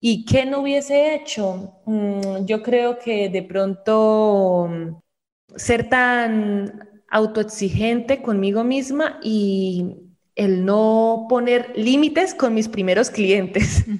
¿Y 0.00 0.24
qué 0.24 0.46
no 0.46 0.60
hubiese 0.60 1.14
hecho? 1.14 1.80
Mm, 1.84 2.44
yo 2.44 2.62
creo 2.62 2.98
que 2.98 3.28
de 3.28 3.42
pronto 3.42 4.68
mm, 4.70 5.56
ser 5.56 5.88
tan 5.88 6.88
autoexigente 7.10 8.22
conmigo 8.22 8.62
misma 8.62 9.18
y 9.22 9.96
el 10.36 10.64
no 10.64 11.26
poner 11.28 11.72
límites 11.76 12.32
con 12.34 12.54
mis 12.54 12.68
primeros 12.68 13.10
clientes. 13.10 13.84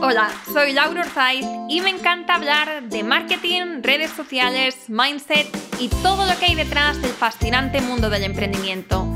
Hola, 0.00 0.30
soy 0.52 0.72
Laura 0.72 1.00
Orzaiz 1.02 1.44
y 1.68 1.80
me 1.80 1.90
encanta 1.90 2.36
hablar 2.36 2.88
de 2.88 3.02
marketing, 3.02 3.82
redes 3.82 4.12
sociales, 4.12 4.88
mindset 4.88 5.46
y 5.80 5.88
todo 5.88 6.24
lo 6.26 6.38
que 6.38 6.46
hay 6.46 6.54
detrás 6.54 7.02
del 7.02 7.10
fascinante 7.10 7.80
mundo 7.80 8.08
del 8.08 8.22
emprendimiento. 8.22 9.15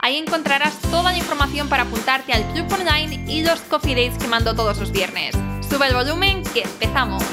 Ahí 0.00 0.16
encontrarás 0.16 0.80
toda 0.82 1.10
la 1.10 1.18
información 1.18 1.68
para 1.68 1.82
apuntarte 1.82 2.32
al 2.32 2.44
club 2.52 2.72
online 2.72 3.24
y 3.26 3.42
los 3.42 3.60
coffee 3.62 3.96
dates 3.96 4.16
que 4.16 4.28
mando 4.28 4.54
todos 4.54 4.78
los 4.78 4.92
viernes. 4.92 5.34
Sube 5.68 5.88
el 5.88 5.94
volumen 5.94 6.44
que 6.54 6.62
empezamos. 6.62 7.24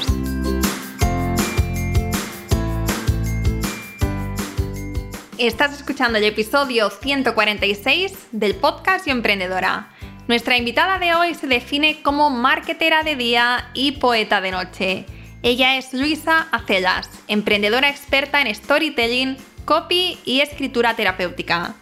Estás 5.38 5.74
escuchando 5.74 6.18
el 6.18 6.24
episodio 6.24 6.90
146 6.90 8.12
del 8.32 8.56
podcast 8.56 9.06
Yo 9.06 9.12
Emprendedora. 9.12 9.90
Nuestra 10.26 10.56
invitada 10.56 10.98
de 10.98 11.14
hoy 11.14 11.34
se 11.34 11.46
define 11.46 12.02
como 12.02 12.30
marketera 12.30 13.04
de 13.04 13.14
día 13.14 13.70
y 13.74 13.92
poeta 13.92 14.40
de 14.40 14.50
noche. 14.50 15.06
Ella 15.42 15.76
es 15.76 15.94
Luisa 15.94 16.48
Acelas, 16.50 17.08
emprendedora 17.28 17.90
experta 17.90 18.42
en 18.42 18.52
storytelling, 18.52 19.36
copy 19.64 20.18
y 20.24 20.40
escritura 20.40 20.96
terapéutica. 20.96 21.76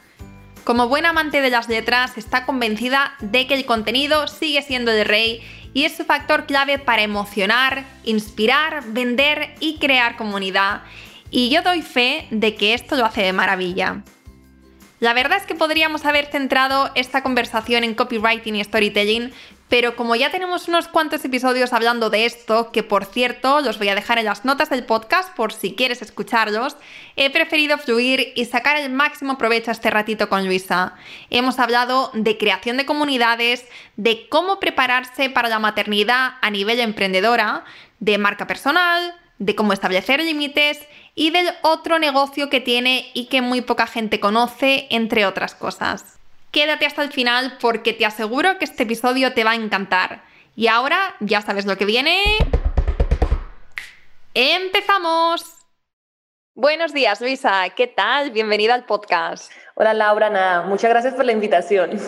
Como 0.65 0.89
buena 0.89 1.11
amante 1.11 1.43
de 1.43 1.51
las 1.51 1.69
letras, 1.69 2.17
está 2.17 2.47
convencida 2.47 3.15
de 3.20 3.47
que 3.47 3.53
el 3.53 3.67
contenido 3.67 4.27
sigue 4.29 4.62
siendo 4.62 4.93
de 4.93 5.05
rey 5.05 5.43
y 5.75 5.84
es 5.84 5.95
su 5.95 6.05
factor 6.05 6.47
clave 6.47 6.79
para 6.79 7.03
emocionar, 7.03 7.84
inspirar, 8.05 8.83
vender 8.87 9.55
y 9.61 9.77
crear 9.77 10.17
comunidad. 10.17 10.81
Y 11.31 11.51
yo 11.51 11.61
doy 11.61 11.83
fe 11.83 12.29
de 12.31 12.55
que 12.55 12.73
esto 12.73 12.97
lo 12.97 13.05
hace 13.05 13.20
de 13.23 13.35
maravilla. 13.35 14.03
La 15.01 15.12
verdad 15.12 15.37
es 15.37 15.45
que 15.45 15.55
podríamos 15.55 16.07
haber 16.07 16.27
centrado 16.27 16.91
esta 16.95 17.23
conversación 17.23 17.85
en 17.85 17.95
copywriting 17.95 18.57
y 18.57 18.65
storytelling, 18.65 19.35
pero 19.69 19.97
como 19.97 20.15
ya 20.15 20.31
tenemos 20.31 20.69
unos 20.69 20.89
cuantos 20.89 21.25
episodios 21.25 21.73
hablando 21.73 22.11
de 22.11 22.27
esto, 22.27 22.70
que 22.70 22.83
por 22.83 23.05
cierto 23.05 23.61
los 23.61 23.79
voy 23.79 23.89
a 23.89 23.95
dejar 23.95 24.19
en 24.19 24.27
las 24.27 24.45
notas 24.45 24.70
del 24.70 24.84
podcast 24.84 25.34
por 25.34 25.53
si 25.53 25.75
quieres 25.75 26.03
escucharlos, 26.03 26.77
he 27.17 27.31
preferido 27.31 27.79
fluir 27.79 28.33
y 28.37 28.45
sacar 28.45 28.77
el 28.77 28.92
máximo 28.92 29.39
provecho 29.39 29.70
a 29.70 29.73
este 29.73 29.91
ratito 29.91 30.29
con 30.29 30.47
Luisa. 30.47 30.95
Hemos 31.31 31.59
hablado 31.59 32.11
de 32.15 32.37
creación 32.37 32.77
de 32.77 32.87
comunidades, 32.87 33.65
de 33.97 34.29
cómo 34.29 34.61
prepararse 34.61 35.31
para 35.31 35.48
la 35.48 35.59
maternidad 35.59 36.35
a 36.41 36.51
nivel 36.51 36.81
emprendedora, 36.81 37.64
de 38.01 38.19
marca 38.19 38.46
personal, 38.46 39.14
de 39.39 39.55
cómo 39.55 39.73
establecer 39.73 40.23
límites 40.23 40.79
y 41.14 41.31
del 41.31 41.48
otro 41.63 41.98
negocio 41.98 42.51
que 42.51 42.61
tiene 42.61 43.11
y 43.14 43.27
que 43.27 43.42
muy 43.42 43.61
poca 43.61 43.86
gente 43.86 44.20
conoce, 44.20 44.86
entre 44.91 45.27
otras 45.27 45.55
cosas. 45.55 46.19
Quédate 46.55 46.87
hasta 46.87 47.03
el 47.03 47.11
final 47.11 47.59
porque 47.61 47.92
te 47.92 48.07
aseguro 48.07 48.59
que 48.59 48.65
este 48.65 48.85
episodio 48.85 49.35
te 49.35 49.42
va 49.42 49.51
a 49.51 49.55
encantar. 49.57 50.23
Y 50.55 50.69
ahora 50.69 51.17
ya 51.19 51.42
sabes 51.42 51.67
lo 51.67 51.77
que 51.77 51.85
viene. 51.85 52.23
¡Empezamos! 54.35 55.43
Buenos 56.55 56.95
días, 56.95 57.20
Luisa. 57.20 57.69
¿Qué 57.70 57.89
tal? 57.89 58.31
Bienvenida 58.31 58.75
al 58.75 58.87
podcast. 58.87 59.51
Hola, 59.75 59.95
Laura. 59.95 60.31
Nada, 60.31 60.63
muchas 60.63 60.91
gracias 60.91 61.14
por 61.14 61.25
la 61.25 61.33
invitación. 61.33 61.98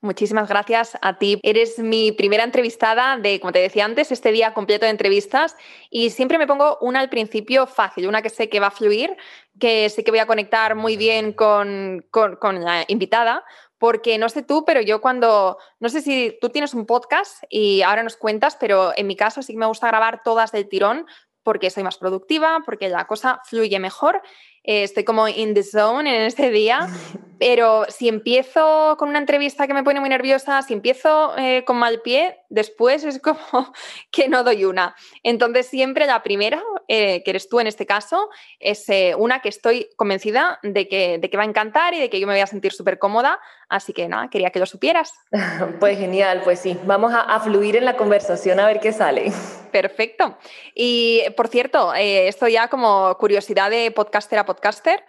Muchísimas 0.00 0.48
gracias 0.48 0.96
a 1.02 1.18
ti. 1.18 1.40
Eres 1.42 1.78
mi 1.78 2.12
primera 2.12 2.44
entrevistada 2.44 3.16
de, 3.16 3.40
como 3.40 3.52
te 3.52 3.58
decía 3.58 3.84
antes, 3.84 4.12
este 4.12 4.32
día 4.32 4.54
completo 4.54 4.84
de 4.84 4.90
entrevistas 4.90 5.56
y 5.90 6.10
siempre 6.10 6.38
me 6.38 6.46
pongo 6.46 6.78
una 6.80 7.00
al 7.00 7.08
principio 7.08 7.66
fácil, 7.66 8.06
una 8.06 8.22
que 8.22 8.30
sé 8.30 8.48
que 8.48 8.60
va 8.60 8.68
a 8.68 8.70
fluir, 8.70 9.16
que 9.58 9.88
sé 9.88 10.04
que 10.04 10.10
voy 10.10 10.20
a 10.20 10.26
conectar 10.26 10.74
muy 10.74 10.96
bien 10.96 11.32
con, 11.32 12.04
con, 12.10 12.64
la 12.64 12.84
invitada, 12.88 13.44
porque 13.78 14.18
no 14.18 14.28
sé 14.28 14.42
tú, 14.42 14.64
pero 14.64 14.80
yo 14.80 15.00
cuando, 15.00 15.58
no 15.80 15.88
sé 15.88 16.00
si 16.00 16.36
tú 16.40 16.48
tienes 16.48 16.74
un 16.74 16.86
podcast 16.86 17.42
y 17.48 17.82
ahora 17.82 18.02
nos 18.02 18.16
cuentas, 18.16 18.56
pero 18.58 18.92
en 18.96 19.06
mi 19.06 19.16
caso 19.16 19.42
sí 19.42 19.52
que 19.52 19.58
me 19.58 19.66
gusta 19.66 19.88
grabar 19.88 20.22
todas 20.24 20.52
del 20.52 20.68
tirón 20.68 21.06
porque 21.42 21.70
soy 21.70 21.82
más 21.82 21.98
productiva, 21.98 22.62
porque 22.64 22.88
la 22.88 23.06
cosa 23.06 23.40
fluye 23.44 23.78
mejor 23.78 24.22
eh, 24.66 24.82
estoy 24.82 25.04
como 25.04 25.28
in 25.28 25.52
the 25.52 25.62
zone 25.62 26.08
en 26.08 26.22
este 26.22 26.50
día, 26.50 26.88
pero 27.38 27.84
si 27.90 28.08
empiezo 28.08 28.96
con 28.98 29.10
una 29.10 29.18
entrevista 29.18 29.66
que 29.66 29.74
me 29.74 29.84
pone 29.84 30.00
muy 30.00 30.08
nerviosa, 30.08 30.62
si 30.62 30.72
empiezo 30.72 31.36
eh, 31.36 31.64
con 31.66 31.76
mal 31.76 32.00
pie, 32.00 32.38
después 32.48 33.04
es 33.04 33.20
como 33.20 33.38
que 34.10 34.28
no 34.28 34.42
doy 34.42 34.64
una. 34.64 34.96
Entonces 35.22 35.66
siempre 35.66 36.06
la 36.06 36.22
primera, 36.22 36.62
eh, 36.88 37.22
que 37.22 37.30
eres 37.30 37.48
tú 37.48 37.60
en 37.60 37.66
este 37.66 37.86
caso, 37.86 38.28
es 38.58 38.86
una 39.16 39.40
que 39.40 39.48
estoy 39.48 39.88
convencida 39.96 40.58
de 40.62 40.88
que, 40.88 41.18
de 41.18 41.30
que 41.30 41.36
va 41.36 41.42
a 41.42 41.46
encantar 41.46 41.94
y 41.94 42.00
de 42.00 42.10
que 42.10 42.20
yo 42.20 42.26
me 42.26 42.32
voy 42.32 42.40
a 42.40 42.46
sentir 42.46 42.72
súper 42.72 42.98
cómoda, 42.98 43.40
así 43.68 43.92
que 43.92 44.08
nada, 44.08 44.28
quería 44.30 44.50
que 44.50 44.58
lo 44.58 44.66
supieras. 44.66 45.12
Pues 45.80 45.98
genial, 45.98 46.42
pues 46.44 46.60
sí, 46.60 46.78
vamos 46.84 47.12
a, 47.12 47.20
a 47.20 47.40
fluir 47.40 47.76
en 47.76 47.84
la 47.84 47.96
conversación 47.96 48.60
a 48.60 48.66
ver 48.66 48.80
qué 48.80 48.92
sale. 48.92 49.32
Perfecto. 49.72 50.38
Y 50.74 51.22
por 51.36 51.48
cierto, 51.48 51.92
esto 51.94 52.48
ya 52.48 52.68
como 52.68 53.16
curiosidad 53.18 53.70
de 53.70 53.90
podcaster 53.90 54.38
a 54.38 54.46
podcaster. 54.46 55.04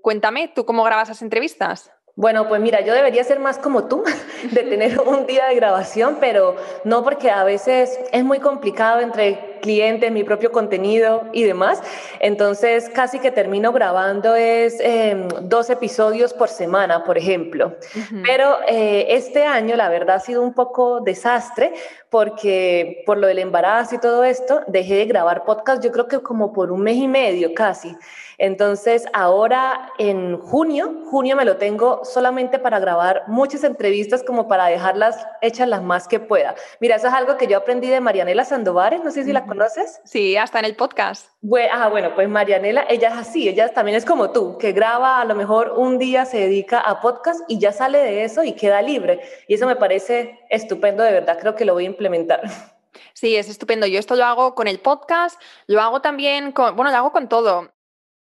Cuéntame, 0.00 0.48
¿tú 0.48 0.64
cómo 0.64 0.82
grabas 0.84 1.08
las 1.08 1.22
entrevistas? 1.22 1.92
Bueno, 2.16 2.48
pues 2.48 2.60
mira, 2.60 2.80
yo 2.80 2.92
debería 2.92 3.24
ser 3.24 3.40
más 3.40 3.58
como 3.58 3.84
tú, 3.84 4.02
de 4.50 4.62
tener 4.62 5.00
un 5.06 5.26
día 5.26 5.46
de 5.46 5.54
grabación, 5.54 6.18
pero 6.20 6.56
no 6.84 7.02
porque 7.04 7.30
a 7.30 7.44
veces 7.44 7.98
es 8.12 8.24
muy 8.24 8.40
complicado 8.40 9.00
entre 9.00 9.58
clientes, 9.60 10.10
mi 10.10 10.24
propio 10.24 10.50
contenido 10.52 11.24
y 11.32 11.44
demás. 11.44 11.82
Entonces, 12.18 12.88
casi 12.88 13.18
que 13.18 13.30
termino 13.30 13.72
grabando 13.72 14.34
es 14.34 14.78
em, 14.80 15.28
dos 15.42 15.70
episodios 15.70 16.32
por 16.32 16.48
semana, 16.48 17.04
por 17.04 17.18
ejemplo. 17.18 17.76
Pero 18.24 18.58
eh, 18.66 19.06
este 19.10 19.44
año, 19.44 19.76
la 19.76 19.88
verdad, 19.88 20.16
ha 20.16 20.20
sido 20.20 20.42
un 20.42 20.54
poco 20.54 21.00
desastre 21.00 21.72
porque 22.08 23.02
por 23.06 23.18
lo 23.18 23.26
del 23.26 23.38
embarazo 23.38 23.94
y 23.94 23.98
todo 23.98 24.24
esto, 24.24 24.62
dejé 24.66 24.96
de 24.96 25.04
grabar 25.06 25.44
podcast, 25.44 25.82
yo 25.84 25.92
creo 25.92 26.08
que 26.08 26.20
como 26.20 26.52
por 26.52 26.72
un 26.72 26.82
mes 26.82 26.96
y 26.96 27.06
medio 27.06 27.54
casi. 27.54 27.94
Entonces, 28.42 29.04
ahora 29.12 29.92
en 29.98 30.38
junio, 30.38 31.02
junio 31.04 31.36
me 31.36 31.44
lo 31.44 31.58
tengo 31.58 32.06
solamente 32.06 32.58
para 32.58 32.78
grabar 32.78 33.24
muchas 33.26 33.64
entrevistas 33.64 34.22
como 34.22 34.48
para 34.48 34.64
dejarlas 34.68 35.26
hechas 35.42 35.68
las 35.68 35.82
más 35.82 36.08
que 36.08 36.20
pueda. 36.20 36.54
Mira, 36.80 36.96
eso 36.96 37.08
es 37.08 37.12
algo 37.12 37.36
que 37.36 37.46
yo 37.46 37.58
aprendí 37.58 37.90
de 37.90 38.00
Marianela 38.00 38.46
Sandovares, 38.46 39.04
no 39.04 39.10
sé 39.10 39.24
si 39.24 39.34
la 39.34 39.44
conoces. 39.44 40.00
Sí, 40.06 40.38
hasta 40.38 40.58
en 40.58 40.64
el 40.64 40.74
podcast. 40.74 41.28
Bueno, 41.42 41.68
ah, 41.74 41.88
bueno, 41.90 42.14
pues 42.14 42.30
Marianela, 42.30 42.86
ella 42.88 43.08
es 43.08 43.14
así, 43.18 43.46
ella 43.46 43.68
también 43.74 43.98
es 43.98 44.06
como 44.06 44.30
tú, 44.30 44.56
que 44.56 44.72
graba 44.72 45.20
a 45.20 45.26
lo 45.26 45.34
mejor 45.34 45.74
un 45.76 45.98
día, 45.98 46.24
se 46.24 46.38
dedica 46.38 46.80
a 46.80 47.02
podcast 47.02 47.42
y 47.46 47.58
ya 47.58 47.72
sale 47.72 47.98
de 47.98 48.24
eso 48.24 48.42
y 48.42 48.54
queda 48.54 48.80
libre. 48.80 49.20
Y 49.48 49.54
eso 49.56 49.66
me 49.66 49.76
parece 49.76 50.40
estupendo, 50.48 51.02
de 51.02 51.12
verdad, 51.12 51.36
creo 51.38 51.54
que 51.54 51.66
lo 51.66 51.74
voy 51.74 51.84
a 51.84 51.88
implementar. 51.88 52.40
Sí, 53.12 53.36
es 53.36 53.50
estupendo. 53.50 53.86
Yo 53.86 53.98
esto 53.98 54.16
lo 54.16 54.24
hago 54.24 54.54
con 54.54 54.66
el 54.66 54.80
podcast, 54.80 55.38
lo 55.66 55.82
hago 55.82 56.00
también 56.00 56.52
con, 56.52 56.74
bueno, 56.74 56.90
lo 56.90 56.96
hago 56.96 57.12
con 57.12 57.28
todo. 57.28 57.70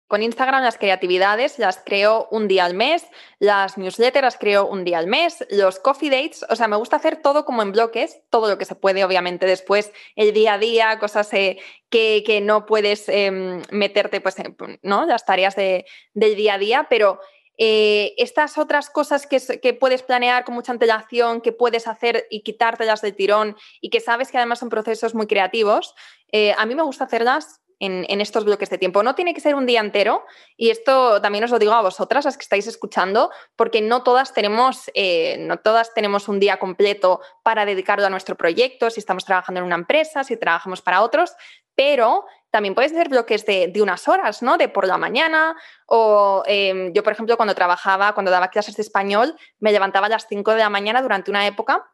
Con 0.08 0.24
Instagram 0.24 0.64
las 0.64 0.78
creatividades 0.78 1.60
las 1.60 1.82
creo 1.84 2.28
un 2.32 2.48
día 2.48 2.64
al 2.64 2.74
mes, 2.74 3.06
las 3.40 3.78
newsletters 3.78 4.24
las 4.24 4.38
creo 4.38 4.66
un 4.66 4.86
día 4.86 5.00
al 5.00 5.08
mes, 5.08 5.46
los 5.50 5.80
coffee 5.80 6.10
dates, 6.10 6.46
o 6.50 6.56
sea, 6.56 6.70
me 6.70 6.78
gusta 6.78 6.96
hacer 6.96 7.22
todo 7.22 7.44
como 7.44 7.62
en 7.62 7.74
bloques, 7.74 8.22
todo 8.30 8.48
lo 8.48 8.58
que 8.58 8.64
se 8.66 8.76
puede, 8.76 9.04
obviamente, 9.04 9.46
después 9.46 9.92
el 10.16 10.34
día 10.34 10.54
a 10.54 10.58
día, 10.58 10.98
cosas 11.00 11.34
eh, 11.34 11.58
que, 11.90 12.40
no 12.42 12.66
puedes 12.66 13.10
em, 13.10 13.62
meterte, 13.72 14.22
pues, 14.22 14.36
¿no? 14.82 15.06
Las 15.06 15.26
tareas 15.26 15.56
del 15.56 15.84
día 16.14 16.54
a 16.54 16.58
día, 16.58 16.88
pero 16.90 17.20
eh, 17.58 18.14
estas 18.18 18.58
otras 18.58 18.90
cosas 18.90 19.26
que, 19.26 19.42
que, 19.60 19.74
puedes 19.74 20.04
planear 20.04 20.46
con 20.46 20.56
mucha 20.56 20.72
antelación, 20.72 21.42
que 21.42 21.52
puedes 21.52 21.88
hacer 21.88 22.28
y 22.30 22.44
quitártelas 22.44 23.02
del 23.02 23.16
tirón 23.16 23.58
y 23.82 23.90
que 23.90 24.00
sabes 24.00 24.32
que 24.32 24.38
además 24.38 24.60
son 24.60 24.70
procesos 24.70 25.16
muy 25.16 25.28
creativos, 25.28 25.96
eh, 26.32 26.54
a 26.58 26.66
mí 26.66 26.76
me 26.76 26.84
gusta 26.84 27.06
hacerlas 27.06 27.62
en, 27.80 28.22
estos 28.22 28.46
bloques 28.46 28.70
de 28.70 28.78
tiempo. 28.78 29.04
No 29.04 29.16
tiene 29.16 29.34
que 29.34 29.42
ser 29.42 29.56
un 29.56 29.66
día 29.66 29.80
entero, 29.80 30.26
y 30.56 30.70
esto 30.70 31.22
también 31.22 31.44
os 31.44 31.52
lo 31.52 31.60
digo 31.60 31.74
a 31.74 31.82
vosotras, 31.82 32.26
las 32.26 32.38
que 32.38 32.44
estáis 32.44 32.68
escuchando, 32.68 33.32
porque 33.56 33.82
no 33.82 34.04
todas 34.04 34.34
tenemos, 34.34 34.90
eh, 34.94 35.38
no 35.40 35.58
todas 35.58 35.94
tenemos 35.94 36.28
un 36.28 36.40
día 36.40 36.58
completo 36.58 37.22
para 37.44 37.66
dedicarlo 37.66 38.06
a 38.06 38.10
nuestro 38.10 38.36
proyecto, 38.36 38.90
si 38.90 39.00
estamos 39.00 39.26
trabajando 39.26 39.60
en 39.60 39.66
una 39.66 39.76
empresa, 39.76 40.24
si 40.24 40.38
trabajamos 40.38 40.82
para 40.82 41.02
otros, 41.02 41.36
pero 41.76 42.26
también 42.50 42.74
puedes 42.74 42.92
hacer 42.92 43.10
bloques 43.10 43.46
de, 43.46 43.72
unas 43.82 44.08
horas, 44.08 44.42
¿no? 44.42 44.58
De 44.58 44.68
por 44.68 44.88
la 44.88 44.98
mañana. 44.98 45.56
O 45.86 46.42
em, 46.48 46.92
yo, 46.94 47.04
por 47.04 47.14
ejemplo, 47.14 47.38
cuando 47.38 47.54
trabajaba, 47.54 48.14
cuando 48.14 48.32
daba 48.32 48.48
clases 48.48 48.76
de 48.78 48.82
español, 48.82 49.36
me 49.60 49.72
levantaba 49.72 50.08
a 50.08 50.10
las 50.10 50.28
5 50.28 50.52
de 50.54 50.60
la 50.60 50.70
mañana 50.70 51.04
durante 51.04 51.30
una 51.30 51.46
época 51.46 51.92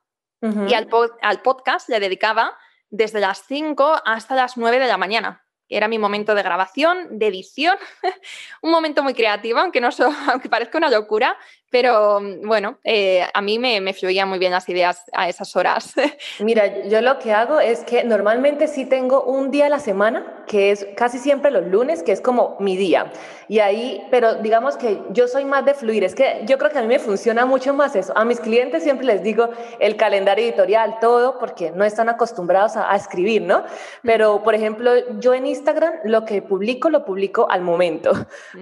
y 0.68 0.74
al, 0.74 0.90
al 1.22 1.42
podcast 1.42 1.88
le 1.88 2.02
dedicaba 2.02 2.58
desde 2.90 3.22
las 3.22 3.44
5 3.48 4.02
hasta 4.04 4.36
las 4.36 4.58
9 4.58 4.78
de 4.78 4.88
la 4.88 4.98
mañana 4.98 5.43
era 5.70 5.88
mi 5.88 5.98
momento 5.98 6.36
de 6.36 6.44
grabación, 6.44 7.18
de 7.18 7.28
edición, 7.28 7.78
un 8.62 8.72
momento 8.72 9.04
muy 9.04 9.14
creativo, 9.14 9.60
aunque, 9.60 9.82
no 9.82 9.90
aunque 10.32 10.50
parezca 10.50 10.78
una 10.78 10.90
locura, 10.90 11.38
pero 11.74 12.20
mm, 12.22 12.48
bueno, 12.48 12.78
eh, 12.84 13.26
a 13.34 13.42
mí 13.42 13.58
me, 13.58 13.82
me, 13.82 13.94
fluían 13.94 14.30
muy 14.30 14.38
bien 14.38 14.52
las 14.52 14.70
ideas 14.70 15.06
a 15.12 15.28
esas 15.28 15.56
horas. 15.56 15.96
Mira, 16.40 16.84
yo 16.84 17.02
lo 17.02 17.18
que 17.18 17.34
hago 17.34 17.60
es 17.60 17.84
que 17.84 18.04
normalmente 18.04 18.68
sí 18.68 18.86
tengo 18.86 19.24
un 19.24 19.50
día 19.50 19.66
a 19.66 19.70
la 19.70 19.80
semana, 19.80 20.44
que 20.46 20.70
es 20.70 20.86
casi 20.96 21.18
siempre 21.18 21.50
los 21.50 21.66
lunes, 21.66 22.04
que 22.04 22.12
es 22.12 22.22
como 22.22 22.58
mi 22.60 22.78
día. 22.78 23.12
Y 23.48 23.58
ahí, 23.58 24.06
pero 24.12 24.36
digamos 24.36 24.78
que 24.78 25.02
yo 25.10 25.28
soy 25.28 25.46
más 25.46 25.66
de 25.66 25.74
fluir, 25.74 26.04
es 26.04 26.14
que 26.14 26.44
yo 26.46 26.60
creo 26.60 26.70
que 26.70 26.78
a 26.78 26.82
mí 26.84 26.88
me 26.88 27.00
funciona 27.00 27.46
mucho 27.48 27.74
más 27.74 27.96
eso. 27.96 28.14
A 28.16 28.24
mis 28.24 28.40
clientes 28.40 28.84
siempre 28.84 29.08
les 29.08 29.24
digo 29.24 29.50
el 29.80 29.96
calendario 29.96 30.46
editorial, 30.46 30.98
todo, 31.02 31.40
porque 31.40 31.72
no 31.72 31.86
están 31.86 32.08
acostumbrados 32.08 32.78
a, 32.78 32.96
escribir, 32.96 33.42
¿no? 33.42 33.64
Pero, 34.04 34.44
por 34.44 34.54
ejemplo, 34.54 34.92
yo 35.20 35.34
en 35.34 35.48
Instagram 35.48 35.94
lo 36.04 36.24
que 36.24 36.44
publico, 36.44 36.92
lo 36.92 37.04
publico 37.04 37.48
al 37.50 37.62
momento. 37.62 38.12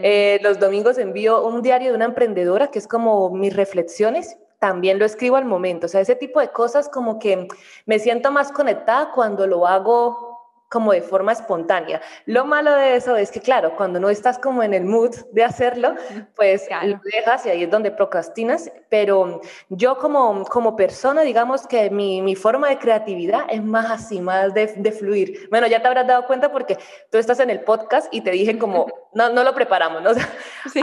Eh, 0.01 0.39
los 0.41 0.59
domingos 0.59 0.97
envío 0.97 1.45
un 1.45 1.61
diario 1.61 1.89
de 1.89 1.95
una 1.95 2.05
emprendedora 2.05 2.67
que 2.67 2.79
es 2.79 2.87
como 2.87 3.00
como 3.01 3.31
mis 3.31 3.55
reflexiones, 3.55 4.37
también 4.59 4.99
lo 4.99 5.05
escribo 5.05 5.35
al 5.35 5.45
momento. 5.45 5.87
O 5.87 5.89
sea, 5.89 6.01
ese 6.01 6.15
tipo 6.15 6.39
de 6.39 6.49
cosas 6.49 6.87
como 6.87 7.17
que 7.17 7.47
me 7.87 7.97
siento 7.97 8.31
más 8.31 8.51
conectada 8.51 9.11
cuando 9.11 9.47
lo 9.47 9.65
hago 9.65 10.30
como 10.71 10.93
de 10.93 11.01
forma 11.01 11.33
espontánea. 11.33 12.01
Lo 12.25 12.45
malo 12.45 12.73
de 12.73 12.95
eso 12.95 13.17
es 13.17 13.29
que, 13.29 13.41
claro, 13.41 13.75
cuando 13.75 13.99
no 13.99 14.09
estás 14.09 14.39
como 14.39 14.63
en 14.63 14.73
el 14.73 14.85
mood 14.85 15.13
de 15.33 15.43
hacerlo, 15.43 15.95
pues 16.33 16.69
lo 16.83 16.97
dejas 17.03 17.45
y 17.45 17.49
ahí 17.49 17.63
es 17.63 17.69
donde 17.69 17.91
procrastinas. 17.91 18.71
Pero 18.87 19.41
yo 19.67 19.97
como, 19.97 20.45
como 20.45 20.77
persona, 20.77 21.23
digamos 21.23 21.67
que 21.67 21.89
mi, 21.89 22.21
mi 22.21 22.37
forma 22.37 22.69
de 22.69 22.77
creatividad 22.77 23.41
es 23.49 23.61
más 23.61 23.91
así, 23.91 24.21
más 24.21 24.53
de, 24.53 24.67
de, 24.77 24.91
fluir. 24.93 25.49
Bueno, 25.49 25.67
ya 25.67 25.81
te 25.81 25.89
habrás 25.89 26.07
dado 26.07 26.25
cuenta 26.25 26.53
porque 26.53 26.77
tú 27.11 27.17
estás 27.17 27.41
en 27.41 27.49
el 27.49 27.59
podcast 27.61 28.07
y 28.13 28.21
te 28.21 28.31
dije 28.31 28.57
como, 28.57 28.87
no, 29.13 29.27
no 29.27 29.43
lo 29.43 29.53
preparamos, 29.53 30.01
¿no? 30.01 30.11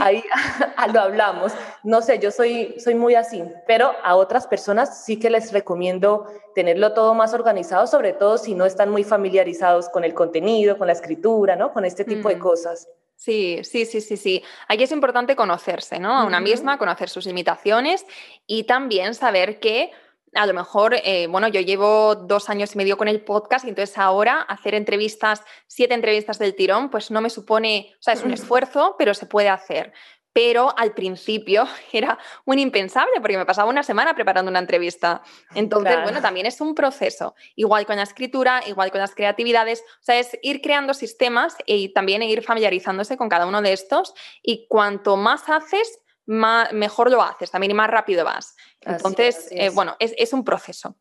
ahí 0.03 0.23
lo 0.93 0.99
hablamos. 1.01 1.51
No 1.81 2.03
sé, 2.03 2.19
yo 2.19 2.29
soy, 2.29 2.75
soy 2.79 2.93
muy 2.93 3.15
así, 3.15 3.43
pero 3.65 3.93
a 4.03 4.15
otras 4.15 4.45
personas 4.45 5.03
sí 5.03 5.17
que 5.17 5.31
les 5.31 5.51
recomiendo 5.51 6.27
tenerlo 6.53 6.93
todo 6.93 7.13
más 7.13 7.33
organizado, 7.33 7.87
sobre 7.87 8.13
todo 8.13 8.37
si 8.37 8.53
no 8.53 8.65
están 8.65 8.89
muy 8.89 9.03
familiarizados 9.03 9.78
con 9.87 10.03
el 10.03 10.13
contenido, 10.13 10.77
con 10.77 10.87
la 10.87 10.93
escritura, 10.93 11.55
¿no? 11.55 11.71
Con 11.71 11.85
este 11.85 12.03
tipo 12.03 12.27
de 12.27 12.37
cosas. 12.37 12.89
Sí, 13.15 13.59
sí, 13.63 13.85
sí, 13.85 14.01
sí, 14.01 14.17
sí. 14.17 14.43
Aquí 14.67 14.83
es 14.83 14.91
importante 14.91 15.35
conocerse, 15.35 15.99
¿no? 15.99 16.17
A 16.17 16.25
una 16.25 16.41
misma, 16.41 16.77
conocer 16.77 17.07
sus 17.07 17.25
limitaciones 17.25 18.05
y 18.47 18.63
también 18.63 19.13
saber 19.13 19.59
que 19.59 19.91
a 20.33 20.45
lo 20.45 20.53
mejor, 20.53 20.95
eh, 21.03 21.27
bueno, 21.27 21.47
yo 21.47 21.59
llevo 21.61 22.15
dos 22.15 22.49
años 22.49 22.75
y 22.75 22.77
medio 22.77 22.97
con 22.97 23.07
el 23.07 23.21
podcast 23.21 23.65
y 23.65 23.69
entonces 23.69 23.97
ahora 23.97 24.41
hacer 24.41 24.75
entrevistas, 24.75 25.43
siete 25.67 25.93
entrevistas 25.93 26.39
del 26.39 26.55
tirón, 26.55 26.89
pues 26.89 27.11
no 27.11 27.21
me 27.21 27.29
supone, 27.29 27.93
o 27.99 28.01
sea, 28.03 28.13
es 28.13 28.23
un 28.23 28.31
esfuerzo, 28.31 28.95
pero 28.97 29.13
se 29.13 29.25
puede 29.25 29.49
hacer 29.49 29.91
pero 30.39 30.73
al 30.77 30.93
principio 30.93 31.67
era 31.91 32.17
un 32.45 32.59
impensable 32.59 33.11
porque 33.19 33.37
me 33.37 33.45
pasaba 33.45 33.69
una 33.69 33.83
semana 33.83 34.15
preparando 34.15 34.49
una 34.49 34.59
entrevista. 34.59 35.21
Entonces, 35.53 35.97
bueno, 36.01 36.21
también 36.21 36.45
es 36.45 36.61
un 36.61 36.75
proceso. 36.75 37.35
Igual 37.57 37.85
con 37.85 37.97
la 37.97 38.03
escritura, 38.03 38.61
igual 38.65 38.89
con 38.89 39.01
las 39.01 39.13
creatividades, 39.13 39.81
o 39.81 40.03
sea, 40.03 40.17
es 40.17 40.37
ir 40.41 40.61
creando 40.61 40.93
sistemas 40.93 41.57
y 41.65 41.89
también 41.89 42.23
ir 42.23 42.41
familiarizándose 42.41 43.17
con 43.17 43.27
cada 43.27 43.47
uno 43.47 43.61
de 43.61 43.73
estos 43.73 44.13
y 44.41 44.65
cuanto 44.69 45.17
más 45.17 45.49
haces, 45.49 45.99
mejor 46.25 47.11
lo 47.11 47.21
haces, 47.21 47.51
también 47.51 47.71
y 47.71 47.73
más 47.73 47.89
rápido 47.89 48.23
vas. 48.23 48.55
Entonces, 48.79 49.49
eh, 49.51 49.69
bueno, 49.71 49.97
es, 49.99 50.13
es, 50.17 50.31
un 50.31 50.45
proceso. 50.45 50.95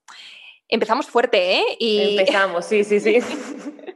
Empezamos 0.66 1.06
fuerte, 1.06 1.58
¿eh? 1.58 1.64
Y... 1.78 2.18
Empezamos, 2.18 2.64
sí, 2.64 2.82
sí, 2.82 2.98
sí. 2.98 3.20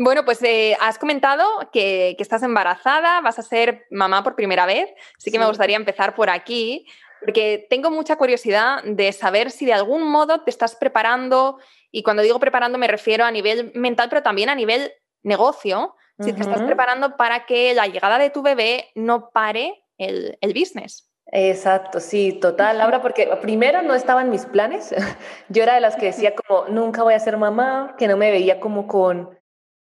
Bueno, 0.00 0.24
pues 0.24 0.40
eh, 0.44 0.76
has 0.80 0.96
comentado 0.96 1.44
que, 1.72 2.14
estás 2.20 2.44
embarazada, 2.44 3.20
vas 3.20 3.40
a 3.40 3.42
ser 3.42 3.86
mamá 3.90 4.22
por 4.22 4.36
primera 4.36 4.64
vez, 4.64 4.88
así 5.16 5.32
que 5.32 5.40
me 5.40 5.46
gustaría 5.46 5.76
empezar 5.76 6.14
por 6.14 6.30
aquí, 6.30 6.86
porque 7.20 7.66
tengo 7.68 7.90
mucha 7.90 8.14
curiosidad 8.14 8.84
de 8.84 9.12
saber 9.12 9.50
si 9.50 9.66
de 9.66 9.72
algún 9.72 10.08
modo 10.08 10.42
te 10.42 10.50
estás 10.50 10.76
preparando, 10.76 11.58
y 11.90 12.04
cuando 12.04 12.22
digo 12.22 12.38
preparando 12.38 12.78
me 12.78 12.86
refiero 12.86 13.24
a 13.24 13.32
nivel 13.32 13.72
mental, 13.74 14.08
pero 14.08 14.22
también 14.22 14.48
a 14.48 14.54
nivel 14.54 14.92
negocio, 15.24 15.96
si 16.20 16.32
te 16.32 16.42
estás 16.42 16.62
preparando 16.62 17.16
para 17.16 17.46
que 17.46 17.74
la 17.74 17.86
llegada 17.86 18.18
de 18.18 18.30
tu 18.30 18.42
bebé 18.42 18.90
no 18.94 19.30
pare 19.30 19.84
el, 19.98 20.36
el 20.40 20.52
business. 20.52 21.08
Exacto, 21.30 22.00
sí, 22.00 22.32
total, 22.32 22.78
Laura, 22.78 23.02
porque 23.02 23.28
primero 23.42 23.82
no 23.82 23.94
estaban 23.94 24.30
mis 24.30 24.46
planes. 24.46 24.94
Yo 25.48 25.62
era 25.62 25.74
de 25.74 25.80
las 25.80 25.96
que 25.96 26.06
decía 26.06 26.34
como, 26.34 26.66
nunca 26.68 27.02
voy 27.02 27.14
a 27.14 27.20
ser 27.20 27.36
mamá, 27.36 27.94
que 27.98 28.08
no 28.08 28.16
me 28.16 28.30
veía 28.30 28.60
como 28.60 28.86
con 28.86 29.37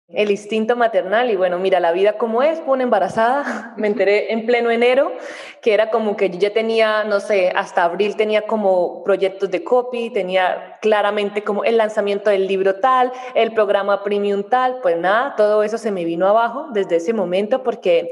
el 0.10 0.30
instinto 0.30 0.75
maternal 0.75 1.31
y 1.31 1.36
bueno, 1.36 1.57
mira 1.57 1.80
la 1.80 1.92
vida 1.92 2.18
como 2.18 2.44
es, 2.44 2.62
una 2.68 2.84
embarazada, 2.84 3.74
me 3.78 3.88
enteré 3.88 4.31
en 4.31 4.46
pleno 4.46 4.69
enero, 4.69 5.12
que 5.62 5.74
era 5.74 5.90
como 5.90 6.16
que 6.16 6.30
yo 6.30 6.38
ya 6.38 6.54
tenía, 6.54 7.04
no 7.04 7.19
sé, 7.19 7.52
hasta 7.56 7.84
abril 7.84 8.16
tenía 8.16 8.44
como 8.44 9.04
proyectos 9.04 9.50
de 9.50 9.63
copy, 9.63 10.12
tenía 10.12 10.78
claramente 10.81 11.44
como 11.44 11.63
el 11.63 11.78
lanzamiento 11.78 12.30
del 12.30 12.48
libro 12.48 12.75
tal, 12.75 13.12
el 13.34 13.52
programa 13.54 14.04
premium 14.04 14.44
tal, 14.44 14.80
pues 14.81 14.98
nada, 14.98 15.36
todo 15.36 15.63
eso 15.63 15.78
se 15.78 15.92
me 15.92 16.06
vino 16.06 16.28
abajo 16.28 16.68
desde 16.72 16.98
ese 16.98 17.13
momento 17.13 17.63
porque 17.63 18.12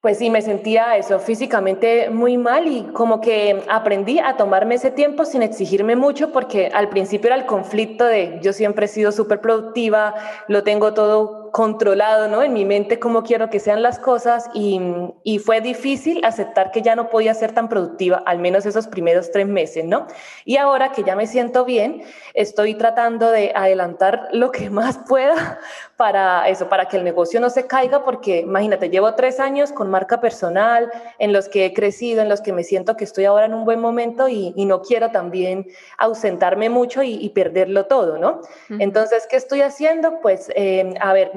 pues 0.00 0.16
sí, 0.16 0.30
me 0.30 0.40
sentía 0.40 0.96
eso 0.96 1.18
físicamente 1.18 2.08
muy 2.08 2.38
mal 2.38 2.66
y 2.66 2.84
como 2.94 3.20
que 3.20 3.62
aprendí 3.68 4.18
a 4.18 4.36
tomarme 4.36 4.76
ese 4.76 4.90
tiempo 4.90 5.26
sin 5.26 5.42
exigirme 5.42 5.94
mucho 5.94 6.32
porque 6.32 6.70
al 6.72 6.88
principio 6.88 7.28
era 7.28 7.36
el 7.36 7.44
conflicto 7.44 8.06
de 8.06 8.38
yo 8.42 8.54
siempre 8.54 8.86
he 8.86 8.88
sido 8.88 9.12
súper 9.12 9.42
productiva, 9.42 10.14
lo 10.48 10.62
tengo 10.62 10.94
todo 10.94 11.39
controlado, 11.50 12.28
¿no? 12.28 12.42
En 12.42 12.52
mi 12.52 12.64
mente 12.64 12.98
cómo 12.98 13.22
quiero 13.22 13.50
que 13.50 13.60
sean 13.60 13.82
las 13.82 13.98
cosas 13.98 14.48
y, 14.54 14.80
y, 15.22 15.38
fue 15.38 15.60
difícil 15.60 16.24
aceptar 16.24 16.70
que 16.70 16.82
ya 16.82 16.96
no 16.96 17.08
podía 17.08 17.34
ser 17.34 17.52
tan 17.52 17.68
productiva, 17.68 18.22
al 18.26 18.38
menos 18.38 18.66
esos 18.66 18.86
primeros 18.86 19.30
tres 19.30 19.46
meses, 19.46 19.84
¿no? 19.84 20.06
Y 20.44 20.56
ahora 20.56 20.92
que 20.92 21.02
ya 21.02 21.16
me 21.16 21.26
siento 21.26 21.64
bien, 21.64 22.02
estoy 22.34 22.74
tratando 22.74 23.30
de 23.30 23.52
adelantar 23.54 24.28
lo 24.32 24.50
que 24.52 24.70
más 24.70 24.98
pueda 25.08 25.58
para 25.96 26.48
eso, 26.48 26.68
para 26.68 26.86
que 26.86 26.96
el 26.96 27.04
negocio 27.04 27.40
no 27.40 27.50
se 27.50 27.66
caiga, 27.66 28.04
porque 28.04 28.40
imagínate, 28.40 28.88
llevo 28.88 29.14
tres 29.14 29.40
años 29.40 29.72
con 29.72 29.90
marca 29.90 30.20
personal, 30.20 30.90
en 31.18 31.32
los 31.32 31.48
que 31.48 31.66
he 31.66 31.74
crecido, 31.74 32.22
en 32.22 32.28
los 32.28 32.40
que 32.40 32.52
me 32.52 32.64
siento 32.64 32.96
que 32.96 33.04
estoy 33.04 33.24
ahora 33.26 33.46
en 33.46 33.54
un 33.54 33.64
buen 33.64 33.80
momento 33.80 34.28
y, 34.28 34.52
y 34.56 34.64
no 34.64 34.82
quiero 34.82 35.10
también 35.10 35.66
ausentarme 35.98 36.70
mucho 36.70 37.02
y, 37.02 37.14
y 37.14 37.30
perderlo 37.30 37.86
todo, 37.86 38.18
¿no? 38.18 38.40
Entonces, 38.68 39.26
¿qué 39.28 39.36
estoy 39.36 39.62
haciendo? 39.62 40.20
Pues, 40.20 40.50
eh, 40.54 40.94
a 41.00 41.12
ver, 41.12 41.32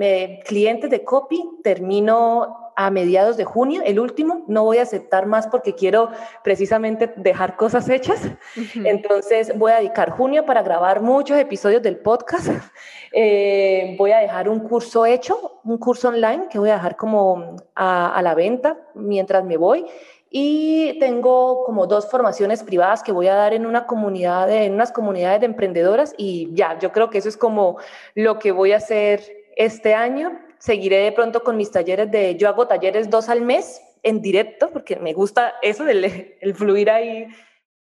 clientes 0.46 0.90
de 0.90 1.04
copy 1.04 1.42
termino 1.64 2.64
a 2.76 2.90
mediados 2.90 3.38
de 3.38 3.46
junio, 3.46 3.82
el 3.86 4.00
último, 4.00 4.44
no 4.48 4.64
voy 4.64 4.78
a 4.78 4.84
aceptar 4.84 5.26
más 5.26 5.48
porque 5.48 5.76
quiero 5.76 6.10
precisamente 6.44 7.14
dejar 7.18 7.56
cosas 7.56 7.88
hechas. 7.90 8.22
Entonces 8.76 9.58
voy 9.58 9.72
a 9.72 9.78
dedicar 9.78 10.12
junio 10.12 10.46
para 10.46 10.64
grabar 10.64 11.02
muchos 11.02 11.38
episodios 11.38 11.82
del 11.82 11.98
podcast. 11.98 12.48
Eh, 13.16 13.96
voy 14.00 14.12
a 14.12 14.18
dejar 14.18 14.50
un 14.50 14.62
curso 14.62 15.06
hecho, 15.06 15.60
un 15.64 15.78
curso 15.78 16.08
online 16.08 16.48
que 16.50 16.58
voy 16.58 16.72
a 16.72 16.74
dejar 16.74 16.96
como 16.96 17.58
a, 17.76 18.20
la 18.24 18.34
venta 18.34 18.80
mientras 18.96 19.46
me 19.46 19.56
voy. 19.56 19.86
Y 20.32 20.98
tengo 21.00 21.64
como 21.64 21.86
dos 21.86 22.10
formaciones 22.10 22.64
privadas 22.64 23.04
que 23.04 23.12
voy 23.12 23.28
a 23.28 23.36
dar 23.36 23.54
en 23.54 23.68
una 23.68 23.86
comunidad, 23.86 24.52
en 24.52 24.74
unas 24.74 24.92
comunidades 24.92 25.42
de 25.42 25.46
emprendedoras 25.46 26.16
y 26.18 26.50
ya, 26.56 26.80
yo 26.80 26.92
creo 26.92 27.12
que 27.12 27.20
eso 27.20 27.30
es 27.30 27.38
como 27.38 27.78
lo 28.16 28.40
que 28.40 28.52
voy 28.52 28.72
a 28.72 28.78
hacer 28.78 29.43
este 29.56 29.94
año 29.94 30.40
seguiré 30.58 30.98
de 30.98 31.12
pronto 31.12 31.44
con 31.44 31.58
mis 31.58 31.72
talleres 31.72 32.10
de, 32.10 32.36
yo 32.36 32.48
hago 32.48 32.68
talleres 32.68 33.10
dos 33.10 33.30
al 33.30 33.42
mes 33.42 33.82
en 34.04 34.22
directo, 34.22 34.70
porque 34.72 34.98
me 34.98 35.14
gusta 35.14 35.56
eso 35.62 35.84
del 35.84 36.06
el 36.40 36.56
fluir 36.56 36.90
ahí, 36.90 37.28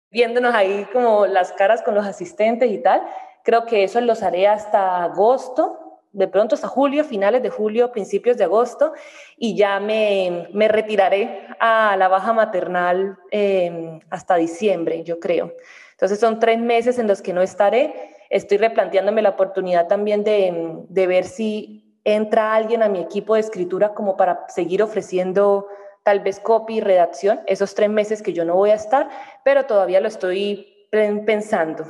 viéndonos 0.10 0.53
ahí 0.53 0.88
como 0.91 1.25
las 1.25 1.51
caras 1.53 1.82
con 1.82 1.96
los 1.96 2.06
asistentes 2.06 2.70
y 2.72 2.77
tal. 2.80 3.01
Creo 3.44 3.65
que 3.65 3.84
eso 3.84 4.00
los 4.01 4.22
haré 4.24 4.48
hasta 4.48 5.03
agosto, 5.03 5.80
de 6.12 6.27
pronto 6.27 6.56
hasta 6.56 6.68
julio, 6.68 7.03
finales 7.03 7.41
de 7.41 7.50
julio, 7.50 7.91
principios 7.91 8.38
de 8.38 8.44
agosto, 8.44 8.94
y 9.38 9.56
ya 9.56 9.80
me, 9.80 10.50
me 10.53 10.68
retiraré 10.68 11.48
a 11.60 11.96
la 11.98 12.10
baja 12.10 12.34
maternal 12.34 13.18
em, 13.32 14.00
hasta 14.10 14.36
diciembre, 14.36 15.03
yo 15.03 15.20
creo. 15.20 15.53
Entonces 15.91 16.20
son 16.20 16.39
tres 16.39 16.60
meses 16.60 17.00
en 17.00 17.08
los 17.08 17.22
que 17.22 17.34
no 17.34 17.41
estaré 17.41 18.21
estoy 18.31 18.57
replanteándome 18.57 19.21
la 19.21 19.29
oportunidad 19.29 19.88
también 19.88 20.23
de, 20.23 20.83
de 20.89 21.07
ver 21.07 21.25
si 21.25 22.00
entra 22.03 22.55
alguien 22.55 22.81
a 22.81 22.89
mi 22.89 23.00
equipo 23.00 23.35
de 23.35 23.41
escritura 23.41 23.93
como 23.93 24.17
para 24.17 24.45
seguir 24.47 24.81
ofreciendo 24.81 25.67
tal 26.03 26.21
vez 26.21 26.39
copy, 26.39 26.79
redacción, 26.79 27.41
esos 27.45 27.75
tres 27.75 27.89
meses 27.89 28.23
que 28.23 28.33
yo 28.33 28.43
no 28.43 28.55
voy 28.55 28.71
a 28.71 28.75
estar, 28.75 29.09
pero 29.43 29.65
todavía 29.65 30.01
lo 30.01 30.07
estoy 30.07 30.88
pensando. 30.89 31.85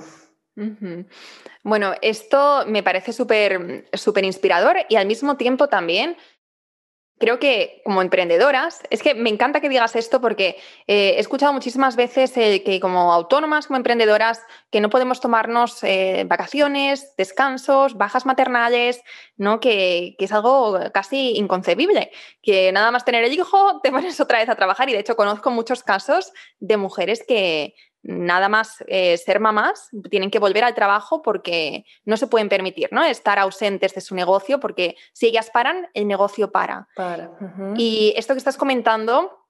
Bueno, 1.64 1.94
esto 2.02 2.66
me 2.68 2.84
parece 2.84 3.14
súper 3.14 3.88
súper 3.94 4.26
inspirador 4.26 4.78
y 4.90 4.98
al 4.98 5.08
mismo 5.08 5.38
tiempo 5.38 5.68
también 5.68 6.18
creo 7.22 7.40
que 7.40 7.82
como 7.86 8.02
emprendedoras, 8.02 8.82
es 8.90 9.04
que 9.04 9.14
me 9.14 9.30
encanta 9.30 9.62
que 9.62 9.70
digas 9.70 9.96
esto 9.96 10.20
porque 10.20 10.58
eh, 10.88 11.14
he 11.16 11.20
escuchado 11.20 11.54
muchísimas 11.54 11.96
veces 11.96 12.32
que 12.32 12.80
como 12.82 13.14
autónomas, 13.14 13.68
como 13.68 13.78
emprendedoras, 13.78 14.42
que 14.72 14.82
no 14.82 14.90
podemos 14.90 15.22
tomarnos 15.22 15.84
eh, 15.84 16.26
vacaciones, 16.28 17.16
descansos, 17.18 17.96
bajas 17.96 18.26
maternales, 18.26 19.02
¿no? 19.38 19.60
Que, 19.60 20.16
que, 20.18 20.26
es 20.26 20.32
algo 20.32 20.80
casi 20.94 21.38
inconcebible, 21.38 22.12
que 22.42 22.72
nada 22.72 22.90
más 22.90 23.06
tener 23.06 23.24
el 23.24 23.34
hijo 23.34 23.80
te 23.82 23.92
pones 23.92 24.20
otra 24.20 24.40
vez 24.40 24.50
a 24.50 24.56
trabajar 24.56 24.90
y 24.90 24.94
de 24.94 25.00
hecho 25.00 25.16
conozco 25.16 25.52
muchos 25.52 25.84
casos 25.84 26.34
de 26.60 26.78
mujeres 26.78 27.24
que 27.28 27.76
nada 28.04 28.50
más 28.50 28.84
eh, 28.88 29.18
ser 29.18 29.40
mamás, 29.40 29.90
tienen 30.10 30.32
que 30.32 30.40
volver 30.40 30.64
al 30.64 30.74
trabajo 30.74 31.22
porque 31.22 31.86
no 32.06 32.18
se 32.18 32.28
pueden 32.28 32.50
permitir 32.50 32.90
¿no? 32.92 33.04
estar 33.04 33.40
ausentes 33.40 33.94
de 33.94 34.02
su 34.02 34.16
negocio, 34.16 34.60
porque 34.60 34.96
si 35.14 35.28
ellas 35.28 35.50
paran, 35.52 35.88
el 35.94 36.08
negocio 36.08 36.52
para. 36.52 36.88
para. 36.96 37.32
Y 37.78 38.14
esto 38.18 38.34
que 38.34 38.40
estás 38.40 38.58
comentando 38.58 39.41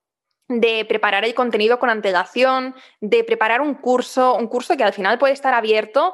de 0.60 0.86
preparar 0.86 1.24
el 1.24 1.34
contenido 1.34 1.80
con 1.80 1.90
antelación, 1.90 2.76
de 3.00 3.24
preparar 3.24 3.62
un 3.62 3.76
curso, 3.76 4.36
un 4.36 4.48
curso 4.48 4.76
que 4.76 4.84
al 4.84 4.94
final 4.94 5.18
puede 5.18 5.34
estar 5.34 5.54
abierto, 5.54 6.14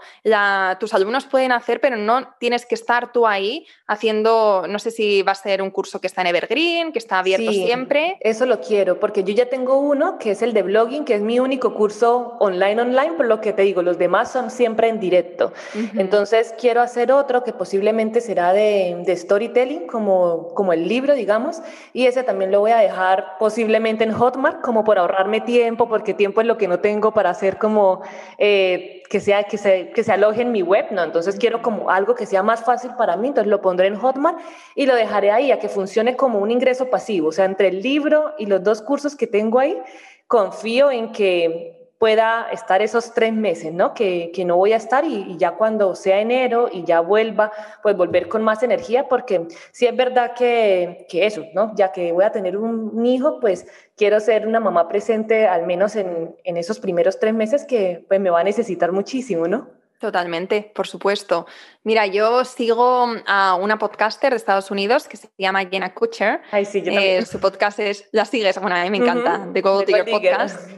tus 0.79 0.93
alumnos 0.93 1.25
pueden 1.25 1.51
hacer, 1.51 1.81
pero 1.81 1.95
no 1.95 2.35
tienes 2.39 2.65
que 2.65 2.75
estar 2.75 3.11
tú 3.11 3.25
ahí 3.25 3.65
haciendo, 3.87 4.65
no 4.67 4.79
sé 4.79 4.91
si 4.91 5.23
va 5.23 5.31
a 5.31 5.35
ser 5.35 5.61
un 5.61 5.71
curso 5.71 5.99
que 5.99 6.07
está 6.07 6.21
en 6.21 6.27
Evergreen, 6.27 6.91
que 6.91 6.99
está 6.99 7.19
abierto 7.19 7.51
siempre. 7.51 8.17
Eso 8.19 8.45
lo 8.45 8.61
quiero, 8.61 8.99
porque 8.99 9.23
yo 9.23 9.33
ya 9.33 9.49
tengo 9.49 9.79
uno 9.79 10.19
que 10.19 10.31
es 10.31 10.41
el 10.41 10.53
de 10.53 10.61
blogging, 10.61 11.05
que 11.05 11.15
es 11.15 11.21
mi 11.21 11.39
único 11.39 11.73
curso 11.73 12.35
online, 12.39 12.81
online, 12.81 13.13
por 13.13 13.25
lo 13.25 13.41
que 13.41 13.53
te 13.53 13.63
digo, 13.63 13.81
los 13.81 13.97
demás 13.97 14.31
son 14.31 14.51
siempre 14.51 14.89
en 14.89 14.99
directo. 14.99 15.53
Entonces 15.95 16.53
quiero 16.59 16.81
hacer 16.81 17.11
otro 17.11 17.43
que 17.43 17.53
posiblemente 17.53 18.21
será 18.21 18.53
de, 18.53 19.01
de 19.05 19.15
storytelling, 19.15 19.87
como, 19.87 20.49
como 20.53 20.73
el 20.73 20.87
libro, 20.87 21.15
digamos, 21.15 21.61
y 21.93 22.05
ese 22.05 22.23
también 22.23 22.51
lo 22.51 22.59
voy 22.59 22.71
a 22.71 22.77
dejar 22.77 23.37
posiblemente 23.39 24.03
en 24.03 24.11
Hotmart 24.27 24.61
como 24.61 24.83
por 24.83 24.99
ahorrarme 24.99 25.41
tiempo, 25.41 25.87
porque 25.87 26.13
tiempo 26.13 26.41
es 26.41 26.47
lo 26.47 26.57
que 26.57 26.67
no 26.67 26.79
tengo 26.79 27.13
para 27.13 27.29
hacer 27.29 27.57
como 27.57 28.01
eh, 28.37 29.03
que, 29.09 29.19
sea, 29.19 29.43
que, 29.43 29.57
se, 29.57 29.91
que 29.91 30.03
se 30.03 30.11
aloje 30.11 30.41
en 30.41 30.51
mi 30.51 30.61
web, 30.61 30.87
¿no? 30.91 31.03
Entonces 31.03 31.37
quiero 31.37 31.61
como 31.61 31.89
algo 31.89 32.13
que 32.13 32.25
sea 32.25 32.43
más 32.43 32.63
fácil 32.63 32.91
para 32.97 33.15
mí, 33.15 33.29
entonces 33.29 33.49
lo 33.49 33.61
pondré 33.61 33.87
en 33.87 33.95
Hotmart 33.95 34.39
y 34.75 34.85
lo 34.85 34.95
dejaré 34.95 35.31
ahí 35.31 35.51
a 35.51 35.59
que 35.59 35.69
funcione 35.69 36.17
como 36.17 36.39
un 36.39 36.51
ingreso 36.51 36.89
pasivo, 36.89 37.29
o 37.29 37.31
sea, 37.31 37.45
entre 37.45 37.69
el 37.69 37.81
libro 37.81 38.33
y 38.37 38.45
los 38.45 38.63
dos 38.63 38.81
cursos 38.81 39.15
que 39.15 39.27
tengo 39.27 39.59
ahí, 39.59 39.81
confío 40.27 40.91
en 40.91 41.11
que 41.11 41.77
pueda 41.97 42.49
estar 42.51 42.81
esos 42.81 43.13
tres 43.13 43.33
meses, 43.33 43.73
¿no? 43.73 43.93
Que, 43.93 44.31
que 44.33 44.45
no 44.45 44.55
voy 44.55 44.73
a 44.73 44.77
estar 44.77 45.03
y, 45.03 45.35
ya 45.37 45.55
cuando 45.55 45.95
sea 45.95 46.19
enero 46.19 46.69
y 46.71 46.83
ya 46.83 46.99
vuelva, 46.99 47.51
pues 47.81 47.97
volver 47.97 48.27
con 48.27 48.43
más 48.43 48.61
energía, 48.61 49.07
porque 49.07 49.47
sí 49.71 49.87
es 49.87 49.95
verdad 49.95 50.33
que, 50.33 51.05
que 51.09 51.25
eso, 51.25 51.45
¿no? 51.53 51.73
Ya 51.75 51.91
que 51.91 52.11
voy 52.11 52.23
a 52.23 52.31
tener 52.31 52.57
un, 52.57 53.05
hijo, 53.05 53.39
pues 53.39 53.67
quiero 53.97 54.19
ser 54.19 54.47
una 54.47 54.59
mamá 54.59 54.87
presente 54.87 55.47
al 55.47 55.65
menos 55.65 55.95
en, 55.95 56.35
en, 56.43 56.57
esos 56.57 56.79
primeros 56.79 57.19
tres 57.19 57.33
meses 57.33 57.65
que 57.65 58.05
pues 58.07 58.19
me 58.19 58.29
va 58.29 58.41
a 58.41 58.43
necesitar 58.43 58.91
muchísimo, 58.91 59.47
¿no? 59.47 59.67
Totalmente, 59.99 60.71
por 60.75 60.87
supuesto. 60.87 61.47
Mira, 61.83 62.05
yo 62.05 62.45
sigo 62.45 63.07
a 63.25 63.55
una 63.55 63.79
podcaster 63.79 64.29
de 64.29 64.37
Estados 64.37 64.69
Unidos 64.69 65.07
que 65.07 65.17
se 65.17 65.27
llama 65.39 65.65
Jenna 65.65 65.95
Kutcher. 65.95 66.41
Ay, 66.51 66.65
sí, 66.65 66.83
yo 66.83 66.91
eh, 66.91 67.25
su 67.25 67.39
podcast 67.39 67.79
es, 67.79 68.07
la 68.11 68.25
sigues, 68.25 68.59
bueno, 68.61 68.75
a 68.75 68.83
mí 68.83 68.91
me 68.91 68.97
encanta, 68.97 69.49
The 69.51 69.61
Go 69.61 69.81
Digger 69.81 70.05
Podcast. 70.05 70.69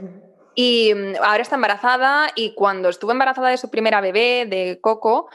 Y 0.56 0.94
mm, 0.94 1.16
ahora 1.22 1.42
está 1.42 1.56
embarazada 1.56 2.30
y 2.34 2.54
cuando 2.54 2.88
estuvo 2.88 3.12
embarazada 3.12 3.50
de 3.50 3.58
su 3.58 3.70
primera 3.70 4.00
bebé, 4.00 4.46
de 4.46 4.80
Coco, 4.82 5.30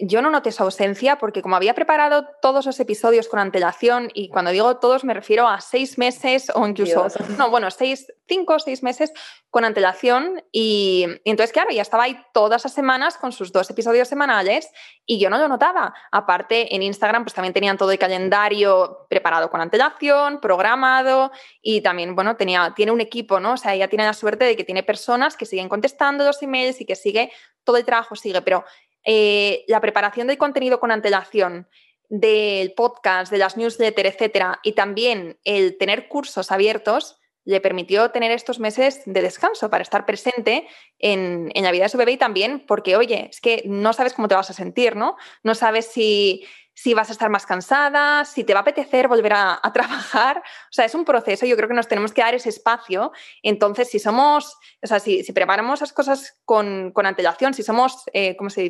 yo 0.00 0.22
no 0.22 0.30
noté 0.30 0.50
su 0.52 0.62
ausencia 0.62 1.18
porque 1.18 1.42
como 1.42 1.56
había 1.56 1.74
preparado 1.74 2.26
todos 2.42 2.66
los 2.66 2.80
episodios 2.80 3.28
con 3.28 3.38
antelación, 3.38 4.10
y 4.14 4.28
cuando 4.28 4.50
digo 4.50 4.78
todos 4.78 5.04
me 5.04 5.14
refiero 5.14 5.48
a 5.48 5.60
seis 5.60 5.98
meses 5.98 6.50
o 6.54 6.66
incluso, 6.66 7.06
no, 7.38 7.50
bueno, 7.50 7.70
seis, 7.70 8.12
cinco 8.26 8.54
o 8.54 8.58
seis 8.58 8.82
meses 8.82 9.12
con 9.50 9.64
antelación, 9.64 10.42
y, 10.50 11.06
entonces, 11.24 11.52
claro, 11.52 11.70
ya 11.70 11.82
estaba 11.82 12.04
ahí 12.04 12.18
todas 12.32 12.64
las 12.64 12.72
semanas 12.72 13.16
con 13.16 13.30
sus 13.30 13.52
dos 13.52 13.70
episodios 13.70 14.08
semanales 14.08 14.68
y 15.06 15.20
yo 15.20 15.30
no 15.30 15.38
lo 15.38 15.48
notaba. 15.48 15.94
Aparte, 16.10 16.74
en 16.74 16.82
Instagram 16.82 17.24
pues 17.24 17.34
también 17.34 17.54
tenían 17.54 17.76
todo 17.76 17.92
el 17.92 17.98
calendario 17.98 19.06
preparado 19.08 19.50
con 19.50 19.60
antelación, 19.60 20.40
programado, 20.40 21.30
y 21.62 21.82
también, 21.82 22.14
bueno, 22.16 22.36
tenía, 22.36 22.72
tiene 22.74 22.90
un 22.90 23.00
equipo, 23.00 23.38
¿no? 23.38 23.52
O 23.52 23.56
sea, 23.56 23.74
ella 23.74 23.88
tiene 23.88 24.04
la 24.04 24.14
suerte 24.14 24.44
de 24.44 24.56
que 24.56 24.64
tiene 24.64 24.82
personas 24.82 25.36
que 25.36 25.46
siguen 25.46 25.68
contestando 25.68 26.24
los 26.24 26.42
emails 26.42 26.80
y 26.80 26.84
que 26.84 26.96
sigue, 26.96 27.30
todo 27.62 27.76
el 27.76 27.84
trabajo 27.84 28.16
sigue, 28.16 28.42
pero 28.42 28.64
eh, 29.04 29.64
la 29.68 29.80
preparación 29.80 30.26
del 30.26 30.38
contenido 30.38 30.80
con 30.80 30.90
antelación, 30.90 31.68
del 32.08 32.72
podcast, 32.72 33.32
de 33.32 33.38
las 33.38 33.56
newsletters, 33.56 34.14
etcétera, 34.14 34.60
y 34.62 34.72
también 34.72 35.38
el 35.44 35.76
tener 35.78 36.08
cursos 36.08 36.52
abiertos, 36.52 37.18
le 37.44 37.60
permitió 37.60 38.10
tener 38.10 38.30
estos 38.30 38.58
meses 38.58 39.02
de 39.04 39.22
descanso 39.22 39.68
para 39.68 39.82
estar 39.82 40.06
presente 40.06 40.66
en, 40.98 41.50
la 41.54 41.72
vida 41.72 41.84
de 41.84 41.88
su 41.90 41.98
bebé 41.98 42.12
y 42.12 42.16
también 42.16 42.64
porque, 42.66 42.96
oye, 42.96 43.28
es 43.30 43.40
que 43.40 43.62
no 43.66 43.92
sabes 43.92 44.14
cómo 44.14 44.28
te 44.28 44.34
vas 44.34 44.48
a 44.50 44.54
sentir, 44.54 44.96
¿no? 44.96 45.16
No 45.42 45.54
sabes 45.54 45.86
si, 45.86 46.46
si 46.74 46.92
vas 46.92 47.08
a 47.08 47.12
estar 47.12 47.30
más 47.30 47.46
cansada, 47.46 48.24
si 48.24 48.44
te 48.44 48.52
va 48.52 48.60
a 48.60 48.62
apetecer 48.62 49.08
volver 49.08 49.32
a, 49.34 49.60
trabajar. 49.72 50.38
O 50.38 50.72
sea, 50.72 50.84
es 50.84 50.94
un 50.94 51.04
proceso, 51.04 51.46
yo 51.46 51.56
creo 51.56 51.68
que 51.68 51.74
nos 51.74 51.88
tenemos 51.88 52.12
que 52.12 52.22
dar 52.22 52.34
ese 52.34 52.48
espacio. 52.48 53.12
Entonces, 53.42 53.88
si 53.88 53.98
somos, 53.98 54.56
o 54.82 54.86
sea, 54.86 55.00
si, 55.00 55.22
preparamos 55.32 55.80
las 55.80 55.92
cosas 55.92 56.38
con, 56.44 56.92
con 56.92 57.06
antelación, 57.06 57.54
si 57.54 57.62
somos, 57.62 58.04
eh, 58.12 58.36
¿cómo 58.36 58.50
se 58.50 58.62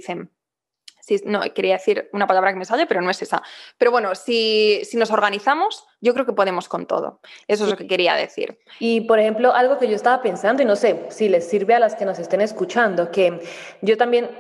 dice? 1.07 1.25
no, 1.27 1.41
quería 1.55 1.75
decir 1.75 2.09
una 2.13 2.27
palabra 2.27 2.53
que 2.53 2.59
me 2.59 2.65
sale, 2.65 2.87
pero 2.87 3.01
no 3.01 3.11
es 3.11 3.21
esa. 3.21 3.43
Pero 3.79 3.91
bueno, 3.91 4.15
si, 4.15 4.83
nos 4.95 5.11
organizamos, 5.11 5.87
yo 6.01 6.15
creo 6.15 6.27
que 6.27 6.33
podemos 6.33 6.69
con 6.69 6.87
todo. 6.87 7.21
Eso 7.49 7.65
es 7.65 7.71
lo 7.71 7.77
que 7.77 7.87
quería 7.87 8.15
decir. 8.15 8.59
Y 8.79 9.03
por 9.03 9.19
ejemplo, 9.19 9.55
algo 9.55 9.79
que 9.79 9.89
yo 9.89 9.97
estaba 9.97 10.23
pensando, 10.23 10.63
y 10.63 10.67
no 10.67 10.77
sé 10.77 11.07
si 11.11 11.29
les 11.29 11.49
sirve 11.49 11.75
a 11.75 11.79
las 11.79 11.95
que 11.95 12.05
nos 12.05 12.19
estén 12.19 12.41
escuchando, 12.41 13.11
que 13.11 13.41
yo 13.83 13.97
también, 13.97 14.31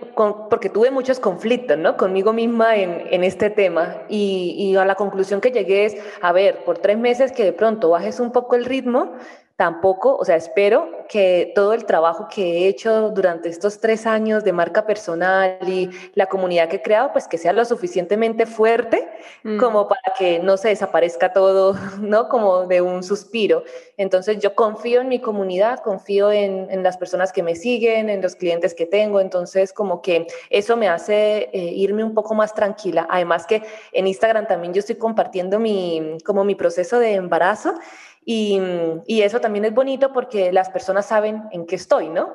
porque 0.51 0.71
tuve 0.71 0.91
muchos 0.91 1.21
conflictos 1.21 1.77
¿no? 1.79 1.97
conmigo 1.97 2.33
misma 2.33 2.77
en, 2.77 3.25
este 3.25 3.51
tema, 3.51 4.03
y, 4.09 4.55
y 4.59 4.77
a 4.77 4.85
la 4.85 4.95
conclusión 4.95 5.41
que 5.41 5.51
llegué 5.51 5.87
es, 5.87 5.97
a 6.21 6.33
ver, 6.33 6.65
por 6.65 6.79
tres 6.79 6.99
meses 6.99 7.33
que 7.33 7.45
de 7.45 7.53
pronto 7.53 7.91
bajes 7.91 8.21
un 8.21 8.33
poco 8.33 8.57
el 8.57 8.65
ritmo, 8.65 9.13
tampoco, 9.57 10.17
o 10.17 10.25
sea, 10.25 10.35
espero 10.35 10.89
que 11.09 11.53
todo 11.55 11.75
el 11.75 11.85
trabajo 11.85 12.27
que 12.29 12.43
he 12.43 12.69
hecho 12.69 13.11
durante 13.11 13.49
estos 13.49 13.79
tres 13.79 14.05
años 14.05 14.43
de 14.43 14.53
marca 14.53 14.85
personal 14.85 15.59
y 15.65 15.91
la 16.15 16.27
comunidad 16.27 16.69
que 16.69 16.77
he 16.77 16.83
creado, 16.83 17.13
pues 17.13 17.29
que 17.29 17.39
sea 17.39 17.53
lo 17.53 17.65
suficientemente 17.65 18.47
fuerte 18.47 19.09
mm. 19.45 19.59
como 19.59 19.87
para 19.87 20.13
que 20.19 20.41
no 20.41 20.57
se 20.57 20.69
desaparezca 20.69 21.33
todo, 21.33 21.77
¿no? 22.01 22.29
Como 22.29 22.67
de 22.67 22.81
un 22.81 23.05
suspiro. 23.05 23.63
Entonces 23.97 24.41
yo 24.41 24.57
confío 24.57 25.03
en 25.03 25.09
mi 25.09 25.21
comunidad, 25.21 25.79
confío 25.81 26.33
en, 26.33 26.67
en 26.71 26.83
las 26.83 26.97
personas 26.97 27.33
que 27.33 27.45
me 27.45 27.55
siguen, 27.55 28.11
en 28.11 28.23
los 28.23 28.35
clientes 28.35 28.75
que 28.75 28.87
tengo, 28.87 29.21
entonces 29.21 29.73
como 29.73 30.03
que 30.03 30.27
eso 30.51 30.77
me 30.77 30.89
hace 30.89 31.51
eh, 31.53 31.73
irme 31.77 32.03
un 32.03 32.15
poco 32.15 32.35
más 32.35 32.55
tranquila. 32.55 33.07
Además 33.09 33.47
que 33.47 33.63
en 33.93 34.09
Instagram 34.09 34.49
también 34.49 34.75
yo 34.75 34.81
estoy 34.81 34.97
compartiendo 34.97 35.61
mi, 35.61 36.19
como 36.25 36.43
mi 36.43 36.57
proceso 36.57 36.99
de 36.99 37.15
embarazo 37.15 37.75
y, 38.25 38.61
y, 39.07 39.23
eso 39.23 39.41
también 39.41 39.65
es 39.65 39.75
bonito 39.75 40.13
porque 40.13 40.53
las 40.53 40.71
personas 40.71 41.07
saben 41.07 41.43
en 41.53 41.67
qué 41.67 41.77
estoy, 41.77 42.09
¿no? 42.09 42.35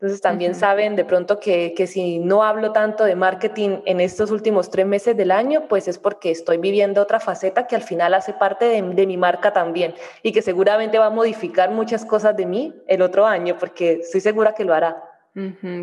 Entonces 0.00 0.22
también 0.22 0.54
saben 0.54 0.96
de 0.96 1.04
pronto 1.04 1.38
que, 1.38 1.74
que, 1.76 1.86
si 1.86 2.20
no 2.20 2.42
hablo 2.42 2.72
tanto 2.72 3.04
de 3.04 3.16
marketing 3.16 3.80
en 3.84 4.00
estos 4.00 4.30
últimos 4.30 4.70
tres 4.70 4.86
meses 4.86 5.14
del 5.14 5.30
año, 5.30 5.68
pues 5.68 5.88
es 5.88 5.98
porque 5.98 6.30
estoy 6.30 6.56
viviendo 6.56 7.02
otra 7.02 7.20
faceta 7.20 7.66
que 7.66 7.76
al 7.76 7.82
final 7.82 8.14
hace 8.14 8.32
parte 8.32 8.64
de, 8.64 8.80
de 8.80 9.06
mi 9.06 9.18
marca 9.18 9.52
también 9.52 9.94
y 10.22 10.32
que 10.32 10.40
seguramente 10.40 10.98
va 10.98 11.06
a 11.06 11.10
modificar 11.10 11.70
muchas 11.70 12.06
cosas 12.06 12.34
de 12.34 12.46
mí 12.46 12.74
el 12.86 13.02
otro 13.02 13.26
año, 13.26 13.58
porque 13.58 14.00
estoy 14.00 14.22
segura 14.22 14.54
que 14.54 14.64
lo 14.64 14.72
hará. 14.72 15.04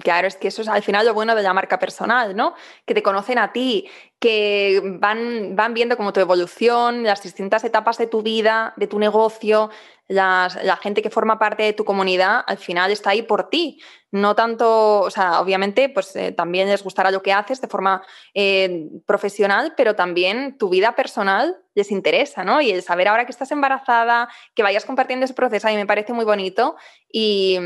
Claro, 0.02 0.28
es 0.28 0.36
que 0.36 0.50
eso 0.50 0.62
es 0.62 0.68
al 0.68 0.84
final 0.84 1.06
lo 1.06 1.14
bueno 1.14 1.34
de 1.34 1.42
la 1.42 1.54
marca 1.54 1.80
personal, 1.80 2.36
¿no? 2.36 2.54
Que 2.86 2.94
te 2.94 3.02
conocen 3.02 3.38
a 3.38 3.54
ti, 3.54 3.88
que 4.20 4.82
van, 5.00 5.56
van 5.56 5.74
viendo 5.74 5.96
como 5.96 6.14
tu 6.14 6.20
evolución, 6.20 7.04
las 7.04 7.22
distintas 7.22 7.64
etapas 7.64 7.98
de 7.98 8.08
tu 8.08 8.24
vida, 8.24 8.74
de 8.78 8.88
tu 8.88 8.98
negocio, 8.98 9.70
la 10.08 10.80
gente 10.82 11.02
que 11.02 11.10
forma 11.10 11.38
parte 11.38 11.64
de 11.64 11.74
tu 11.74 11.84
comunidad 11.84 12.42
al 12.48 12.58
final 12.58 12.92
está 12.92 13.10
ahí 13.12 13.22
por 13.22 13.50
ti. 13.50 13.82
No 14.10 14.36
tanto, 14.36 15.02
o 15.02 15.12
sea, 15.12 15.42
obviamente, 15.42 15.90
pues 15.90 16.16
eh, 16.16 16.32
también 16.32 16.70
les 16.70 16.82
gustará 16.82 17.12
lo 17.12 17.22
que 17.22 17.34
haces 17.34 17.60
de 17.60 17.68
forma 17.68 18.02
eh, 18.34 18.88
profesional, 19.06 19.74
pero 19.76 19.96
también 19.96 20.58
tu 20.58 20.70
vida 20.70 20.96
personal 20.96 21.58
les 21.76 21.92
interesa, 21.92 22.46
¿no? 22.46 22.62
Y 22.62 22.72
el 22.72 22.84
saber 22.84 23.10
ahora 23.10 23.26
que 23.26 23.34
estás 23.34 23.52
embarazada, 23.52 24.30
que 24.56 24.64
vayas 24.64 24.86
compartiendo 24.86 25.26
ese 25.26 25.34
proceso, 25.34 25.68
a 25.68 25.72
mí 25.72 25.76
me 25.76 25.86
parece 25.86 26.14
muy 26.14 26.24
bonito. 26.24 26.78
Y, 27.12 27.60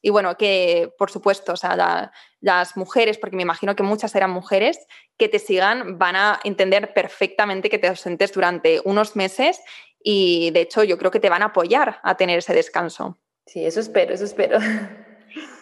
y 0.00 0.10
bueno, 0.10 0.36
que 0.36 0.92
por 0.96 1.10
supuesto, 1.10 1.54
o 1.54 1.56
sea, 1.56 2.12
las 2.40 2.76
mujeres, 2.76 3.18
porque 3.18 3.36
me 3.36 3.42
imagino 3.42 3.76
que 3.76 3.82
muchas 3.82 4.14
eran 4.14 4.30
mujeres, 4.30 4.86
que 5.16 5.28
te 5.28 5.38
sigan 5.38 5.98
van 5.98 6.16
a 6.16 6.40
entender 6.44 6.92
perfectamente 6.94 7.68
que 7.68 7.78
te 7.78 7.88
ausentes 7.88 8.32
durante 8.32 8.80
unos 8.84 9.16
meses 9.16 9.60
y 10.02 10.50
de 10.52 10.62
hecho 10.62 10.82
yo 10.82 10.96
creo 10.98 11.10
que 11.10 11.20
te 11.20 11.28
van 11.28 11.42
a 11.42 11.46
apoyar 11.46 12.00
a 12.02 12.16
tener 12.16 12.38
ese 12.38 12.54
descanso. 12.54 13.18
Sí, 13.46 13.64
eso 13.64 13.80
espero, 13.80 14.14
eso 14.14 14.24
espero. 14.24 14.58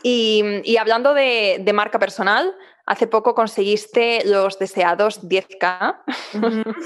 Y, 0.03 0.77
hablando 0.79 1.15
de, 1.15 1.71
marca 1.75 1.99
personal, 1.99 2.55
hace 2.87 3.07
poco 3.07 3.35
conseguiste 3.35 4.23
los 4.25 4.59
deseados 4.59 5.23
10K. 5.29 6.01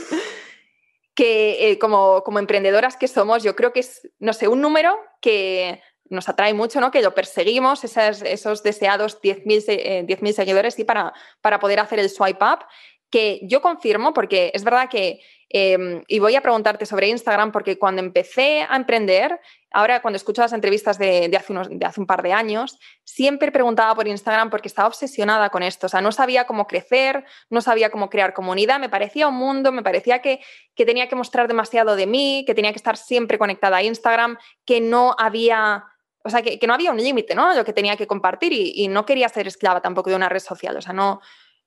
que 1.15 1.71
eh, 1.71 1.79
como, 1.79 2.23
como, 2.25 2.39
emprendedoras 2.39 2.97
que 2.97 3.07
somos, 3.07 3.43
yo 3.43 3.55
creo 3.55 3.73
que 3.73 3.81
es, 3.81 4.09
no 4.19 4.33
sé, 4.33 4.49
un 4.49 4.63
número 4.63 4.99
que 5.21 5.83
nos 6.09 6.29
atrae 6.29 6.55
mucho, 6.55 6.81
¿no? 6.81 6.91
Que 6.91 7.03
lo 7.03 7.15
perseguimos, 7.15 7.85
esos, 7.85 8.63
deseados 8.63 9.21
10.000 9.23 9.65
eh, 9.69 10.33
seguidores, 10.33 10.79
y 10.79 10.85
para, 10.85 11.13
poder 11.61 11.81
hacer 11.81 11.99
el 11.99 12.11
swipe 12.11 12.45
up, 12.45 12.65
que 13.11 13.41
yo 13.43 13.61
confirmo, 13.61 14.13
porque 14.15 14.51
es 14.55 14.65
verdad 14.65 14.89
que 14.89 15.21
Em, 15.55 16.03
y 16.09 16.19
voy 16.19 16.35
a 16.35 16.41
preguntarte 16.41 16.87
sobre 16.87 17.09
Instagram 17.09 17.53
porque 17.53 17.79
cuando 17.79 18.01
empecé 18.01 18.63
a 18.67 18.75
emprender, 18.75 19.39
ahora 19.71 20.01
cuando 20.01 20.17
escucho 20.17 20.41
las 20.41 20.55
entrevistas 20.55 20.97
de, 20.97 21.31
hace 21.37 21.53
de, 21.53 21.87
hace 21.87 22.01
un 22.01 22.07
par 22.07 22.23
de 22.23 22.33
años, 22.33 22.79
siempre 23.05 23.53
preguntaba 23.53 23.95
por 23.95 24.09
Instagram 24.09 24.49
porque 24.49 24.69
estaba 24.69 24.89
obsesionada 24.89 25.51
con 25.51 25.63
esto. 25.63 25.89
O 25.89 25.91
sea, 25.91 26.01
no 26.01 26.11
sabía 26.11 26.47
cómo 26.47 26.67
crecer, 26.67 27.27
no 27.51 27.61
sabía 27.61 27.91
cómo 27.91 28.09
crear 28.09 28.33
comunidad, 28.33 28.81
me 28.81 28.89
parecía 28.89 29.29
un 29.29 29.35
mundo, 29.35 29.73
me 29.73 29.83
parecía 29.83 30.23
que, 30.23 30.41
que 30.75 30.87
tenía 30.87 31.07
que 31.07 31.17
mostrar 31.17 31.49
demasiado 31.49 31.97
de 31.97 32.07
mí, 32.07 32.45
que 32.47 32.55
tenía 32.55 32.73
que 32.73 32.79
estar 32.79 32.97
siempre 32.97 33.37
conectada 33.37 33.77
a 33.77 33.83
Instagram, 33.83 34.39
que 34.65 34.81
no 34.81 35.15
había... 35.19 35.85
O 36.25 36.31
sea, 36.31 36.43
que, 36.43 36.59
no 36.67 36.75
había 36.75 36.93
un 36.93 36.99
límite, 36.99 37.35
¿no? 37.35 37.55
Lo 37.55 37.65
que 37.65 37.73
tenía 37.73 37.97
que 37.97 38.07
compartir 38.07 38.53
y, 38.53 38.73
y, 38.75 38.89
no 38.89 39.05
quería 39.05 39.29
ser 39.29 39.47
esclava 39.47 39.81
tampoco 39.81 40.11
de 40.11 40.17
una 40.17 40.29
red 40.29 40.41
social. 40.41 40.77
O 40.77 40.83
sea, 40.83 40.93
no, 40.93 41.21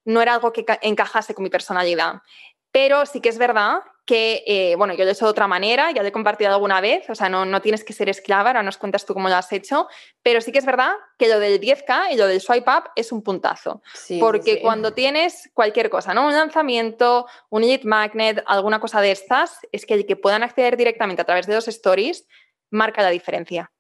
no 0.05 0.21
era 0.21 0.35
algo 0.35 0.53
que 0.53 0.65
encajase 0.81 1.33
con 1.33 1.43
mi 1.43 1.50
personalidad. 1.50 2.21
Pero 2.71 3.05
sí 3.05 3.21
que 3.21 3.29
es 3.29 3.38
verdad 3.38 3.79
que, 4.05 4.43
eh, 4.45 4.75
bueno, 4.75 4.93
yo 4.93 5.03
lo 5.03 5.09
he 5.09 5.13
hecho 5.13 5.25
de 5.25 5.31
otra 5.31 5.47
manera, 5.47 5.91
ya 5.91 6.01
lo 6.01 6.09
he 6.09 6.12
compartido 6.12 6.51
alguna 6.51 6.81
vez, 6.81 7.09
o 7.09 7.15
sea, 7.15 7.29
no, 7.29 7.45
no, 7.45 7.62
tienes 7.62 7.83
que 7.83 7.93
ser 7.93 8.09
esclava, 8.09 8.50
ahora 8.50 8.63
nos 8.63 8.77
cuentas 8.77 9.05
tú 9.05 9.13
cómo 9.13 9.29
lo 9.29 9.35
has 9.35 9.51
hecho, 9.51 9.88
pero 10.21 10.41
sí 10.41 10.51
que 10.51 10.59
es 10.59 10.65
verdad 10.65 10.91
que 11.17 11.27
lo 11.27 11.39
del 11.39 11.59
10K 11.59 12.12
y 12.12 12.17
lo 12.17 12.27
del 12.27 12.41
swipe 12.41 12.69
up 12.69 12.89
es 12.95 13.12
un 13.12 13.24
puntazo, 13.24 13.81
porque 14.19 14.62
cuando 14.62 14.93
tienes 14.93 15.50
cualquier 15.53 15.89
cosa, 15.89 16.13
¿no? 16.13 16.27
Un 16.27 16.33
lanzamiento, 16.33 17.25
un 17.50 17.63
lead 17.63 17.83
magnet, 17.83 18.43
alguna 18.45 18.79
cosa 18.79 19.01
de 19.01 19.12
estas, 19.12 19.57
es 19.71 19.85
que 19.85 19.95
el 19.95 20.05
que 20.05 20.17
puedan 20.17 20.43
acceder 20.43 20.77
directamente 20.77 21.21
a 21.21 21.25
través 21.25 21.47
de 21.47 21.55
los 21.55 21.67
stories 21.67 22.27
marca 22.69 23.01
la 23.01 23.09
diferencia. 23.09 23.71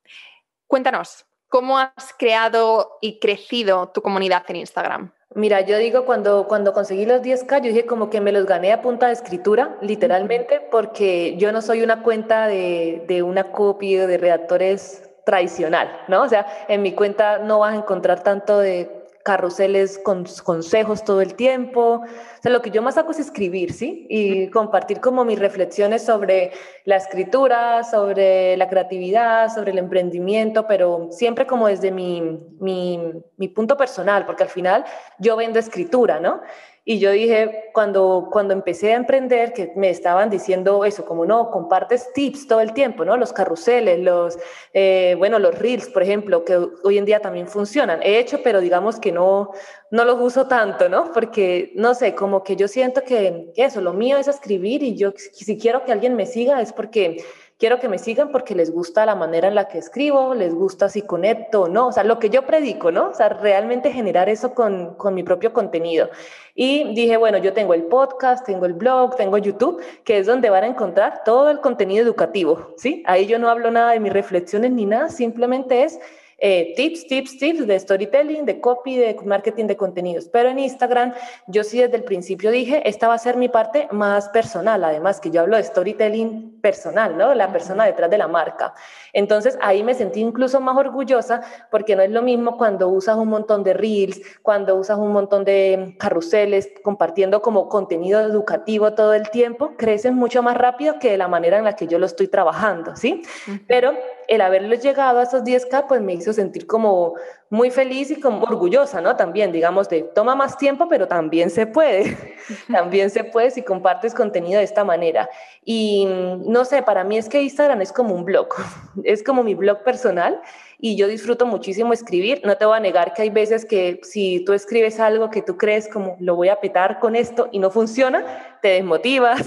Cuéntanos, 0.67 1.25
¿cómo 1.47 1.77
has 1.77 2.13
creado 2.17 2.97
y 3.01 3.19
crecido 3.19 3.89
tu 3.93 4.01
comunidad 4.01 4.43
en 4.47 4.57
Instagram? 4.57 5.13
Mira, 5.35 5.61
yo 5.61 5.77
digo, 5.77 6.05
cuando, 6.05 6.47
cuando 6.47 6.71
conseguí 6.71 7.05
los 7.05 7.21
10K, 7.21 7.61
yo 7.61 7.69
dije 7.69 7.85
como 7.85 8.09
que 8.09 8.21
me 8.21 8.31
los 8.31 8.45
gané 8.45 8.71
a 8.71 8.81
punta 8.81 9.07
de 9.07 9.13
escritura, 9.13 9.77
literalmente, 9.81 10.61
porque 10.71 11.35
yo 11.37 11.51
no 11.51 11.61
soy 11.61 11.83
una 11.83 12.03
cuenta 12.03 12.47
de, 12.47 13.03
de 13.07 13.21
una 13.21 13.51
copia 13.51 14.07
de 14.07 14.17
redactores 14.17 15.09
tradicional, 15.25 15.91
¿no? 16.07 16.21
O 16.21 16.29
sea, 16.29 16.45
en 16.69 16.81
mi 16.81 16.93
cuenta 16.93 17.39
no 17.39 17.59
vas 17.59 17.73
a 17.73 17.77
encontrar 17.77 18.23
tanto 18.23 18.59
de 18.59 18.94
carruseles 19.25 19.97
con 19.97 20.23
consejos 20.43 21.03
todo 21.03 21.19
el 21.19 21.33
tiempo. 21.33 22.03
O 22.03 22.41
sea, 22.43 22.51
lo 22.51 22.61
que 22.61 22.69
yo 22.69 22.83
más 22.83 22.95
hago 22.95 23.09
es 23.09 23.19
escribir, 23.19 23.73
¿sí? 23.73 24.05
Y 24.07 24.51
compartir 24.51 24.99
como 25.01 25.25
mis 25.25 25.39
reflexiones 25.39 26.05
sobre 26.05 26.51
la 26.83 26.97
escritura, 26.97 27.83
sobre 27.83 28.55
la 28.55 28.69
creatividad, 28.69 29.51
sobre 29.51 29.71
el 29.71 29.79
emprendimiento, 29.79 30.67
pero 30.67 31.07
siempre 31.09 31.47
como 31.47 31.67
desde 31.67 31.89
mi, 31.89 32.39
mi, 32.59 32.99
mi 33.37 33.47
punto 33.47 33.75
personal, 33.75 34.27
porque 34.27 34.43
al 34.43 34.49
final 34.49 34.85
yo 35.17 35.35
vendo 35.35 35.57
escritura, 35.57 36.19
¿no? 36.19 36.41
Y 36.87 36.99
yo 36.99 37.09
dije, 37.09 37.71
cuando, 37.73 38.29
cuando 38.31 38.53
empecé 38.53 38.93
a 38.93 38.95
emprender, 38.95 39.53
que 39.53 39.73
me 39.75 39.89
estaban 39.89 40.29
diciendo 40.29 40.85
eso, 40.85 41.03
como 41.03 41.25
no, 41.25 41.49
compartes 41.49 42.13
tips 42.13 42.47
todo 42.47 42.61
el 42.61 42.73
tiempo, 42.73 43.03
¿no? 43.03 43.17
Los 43.17 43.33
carruseles, 43.33 43.99
los, 44.01 44.37
eh, 44.71 45.15
bueno, 45.17 45.39
los 45.39 45.57
reels, 45.57 45.89
por 45.89 46.03
ejemplo, 46.03 46.45
que 46.45 46.55
hoy 46.83 46.99
en 46.99 47.05
día 47.05 47.19
también 47.21 47.47
funcionan. 47.47 48.03
He 48.03 48.19
hecho, 48.19 48.41
pero 48.43 48.61
digamos 48.61 48.99
que 48.99 49.11
no, 49.11 49.49
no 49.89 50.05
los 50.05 50.21
uso 50.21 50.47
tanto, 50.47 50.87
¿no? 50.87 51.11
Porque, 51.11 51.71
no 51.73 51.95
sé, 51.95 52.13
como 52.13 52.43
que 52.43 52.55
yo 52.55 52.67
siento 52.67 53.01
que, 53.03 53.51
eso, 53.55 53.81
lo 53.81 53.93
mío 53.93 54.17
es 54.17 54.27
escribir 54.27 54.83
y 54.83 54.95
yo 54.95 55.11
si 55.15 55.57
quiero 55.57 55.85
que 55.85 55.91
alguien 55.91 56.15
me 56.15 56.27
siga 56.27 56.61
es 56.61 56.71
porque 56.71 57.17
quiero 57.57 57.79
que 57.79 57.87
me 57.87 57.97
sigan 57.97 58.31
porque 58.31 58.55
les 58.55 58.71
gusta 58.71 59.05
la 59.05 59.15
manera 59.15 59.47
en 59.47 59.55
la 59.55 59.67
que 59.67 59.77
escribo, 59.77 60.33
les 60.33 60.53
gusta 60.53 60.89
si 60.89 61.01
conecto 61.01 61.61
o 61.63 61.67
no, 61.67 61.87
o 61.87 61.91
sea, 61.91 62.03
lo 62.03 62.19
que 62.19 62.29
yo 62.29 62.45
predico, 62.45 62.91
¿no? 62.91 63.09
O 63.09 63.13
sea, 63.13 63.29
realmente 63.29 63.91
generar 63.91 64.29
eso 64.29 64.53
con, 64.53 64.95
con 64.95 65.13
mi 65.13 65.23
propio 65.23 65.53
contenido. 65.53 66.09
Y 66.53 66.93
dije, 66.93 67.17
bueno, 67.17 67.37
yo 67.37 67.53
tengo 67.53 67.73
el 67.73 67.83
podcast, 67.83 68.45
tengo 68.45 68.65
el 68.65 68.73
blog, 68.73 69.15
tengo 69.15 69.37
YouTube, 69.37 69.81
que 70.03 70.17
es 70.17 70.27
donde 70.27 70.49
van 70.49 70.63
a 70.63 70.67
encontrar 70.67 71.21
todo 71.23 71.49
el 71.49 71.59
contenido 71.59 72.03
educativo, 72.03 72.73
¿sí? 72.77 73.03
Ahí 73.05 73.25
yo 73.25 73.39
no 73.39 73.49
hablo 73.49 73.71
nada 73.71 73.91
de 73.91 73.99
mis 73.99 74.13
reflexiones 74.13 74.71
ni 74.71 74.85
nada, 74.85 75.09
simplemente 75.09 75.83
es 75.83 75.99
eh, 76.37 76.73
tips, 76.75 77.07
tips, 77.07 77.37
tips 77.37 77.67
de 77.67 77.79
storytelling, 77.79 78.45
de 78.45 78.59
copy, 78.59 78.97
de 78.97 79.15
marketing 79.25 79.67
de 79.67 79.77
contenidos. 79.77 80.27
Pero 80.27 80.49
en 80.49 80.59
Instagram 80.59 81.13
yo 81.47 81.63
sí 81.63 81.79
desde 81.79 81.95
el 81.95 82.03
principio 82.03 82.51
dije, 82.51 82.87
esta 82.87 83.07
va 83.07 83.13
a 83.13 83.19
ser 83.19 83.37
mi 83.37 83.47
parte 83.47 83.87
más 83.91 84.29
personal, 84.29 84.83
además 84.83 85.19
que 85.19 85.31
yo 85.31 85.41
hablo 85.41 85.57
de 85.57 85.63
storytelling 85.63 86.59
personal, 86.61 87.17
¿no? 87.17 87.33
La 87.35 87.51
persona 87.51 87.85
detrás 87.85 88.09
de 88.09 88.17
la 88.17 88.27
marca. 88.27 88.73
Entonces 89.13 89.57
ahí 89.61 89.83
me 89.83 89.93
sentí 89.93 90.19
incluso 90.19 90.59
más 90.59 90.75
orgullosa 90.75 91.41
porque 91.71 91.95
no 91.95 92.01
es 92.01 92.11
lo 92.11 92.21
mismo 92.21 92.57
cuando 92.57 92.89
usas 92.89 93.15
un 93.17 93.29
montón 93.29 93.63
de 93.63 93.73
reels, 93.73 94.19
cuando 94.41 94.75
usas 94.75 94.97
un 94.97 95.11
montón 95.13 95.45
de 95.45 95.95
carruseles, 95.99 96.69
compartiendo 96.83 97.41
como 97.41 97.69
contenido 97.69 98.19
educativo 98.19 98.93
todo 98.93 99.13
el 99.13 99.29
tiempo, 99.29 99.73
creces 99.77 100.11
mucho 100.11 100.43
más 100.43 100.57
rápido 100.57 100.99
que 100.99 101.11
de 101.11 101.17
la 101.17 101.27
manera 101.27 101.57
en 101.57 101.63
la 101.63 101.75
que 101.75 101.87
yo 101.87 101.99
lo 101.99 102.05
estoy 102.05 102.27
trabajando, 102.27 102.95
¿sí? 102.95 103.23
Pero 103.67 103.93
el 104.27 104.41
haberlo 104.41 104.75
llegado 104.75 105.19
a 105.19 105.23
esos 105.23 105.43
10K, 105.43 105.85
pues 105.87 106.01
me 106.01 106.13
hizo 106.13 106.24
sentir 106.33 106.67
como 106.67 107.15
muy 107.49 107.71
feliz 107.71 108.11
y 108.11 108.19
como 108.19 108.43
orgullosa, 108.43 109.01
¿no? 109.01 109.15
También, 109.15 109.51
digamos, 109.51 109.87
de 109.89 110.01
toma 110.01 110.35
más 110.35 110.57
tiempo, 110.57 110.87
pero 110.89 111.07
también 111.07 111.49
se 111.49 111.67
puede, 111.67 112.35
también 112.71 113.09
se 113.09 113.23
puede 113.23 113.51
si 113.51 113.61
compartes 113.61 114.13
contenido 114.13 114.59
de 114.59 114.65
esta 114.65 114.83
manera. 114.83 115.29
Y 115.63 116.05
no 116.07 116.65
sé, 116.65 116.81
para 116.81 117.03
mí 117.03 117.17
es 117.17 117.29
que 117.29 117.41
Instagram 117.41 117.81
es 117.81 117.91
como 117.91 118.15
un 118.15 118.25
blog, 118.25 118.49
es 119.03 119.23
como 119.23 119.43
mi 119.43 119.55
blog 119.55 119.83
personal 119.83 120.41
y 120.79 120.95
yo 120.97 121.07
disfruto 121.07 121.45
muchísimo 121.45 121.93
escribir. 121.93 122.41
No 122.43 122.57
te 122.57 122.65
voy 122.65 122.77
a 122.77 122.79
negar 122.79 123.13
que 123.13 123.21
hay 123.21 123.29
veces 123.29 123.65
que 123.65 123.99
si 124.03 124.43
tú 124.45 124.53
escribes 124.53 124.99
algo 124.99 125.29
que 125.29 125.41
tú 125.41 125.57
crees 125.57 125.87
como 125.87 126.17
lo 126.19 126.35
voy 126.35 126.49
a 126.49 126.59
petar 126.59 126.99
con 126.99 127.15
esto 127.15 127.49
y 127.51 127.59
no 127.59 127.69
funciona, 127.71 128.25
te 128.61 128.69
desmotivas 128.69 129.41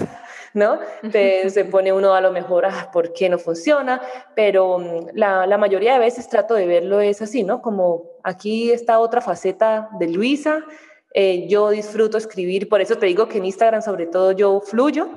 ¿no? 0.53 0.79
se 1.11 1.65
pone 1.65 1.93
uno 1.93 2.13
a 2.13 2.21
lo 2.21 2.31
mejor, 2.31 2.65
ah, 2.65 2.89
¿por 2.91 3.13
qué 3.13 3.29
no 3.29 3.37
funciona? 3.37 4.01
Pero 4.35 4.79
mm, 4.79 5.07
la, 5.13 5.45
la, 5.47 5.57
mayoría 5.57 5.93
de 5.93 5.99
veces 5.99 6.27
trato 6.29 6.55
de 6.55 6.65
verlo 6.65 6.99
es 7.01 7.21
así, 7.21 7.43
¿no? 7.43 7.61
Como 7.61 8.03
aquí 8.23 8.71
está 8.71 8.99
otra 8.99 9.21
faceta 9.21 9.89
de 9.99 10.09
Luisa, 10.09 10.63
eh, 11.13 11.47
yo 11.47 11.69
disfruto 11.71 12.17
escribir, 12.17 12.69
por 12.69 12.81
eso 12.81 12.97
te 12.97 13.07
digo 13.07 13.27
que 13.27 13.39
en 13.39 13.45
Instagram 13.45 13.81
sobre 13.81 14.05
todo 14.05 14.31
yo 14.31 14.61
fluyo, 14.61 15.09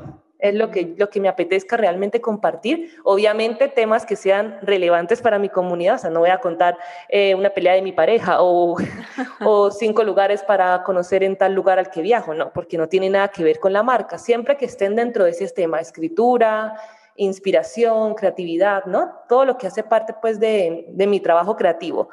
es 0.43 0.55
lo 0.55 0.71
que, 0.71 0.95
lo 0.99 1.09
que 1.09 1.21
me 1.21 1.29
apetezca 1.29 1.77
realmente 1.77 2.21
compartir. 2.21 2.97
Obviamente 3.05 3.69
temas 3.69 4.05
que 4.05 4.17
sean 4.17 4.59
relevantes 4.63 5.23
para 5.23 5.39
mi 5.39 5.49
comunidad, 5.49 5.95
o 5.95 5.99
sea, 5.99 6.11
no 6.11 6.21
voy 6.21 6.31
a 6.31 6.39
contar 6.39 6.77
eh, 7.09 7.35
una 7.37 7.51
pelea 7.51 7.75
de 7.75 7.83
mi 7.83 7.93
pareja 7.93 8.43
o, 8.43 8.77
o 9.41 9.71
cinco 9.71 10.03
lugares 10.03 10.43
para 10.43 10.83
conocer 10.83 11.23
en 11.23 11.37
tal 11.37 11.55
lugar 11.55 11.79
al 11.79 11.91
que 11.91 12.03
viajo, 12.03 12.35
no, 12.35 12.53
porque 12.53 12.77
no 12.77 12.89
tiene 12.89 13.09
nada 13.09 13.29
que 13.29 13.45
ver 13.45 13.61
con 13.61 13.73
la 13.73 13.85
marca. 13.85 14.19
Siempre 14.19 14.57
que 14.57 14.65
estén 14.65 14.97
dentro 14.97 15.25
de 15.25 15.31
ese 15.31 15.49
tema, 15.49 15.81
escritura, 15.81 16.75
inspiración, 17.15 18.15
creatividad, 18.15 18.85
¿no? 18.87 19.13
Todo 19.29 19.45
lo 19.45 19.57
que 19.57 19.69
hace 19.69 19.85
parte 19.85 20.13
pues 20.21 20.41
de, 20.41 20.87
de 20.89 21.07
mi 21.07 21.21
trabajo 21.21 21.55
creativo. 21.55 22.09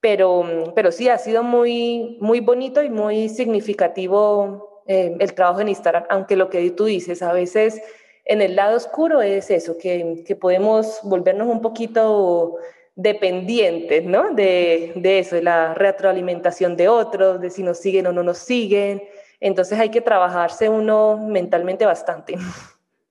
Pero, 0.00 0.72
pero 0.76 0.92
sí, 0.92 1.08
ha 1.08 1.18
sido 1.18 1.42
muy, 1.42 2.16
muy 2.20 2.38
bonito 2.38 2.80
y 2.82 2.90
muy 2.90 3.28
significativo 3.28 4.71
eh, 4.86 5.16
el 5.18 5.34
trabajo 5.34 5.60
en 5.60 5.68
Instagram, 5.68 6.04
aunque 6.10 6.36
lo 6.36 6.50
que 6.50 6.70
tú 6.70 6.86
dices, 6.86 7.22
a 7.22 7.32
veces 7.32 7.80
en 8.24 8.40
el 8.40 8.56
lado 8.56 8.76
oscuro 8.76 9.20
es 9.22 9.50
eso, 9.50 9.76
que, 9.78 10.22
que 10.26 10.36
podemos 10.36 11.00
volvernos 11.02 11.48
un 11.48 11.60
poquito 11.60 12.56
dependientes, 12.94 14.04
¿no? 14.04 14.34
De, 14.34 14.92
de, 14.96 15.18
eso, 15.18 15.36
de 15.36 15.42
la 15.42 15.74
retroalimentación 15.74 16.76
de 16.76 16.88
otros, 16.88 17.40
de 17.40 17.50
si 17.50 17.62
nos 17.62 17.78
siguen 17.78 18.06
o 18.06 18.12
no 18.12 18.22
nos 18.22 18.38
siguen. 18.38 19.02
Entonces 19.40 19.78
hay 19.78 19.88
que 19.88 20.00
trabajarse 20.00 20.68
uno 20.68 21.16
mentalmente 21.16 21.84
bastante. 21.84 22.36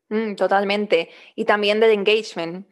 Mm, 0.10 0.36
totalmente. 0.36 1.10
Y 1.36 1.46
también 1.46 1.80
del 1.80 1.92
engagement 1.92 2.68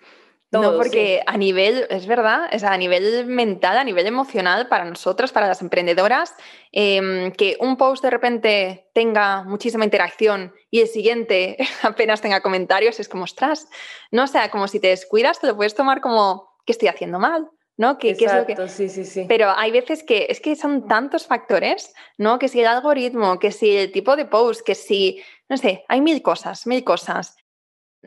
no, 0.51 0.75
porque 0.75 1.21
a 1.25 1.37
nivel, 1.37 1.85
es 1.89 2.07
verdad, 2.07 2.47
es 2.51 2.63
a 2.63 2.75
nivel 2.77 3.27
mental, 3.27 3.77
a 3.77 3.83
nivel 3.83 4.07
emocional, 4.07 4.67
para 4.67 4.85
nosotras, 4.85 5.31
para 5.31 5.47
las 5.47 5.61
emprendedoras, 5.61 6.33
em, 6.71 7.31
que 7.31 7.55
un 7.59 7.77
post 7.77 8.03
de 8.03 8.09
repente 8.09 8.89
tenga 8.93 9.43
muchísima 9.43 9.85
interacción 9.85 10.53
y 10.71 10.81
el 10.81 10.87
siguiente 10.87 11.57
apenas 11.83 12.21
tenga 12.21 12.41
comentarios, 12.41 12.99
es 12.99 13.07
como, 13.07 13.25
ostras, 13.25 13.67
no 14.11 14.23
o 14.23 14.27
sea, 14.27 14.49
como 14.49 14.67
si 14.67 14.79
te 14.79 14.87
descuidas, 14.87 15.39
te 15.39 15.47
lo 15.47 15.55
puedes 15.55 15.75
tomar 15.75 16.01
como, 16.01 16.49
¿qué 16.65 16.71
estoy 16.71 16.87
haciendo 16.87 17.19
mal? 17.19 17.47
¿no? 17.79 17.97
Que, 17.97 18.09
Exacto, 18.09 18.67
sí, 18.67 18.89
sí, 18.89 19.05
sí. 19.05 19.23
Pero 19.29 19.51
hay 19.55 19.71
veces 19.71 20.03
que 20.03 20.27
es 20.27 20.41
que 20.41 20.57
son 20.57 20.89
tantos 20.89 21.25
factores, 21.25 21.93
¿no? 22.17 22.37
Que 22.37 22.49
si 22.49 22.59
el 22.59 22.67
algoritmo, 22.67 23.39
que 23.39 23.53
si 23.53 23.77
el 23.77 23.93
tipo 23.93 24.17
de 24.17 24.25
post, 24.25 24.65
que 24.65 24.75
si, 24.75 25.23
no 25.47 25.55
sé, 25.55 25.85
hay 25.87 26.01
mil 26.01 26.21
cosas, 26.21 26.67
mil 26.67 26.83
cosas. 26.83 27.37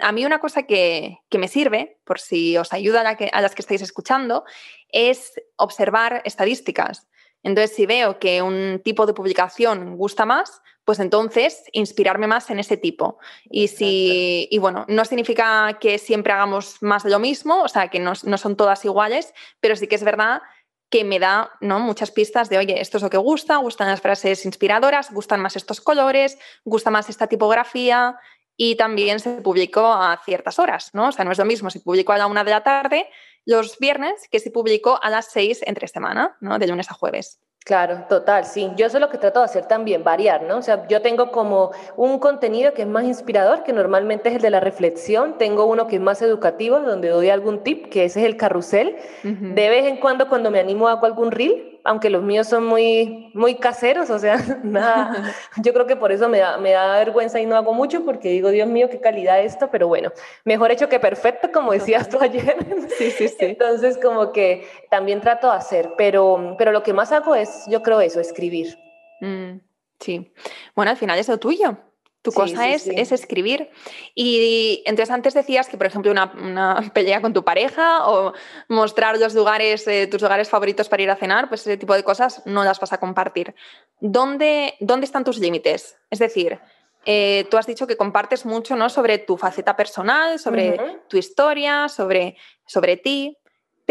A 0.01 0.13
mí 0.13 0.25
una 0.25 0.41
cosa 0.41 0.65
que, 0.65 1.19
me 1.33 1.49
sirve, 1.49 1.99
por 2.05 2.19
si 2.19 2.57
os 2.57 2.73
ayuda 2.73 3.03
a, 3.03 3.17
a 3.33 3.41
las 3.41 3.55
que 3.55 3.63
estáis 3.63 3.83
escuchando, 3.83 4.45
es 4.89 5.33
observar 5.57 6.23
estadísticas. 6.25 7.09
Entonces, 7.43 7.75
si 7.75 7.87
veo 7.87 8.19
que 8.19 8.41
un 8.41 8.81
tipo 8.85 9.07
de 9.07 9.15
publicación 9.15 9.97
gusta 9.97 10.25
más, 10.25 10.63
pues 10.85 10.99
entonces 10.99 11.65
inspirarme 11.73 12.27
más 12.27 12.51
en 12.51 12.59
ese 12.59 12.77
tipo. 12.77 13.19
Y 13.45 13.69
si, 13.69 14.49
y 14.51 14.59
bueno, 14.59 14.85
no 14.89 15.05
significa 15.05 15.79
que 15.81 15.99
siempre 15.99 16.33
hagamos 16.33 16.83
más 16.83 17.05
de 17.05 17.11
lo 17.11 17.19
mismo, 17.19 17.63
o 17.63 17.69
sea, 17.69 17.89
que 17.89 17.99
no, 17.99 18.15
son 18.15 18.57
todas 18.57 18.85
iguales, 18.85 19.33
pero 19.61 19.77
sí 19.77 19.87
que 19.87 19.95
es 19.95 20.05
verdad 20.05 20.43
que 20.91 21.05
me 21.05 21.19
da 21.19 21.51
¿no? 21.61 21.81
muchas 21.81 22.11
pistas 22.11 22.51
de, 22.51 22.59
oye, 22.59 22.81
esto 22.81 22.99
es 22.99 23.03
lo 23.03 23.11
que 23.11 23.17
gusta, 23.17 23.57
gustan 23.57 23.89
las 23.89 24.03
frases 24.03 24.45
inspiradoras, 24.45 25.11
gustan 25.11 25.41
más 25.41 25.57
estos 25.57 25.81
colores, 25.81 26.39
gusta 26.65 26.91
más 26.91 27.09
esta 27.09 27.29
tipografía 27.29 28.19
y 28.57 28.77
también 28.77 29.21
se 29.21 29.41
publicó 29.41 29.87
a 29.87 30.21
ciertas 30.25 30.59
horas, 30.59 30.91
¿no? 30.93 31.09
O 31.09 31.13
sea, 31.13 31.25
no 31.25 31.33
es 31.33 31.39
lo 31.39 31.45
mismo 31.45 31.71
si 31.71 31.79
publico 31.79 32.13
a 32.13 32.19
la 32.19 32.27
una 32.27 32.45
de 32.45 32.51
la 32.51 32.63
tarde 32.63 33.09
los 33.45 33.79
viernes 33.79 34.29
que 34.31 34.39
si 34.39 34.51
publico 34.51 35.01
a 35.03 35.11
las 35.11 35.27
seis 35.27 35.61
entre 35.67 35.89
semana, 35.89 36.37
¿no? 36.41 36.59
De 36.59 36.67
lunes 36.67 36.91
a 36.91 36.95
jueves. 36.95 37.41
Claro, 37.65 38.07
total, 38.09 38.45
sí. 38.45 38.71
Yo 38.77 38.87
eso 38.87 38.97
es 38.97 39.01
lo 39.01 39.09
que 39.09 39.19
trato 39.19 39.39
de 39.39 39.45
hacer 39.45 39.67
también, 39.67 40.03
variar, 40.03 40.43
¿no? 40.43 40.59
O 40.59 40.63
sea, 40.63 40.87
yo 40.89 41.01
tengo 41.01 41.31
como 41.31 41.71
un 41.97 42.19
contenido 42.19 42.75
que 42.75 42.83
es 42.83 42.89
más 42.89 43.05
inspirador, 43.05 43.63
que 43.63 43.73
normalmente 43.73 44.31
es 44.31 44.37
el 44.37 44.43
de 44.43 44.51
la 44.51 44.59
reflexión. 44.59 45.39
Tengo 45.39 45.67
uno 45.67 45.87
que 45.87 45.97
es 45.97 46.03
más 46.03 46.23
educativo, 46.23 46.81
donde 46.81 47.09
doy 47.09 47.31
algún 47.31 47.63
tip, 47.63 47.89
que 47.89 48.05
ese 48.05 48.21
es 48.21 48.27
el 48.27 48.37
carrusel. 48.37 48.97
De 49.23 49.69
vez 49.69 49.87
en 49.87 49.99
cuando, 49.99 50.29
cuando 50.29 50.51
me 50.51 50.59
animo, 50.59 50.89
hago 50.89 51.07
algún 51.07 51.31
reel 51.31 51.72
aunque 51.85 52.11
los 52.11 52.23
míos 52.23 52.47
son 52.47 52.65
muy, 52.67 53.31
muy 53.35 53.57
caseros, 53.57 54.11
o 54.11 54.19
sea, 54.19 54.37
nada, 54.63 55.35
yo 55.63 55.73
creo 55.73 55.87
que 55.87 55.97
por 55.97 56.13
eso 56.13 56.29
me 56.29 56.39
da, 56.39 56.59
me 56.59 56.73
da 56.73 56.99
vergüenza 56.99 57.41
y 57.41 57.47
no 57.47 57.57
hago 57.57 57.75
mucho, 57.75 58.05
porque 58.05 58.29
digo, 58.29 58.51
Dios 58.51 58.69
mío, 58.69 58.89
qué 58.91 59.01
calidad 59.01 59.41
esto, 59.41 59.71
pero 59.71 59.89
bueno, 59.89 60.13
mejor 60.45 60.71
hecho 60.71 60.89
que 60.89 61.01
perfecto, 61.01 61.51
como 61.53 61.73
decías 61.73 62.09
tú 62.09 62.19
ayer. 62.21 62.57
Sí, 62.99 63.11
sí, 63.11 63.29
sí. 63.29 63.37
Entonces, 63.41 63.99
como 63.99 64.33
que 64.33 64.67
también 64.91 65.21
trato 65.21 65.51
de 65.51 65.57
hacer, 65.57 65.93
pero, 65.97 66.57
pero 66.59 66.73
lo 66.73 66.83
que 66.83 66.93
más 66.93 67.11
hago 67.11 67.35
es, 67.35 67.65
yo 67.69 67.83
creo 67.83 68.01
eso, 68.01 68.21
escribir. 68.21 68.79
Mm, 69.21 69.59
sí. 69.99 70.33
Bueno, 70.75 70.91
al 70.91 70.97
final 70.97 71.19
es 71.19 71.29
lo 71.29 71.39
tuyo. 71.39 71.79
Tu 72.23 72.31
cosa 72.31 72.69
es, 72.69 72.87
es, 72.87 73.11
escribir. 73.11 73.69
Y 74.15 74.83
entonces 74.87 75.13
antes 75.13 75.35
decías 75.35 75.69
que, 75.69 75.77
por 75.77 75.87
ejemplo, 75.87 76.13
una, 76.13 76.91
pelea 76.95 77.21
con 77.21 77.33
tu 77.33 77.45
pareja 77.45 78.09
o 78.09 78.33
mostrar 78.69 79.19
los 79.19 79.35
lugares, 79.35 79.87
eh, 79.89 80.07
tus 80.07 80.23
lugares 80.23 80.49
favoritos 80.49 80.89
para 80.89 81.03
ir 81.03 81.11
a 81.11 81.17
cenar, 81.17 81.49
pues 81.49 81.63
ese 81.63 81.77
tipo 81.77 81.95
de 81.95 82.05
cosas 82.05 82.43
no 82.47 82.63
las 82.63 82.79
vas 82.79 82.93
a 82.93 82.99
compartir. 82.99 83.55
¿Dónde, 83.99 84.75
dónde 84.79 85.07
están 85.07 85.25
tus 85.25 85.39
límites? 85.39 85.97
Es 86.11 86.21
decir, 86.21 86.61
eh, 87.05 87.47
tú 87.51 87.57
has 87.57 87.67
dicho 87.67 87.89
que 87.89 87.97
compartes 87.97 88.47
mucho 88.47 88.77
¿no? 88.77 88.89
sobre 88.89 89.19
tu 89.19 89.37
faceta 89.37 89.77
personal, 89.77 90.39
sobre 90.39 90.79
tu 91.09 91.17
historia, 91.17 91.89
sobre, 91.89 92.37
sobre 92.67 92.97
ti 92.97 93.37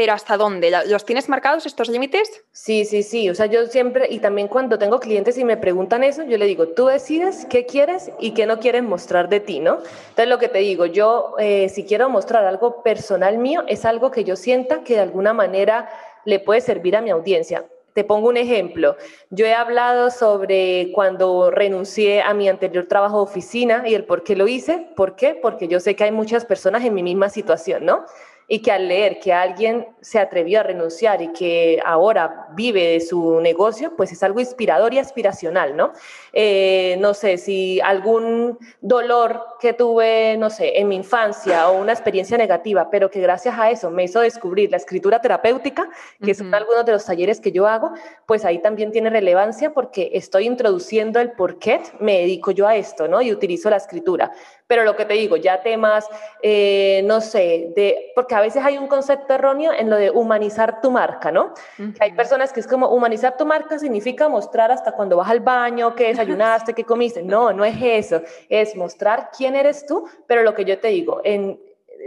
pero 0.02 0.14
¿hasta 0.14 0.36
dónde? 0.36 0.72
¿Los 0.88 1.06
tienes 1.06 1.30
marcados 1.30 1.68
estos 1.68 1.88
límites? 1.88 2.44
Sí, 2.52 2.86
sí, 2.86 3.04
sí. 3.04 3.30
O 3.30 3.36
sea, 3.36 3.46
yo 3.46 3.68
siempre, 3.68 4.08
y 4.10 4.18
también 4.18 4.48
cuando 4.48 4.80
tengo 4.80 5.00
clientes 5.00 5.38
y 5.38 5.44
me 5.46 5.58
preguntan 5.58 6.04
eso, 6.04 6.24
yo 6.24 6.40
le 6.40 6.48
digo, 6.48 6.70
tú 6.70 6.88
decides 6.88 7.46
qué 7.48 7.68
quieres 7.68 8.10
y 8.20 8.32
qué 8.32 8.48
no 8.48 8.60
quieres 8.60 8.82
mostrar 8.82 9.30
de 9.30 9.42
ti, 9.42 9.60
¿no? 9.60 9.74
Entonces, 9.76 10.28
lo 10.28 10.40
que 10.40 10.48
te 10.48 10.58
digo, 10.58 10.88
yo 10.88 11.36
eh, 11.38 11.70
si 11.70 11.84
quiero 11.84 12.10
mostrar 12.10 12.46
algo 12.46 12.82
personal 12.82 13.38
mío, 13.38 13.62
es 13.68 13.86
algo 13.86 14.10
que 14.10 14.24
yo 14.24 14.36
sienta 14.36 14.84
que 14.84 14.96
de 14.96 15.02
alguna 15.02 15.34
manera 15.34 15.88
le 16.26 16.40
puede 16.40 16.62
servir 16.62 16.96
a 16.96 17.02
mi 17.02 17.12
audiencia. 17.12 17.64
Te 17.94 18.04
pongo 18.04 18.30
un 18.30 18.38
ejemplo. 18.38 18.96
Yo 19.30 19.46
he 19.46 19.54
hablado 19.54 20.10
sobre 20.10 20.92
cuando 20.96 21.52
renuncié 21.52 22.24
a 22.24 22.34
mi 22.34 22.50
anterior 22.50 22.88
trabajo 22.88 23.18
de 23.18 23.24
oficina 23.24 23.84
y 23.86 23.94
el 23.94 24.06
por 24.06 24.24
qué 24.24 24.36
lo 24.36 24.48
hice. 24.48 24.88
¿Por 24.96 25.16
qué? 25.16 25.36
Porque 25.40 25.68
yo 25.68 25.80
sé 25.80 25.96
que 25.96 26.06
hay 26.06 26.12
muchas 26.12 26.46
personas 26.46 26.84
en 26.86 26.96
mi 26.96 27.04
misma 27.04 27.30
situación, 27.30 27.86
¿no? 27.86 28.06
Y 28.54 28.60
que 28.60 28.70
al 28.70 28.90
leer 28.90 29.22
que 29.22 29.32
alguien 29.32 29.88
se 30.02 30.20
atrevió 30.20 30.60
a 30.60 30.64
renunciar 30.64 31.22
y 31.22 31.30
que 31.30 31.82
ahora 31.86 32.48
vive 32.54 32.86
de 32.86 33.00
su 33.00 33.40
negocio, 33.40 33.96
pues 33.96 34.12
es 34.12 34.22
algo 34.24 34.42
inspirador 34.42 34.94
y 34.94 35.00
aspiracional, 35.00 35.78
¿no? 35.78 35.94
Eh, 36.34 36.98
no 37.00 37.14
sé, 37.14 37.38
si 37.38 37.80
algún 37.80 38.60
dolor 38.82 39.42
que 39.62 39.72
tuve, 39.72 40.36
no 40.38 40.50
sé, 40.50 40.80
en 40.80 40.90
mi 40.90 40.98
infancia 40.98 41.70
o 41.70 41.80
una 41.80 41.94
experiencia 41.94 42.38
negativa, 42.38 42.90
pero 42.90 43.10
que 43.10 43.22
gracias 43.22 43.58
a 43.58 43.72
eso 43.72 43.90
me 43.90 44.04
hizo 44.04 44.20
descubrir 44.20 44.70
la 44.70 44.76
escritura 44.76 45.22
terapéutica, 45.22 45.90
que 46.22 46.34
son 46.34 46.54
algunos 46.54 46.86
de 46.86 46.92
los 46.92 47.06
talleres 47.06 47.40
que 47.40 47.54
yo 47.54 47.68
hago, 47.68 47.94
pues 48.26 48.44
ahí 48.44 48.60
también 48.60 48.92
tiene 48.92 49.10
relevancia 49.10 49.74
porque 49.74 50.12
estoy 50.14 50.46
introduciendo 50.48 51.22
el 51.22 51.32
por 51.32 51.58
qué 51.58 51.80
me 52.02 52.20
dedico 52.20 52.52
yo 52.52 52.68
a 52.68 52.76
esto, 52.76 53.08
¿no? 53.08 53.22
Y 53.22 53.32
utilizo 53.32 53.70
la 53.70 53.78
escritura. 53.78 54.34
Pero 54.72 54.86
lo 54.86 54.96
que 54.96 55.04
te 55.04 55.16
digo, 55.16 55.36
ya 55.36 55.62
temas, 55.62 56.08
eh, 56.42 57.02
no 57.04 57.20
sé, 57.20 57.74
de, 57.76 58.14
porque 58.16 58.36
a 58.36 58.40
veces 58.40 58.64
hay 58.64 58.78
un 58.78 58.88
concepto 58.88 59.34
erróneo 59.34 59.74
en 59.74 59.90
lo 59.90 59.98
de 59.98 60.12
humanizar 60.12 60.80
tu 60.80 60.92
marca, 60.92 61.30
¿no? 61.30 61.54
hay 62.00 62.14
personas 62.14 62.54
que 62.54 62.62
es 62.62 62.68
como 62.68 62.88
humanizar 62.88 63.36
tu 63.36 63.46
marca 63.46 63.78
significa 63.78 64.30
mostrar 64.30 64.72
hasta 64.72 64.94
cuando 64.94 65.18
vas 65.18 65.30
al 65.30 65.42
baño, 65.42 65.94
qué 65.94 66.08
desayunaste, 66.08 66.74
qué 66.74 66.86
comiste. 66.86 67.22
No, 67.22 67.52
no 67.52 67.66
es 67.66 67.76
eso. 67.82 68.22
Es 68.48 68.74
mostrar 68.78 69.30
quién 69.38 69.58
eres 69.58 69.86
tú, 69.86 70.08
pero 70.26 70.42
lo 70.42 70.54
que 70.54 70.64
yo 70.64 70.80
te 70.80 70.88
digo, 70.88 71.20
en, 71.26 71.60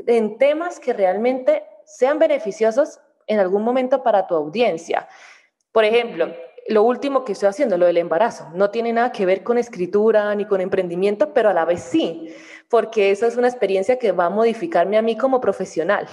en 0.06 0.38
temas 0.38 0.80
que 0.80 0.94
realmente 0.94 1.64
sean 1.84 2.18
beneficiosos 2.18 2.98
en 3.26 3.40
algún 3.40 3.62
momento 3.62 4.02
para 4.02 4.26
tu 4.26 4.36
audiencia. 4.36 5.06
Por 5.70 5.84
ejemplo, 5.84 6.32
lo 6.68 6.82
último 6.82 7.24
que 7.24 7.32
estoy 7.32 7.48
haciendo, 7.48 7.76
lo 7.76 7.86
del 7.86 7.98
embarazo, 7.98 8.48
no 8.54 8.70
tiene 8.70 8.92
nada 8.92 9.12
que 9.12 9.26
ver 9.26 9.42
con 9.42 9.58
escritura 9.58 10.34
ni 10.34 10.46
con 10.46 10.60
emprendimiento, 10.60 11.34
pero 11.34 11.50
a 11.50 11.54
la 11.54 11.64
vez 11.64 11.82
sí, 11.82 12.34
porque 12.68 13.10
eso 13.10 13.26
es 13.26 13.36
una 13.36 13.48
experiencia 13.48 13.98
que 13.98 14.12
va 14.12 14.26
a 14.26 14.30
modificarme 14.30 14.96
a 14.96 15.02
mí 15.02 15.16
como 15.16 15.40
profesional, 15.40 16.08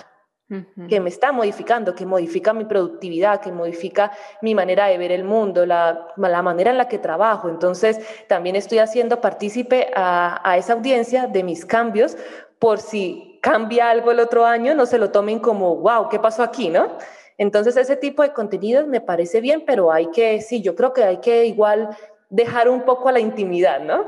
que 0.90 1.00
me 1.00 1.08
está 1.08 1.32
modificando, 1.32 1.96
que 1.96 2.06
modifica 2.06 2.52
mi 2.52 2.66
productividad, 2.66 3.40
que 3.40 3.54
modifica 3.54 4.12
mi 4.42 4.54
manera 4.54 4.88
de 4.88 4.98
ver 4.98 5.14
el 5.14 5.24
mundo, 5.24 5.66
la, 5.66 6.14
manera 6.18 6.72
en 6.72 6.78
la 6.78 6.90
que 6.90 6.98
trabajo. 6.98 7.48
Entonces, 7.48 8.00
también 8.28 8.58
estoy 8.58 8.80
haciendo 8.80 9.22
partícipe 9.22 9.92
a, 9.96 10.42
a 10.44 10.58
esa 10.58 10.74
audiencia 10.74 11.28
de 11.28 11.44
mis 11.44 11.66
cambios 11.66 12.18
por 12.60 12.80
si 12.80 13.40
cambia 13.42 13.90
algo 13.90 14.12
el 14.12 14.20
otro 14.20 14.46
año, 14.46 14.76
no 14.76 14.86
se 14.86 14.98
lo 14.98 15.10
tomen 15.10 15.40
como, 15.40 15.78
wow, 15.78 16.10
¿qué 16.10 16.20
pasó 16.20 16.44
aquí? 16.44 16.70
¿no? 16.70 16.98
Entonces 17.38 17.78
ese 17.78 17.96
tipo 17.96 18.24
de 18.24 18.34
contenidos 18.34 18.88
me 18.88 19.02
parece 19.02 19.41
bien, 19.41 19.63
pero 19.65 19.91
hay 19.91 20.12
que, 20.12 20.41
sí, 20.41 20.62
yo 20.62 20.76
creo 20.76 20.94
que 20.94 21.04
hay 21.04 21.17
que 21.17 21.46
igual 21.46 21.89
dejar 22.30 22.70
un 22.70 22.84
poco 22.84 23.10
a 23.10 23.12
la 23.12 23.20
intimidad, 23.20 23.82
¿no? 23.82 24.06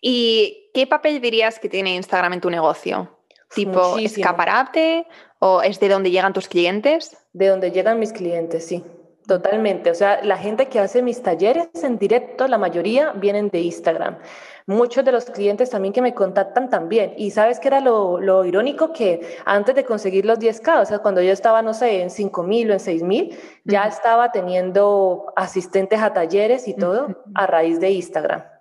¿Y 0.00 0.70
qué 0.72 0.86
papel 0.86 1.20
dirías 1.20 1.58
que 1.58 1.68
tiene 1.68 1.94
Instagram 1.94 2.34
en 2.34 2.40
tu 2.40 2.50
negocio? 2.50 3.18
¿Tipo 3.54 3.98
escaparate 3.98 5.06
o 5.38 5.62
es 5.62 5.78
de 5.80 5.88
donde 5.88 6.10
llegan 6.10 6.32
tus 6.32 6.48
clientes? 6.48 7.16
De 7.32 7.48
donde 7.48 7.70
llegan 7.70 7.98
mis 7.98 8.12
clientes, 8.12 8.64
sí. 8.64 8.84
Totalmente. 9.32 9.90
O 9.90 9.94
sea, 9.94 10.22
la 10.22 10.36
gente 10.36 10.66
que 10.66 10.78
hace 10.78 11.00
mis 11.00 11.22
talleres 11.22 11.68
en 11.82 11.96
directo, 11.96 12.46
la 12.48 12.58
mayoría 12.58 13.12
vienen 13.12 13.48
de 13.48 13.60
Instagram 13.60 14.18
muchos 14.66 15.04
de 15.04 15.12
los 15.12 15.24
clientes 15.24 15.70
también 15.70 15.92
que 15.92 16.02
me 16.02 16.14
contactan 16.14 16.68
también. 16.68 17.14
Y 17.16 17.30
sabes 17.30 17.58
que 17.58 17.68
era 17.68 17.80
lo, 17.80 18.44
irónico 18.44 18.92
que 18.92 19.38
antes 19.44 19.74
de 19.74 19.84
conseguir 19.84 20.24
los 20.26 20.38
10K, 20.38 20.82
o 20.82 20.84
sea, 20.84 20.98
cuando 20.98 21.22
yo 21.22 21.32
estaba, 21.32 21.62
no 21.62 21.74
sé, 21.74 22.02
en 22.02 22.10
5 22.10 22.42
mil 22.42 22.70
o 22.70 22.74
en 22.74 22.80
6 22.80 23.02
mil, 23.02 23.38
ya 23.64 23.84
estaba 23.84 24.32
teniendo 24.32 25.32
asistentes 25.36 26.00
a 26.00 26.12
talleres 26.12 26.68
y 26.68 26.74
todo 26.74 27.22
a 27.34 27.46
raíz 27.46 27.80
de 27.80 27.90
Instagram. 27.90 28.51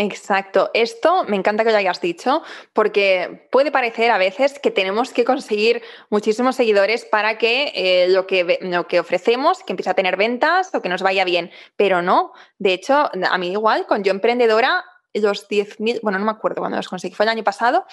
Exacto. 0.00 0.70
Esto 0.74 1.24
me 1.24 1.34
encanta 1.34 1.64
que 1.64 1.72
lo 1.72 1.76
hayas 1.76 2.00
dicho 2.00 2.42
porque 2.72 3.48
puede 3.50 3.72
parecer 3.72 4.12
a 4.12 4.18
veces 4.18 4.60
que 4.60 4.70
tenemos 4.70 5.12
que 5.12 5.24
conseguir 5.24 5.82
muchísimos 6.08 6.54
seguidores 6.54 7.04
para 7.04 7.36
que, 7.36 7.72
eh, 7.74 8.08
lo, 8.08 8.28
que 8.28 8.60
lo 8.62 8.86
que 8.86 9.00
ofrecemos, 9.00 9.64
que 9.64 9.72
empiece 9.72 9.90
a 9.90 9.94
tener 9.94 10.16
ventas 10.16 10.72
o 10.72 10.80
que 10.82 10.88
nos 10.88 11.02
vaya 11.02 11.24
bien, 11.24 11.50
pero 11.76 12.00
no. 12.00 12.32
De 12.58 12.74
hecho, 12.74 13.10
a 13.28 13.38
mí 13.38 13.50
igual, 13.50 13.86
con 13.86 14.04
Yo 14.04 14.12
Emprendedora 14.12 14.84
los 15.20 15.48
10.000, 15.48 16.00
bueno, 16.02 16.18
no 16.18 16.24
me 16.24 16.30
acuerdo 16.30 16.62
cuándo 16.62 16.76
los 16.76 16.88
conseguí, 16.88 17.14
fue 17.14 17.24
el 17.24 17.30
año 17.30 17.44
pasado, 17.44 17.86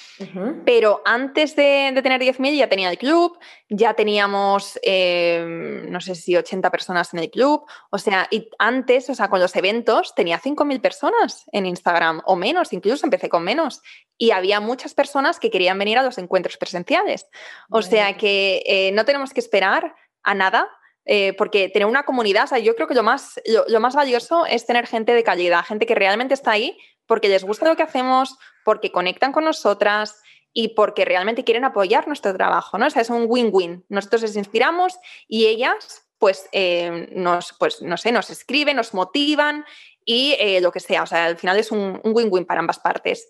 pero 0.66 1.02
antes 1.06 1.56
de, 1.56 1.92
tener 2.02 2.22
10.000 2.22 2.58
ya 2.58 2.70
tenía 2.70 2.90
el 2.90 2.98
club, 2.98 3.38
ya 3.70 3.94
teníamos, 3.94 4.80
eh, 4.84 5.84
no 5.88 6.02
sé 6.02 6.16
si 6.16 6.36
80 6.36 6.70
personas 6.72 7.14
en 7.14 7.20
el 7.20 7.30
club, 7.30 7.66
o 7.90 7.98
sea, 7.98 8.28
y 8.32 8.50
antes, 8.60 9.10
o 9.10 9.16
sea, 9.16 9.30
con 9.30 9.40
los 9.40 9.56
eventos 9.56 10.14
tenía 10.16 10.40
5.000 10.40 10.82
personas 10.82 11.46
en 11.52 11.66
Instagram 11.66 12.22
o 12.26 12.36
menos, 12.36 12.74
incluso 12.74 13.06
empecé 13.06 13.30
con 13.30 13.44
menos, 13.44 13.82
y 14.18 14.32
había 14.32 14.60
muchas 14.60 14.94
personas 14.94 15.40
que 15.40 15.52
querían 15.52 15.78
venir 15.78 15.98
a 15.98 16.04
los 16.04 16.18
encuentros 16.18 16.58
presenciales. 16.58 17.28
O 17.70 17.82
sea 17.82 18.18
que 18.18 18.64
eh, 18.66 18.92
no 18.94 19.06
tenemos 19.06 19.34
que 19.34 19.40
esperar 19.40 19.96
a 20.24 20.34
nada. 20.34 20.70
Eh, 21.08 21.34
porque 21.38 21.70
tener 21.70 21.88
una 21.88 22.02
comunidad, 22.02 22.46
o 22.46 22.48
sea, 22.48 22.58
yo 22.58 22.76
creo 22.76 22.88
que 22.88 22.96
lo 22.96 23.04
más, 23.04 23.40
lo 23.68 23.80
más 23.80 23.94
valioso 23.94 24.48
es 24.48 24.66
tener 24.66 24.88
gente 24.88 25.14
de 25.14 25.24
calidad, 25.24 25.64
gente 25.64 25.86
que 25.86 25.94
realmente 25.94 26.34
está 26.34 26.50
ahí 26.50 26.80
porque 27.08 27.30
les 27.30 27.44
gusta 27.44 27.68
lo 27.68 27.76
que 27.76 27.84
hacemos, 27.84 28.38
porque 28.63 28.91
conectan 28.91 29.32
con 29.32 29.46
nosotras 29.46 30.22
y 30.54 30.70
porque 30.70 31.06
realmente 31.06 31.44
quieren 31.44 31.65
apoyar 31.65 32.08
nuestro 32.08 32.34
trabajo, 32.34 32.78
¿no? 32.78 32.88
O 32.88 32.89
sea, 32.89 33.02
es 33.02 33.10
un 33.10 33.26
win-win. 33.28 33.86
Nosotros 33.89 34.22
les 34.22 34.36
inspiramos 34.36 34.98
y 35.28 35.48
ellas, 35.48 36.08
pues, 36.18 36.48
eh, 36.54 37.10
nos, 37.13 37.54
pues, 37.60 37.82
no 37.82 37.98
sé, 37.98 38.12
nos 38.12 38.30
escriben, 38.30 38.78
nos 38.78 38.94
motivan 38.94 39.65
y 40.06 40.36
eh, 40.39 40.62
lo 40.62 40.72
que 40.72 40.80
sea. 40.80 41.04
O 41.04 41.06
sea, 41.06 41.26
al 41.26 41.38
final 41.38 41.58
es 41.58 41.72
un 41.72 42.00
win-win 42.04 42.46
para 42.46 42.62
ambas 42.62 42.80
partes. 42.80 43.28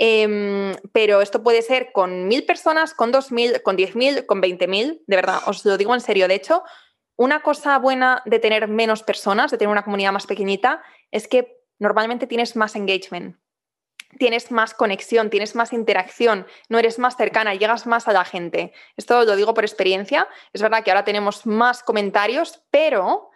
Em, 0.00 0.76
pero 0.92 1.20
esto 1.20 1.42
puede 1.42 1.60
ser 1.60 1.90
con 1.92 2.28
mil 2.28 2.46
personas, 2.46 2.94
con 2.94 3.10
dos 3.10 3.32
mil, 3.32 3.60
con 3.62 3.74
diez 3.74 3.96
mil, 3.96 4.24
con 4.26 4.40
veinte 4.40 4.68
mil, 4.68 5.02
de 5.08 5.16
verdad, 5.16 5.40
os 5.46 5.64
lo 5.64 5.76
digo 5.76 5.92
en 5.92 6.00
serio. 6.00 6.28
De 6.28 6.36
hecho, 6.36 6.62
una 7.16 7.42
cosa 7.42 7.76
buena 7.80 8.22
de 8.24 8.38
tener 8.38 8.68
menos 8.68 9.02
personas, 9.02 9.50
de 9.50 9.58
tener 9.58 9.72
una 9.72 9.82
comunidad 9.82 10.12
más 10.12 10.28
pequeñita, 10.28 10.82
es 11.10 11.26
que 11.26 11.57
normalmente 11.78 12.26
tienes 12.26 12.56
más 12.56 12.76
engagement, 12.76 13.36
tienes 14.18 14.50
más 14.50 14.74
conexión, 14.74 15.30
tienes 15.30 15.54
más 15.54 15.72
interacción, 15.72 16.46
no 16.68 16.78
eres 16.78 16.98
más 16.98 17.16
cercana, 17.16 17.54
llegas 17.54 17.86
más 17.86 18.08
a 18.08 18.12
la 18.12 18.24
gente. 18.24 18.72
Esto 18.96 19.24
lo 19.24 19.36
digo 19.36 19.54
por 19.54 19.64
experiencia. 19.64 20.28
Es 20.52 20.62
verdad 20.62 20.82
que 20.82 20.90
ahora 20.90 21.04
tenemos 21.04 21.46
más 21.46 21.82
comentarios, 21.82 22.62
pero 22.70 23.30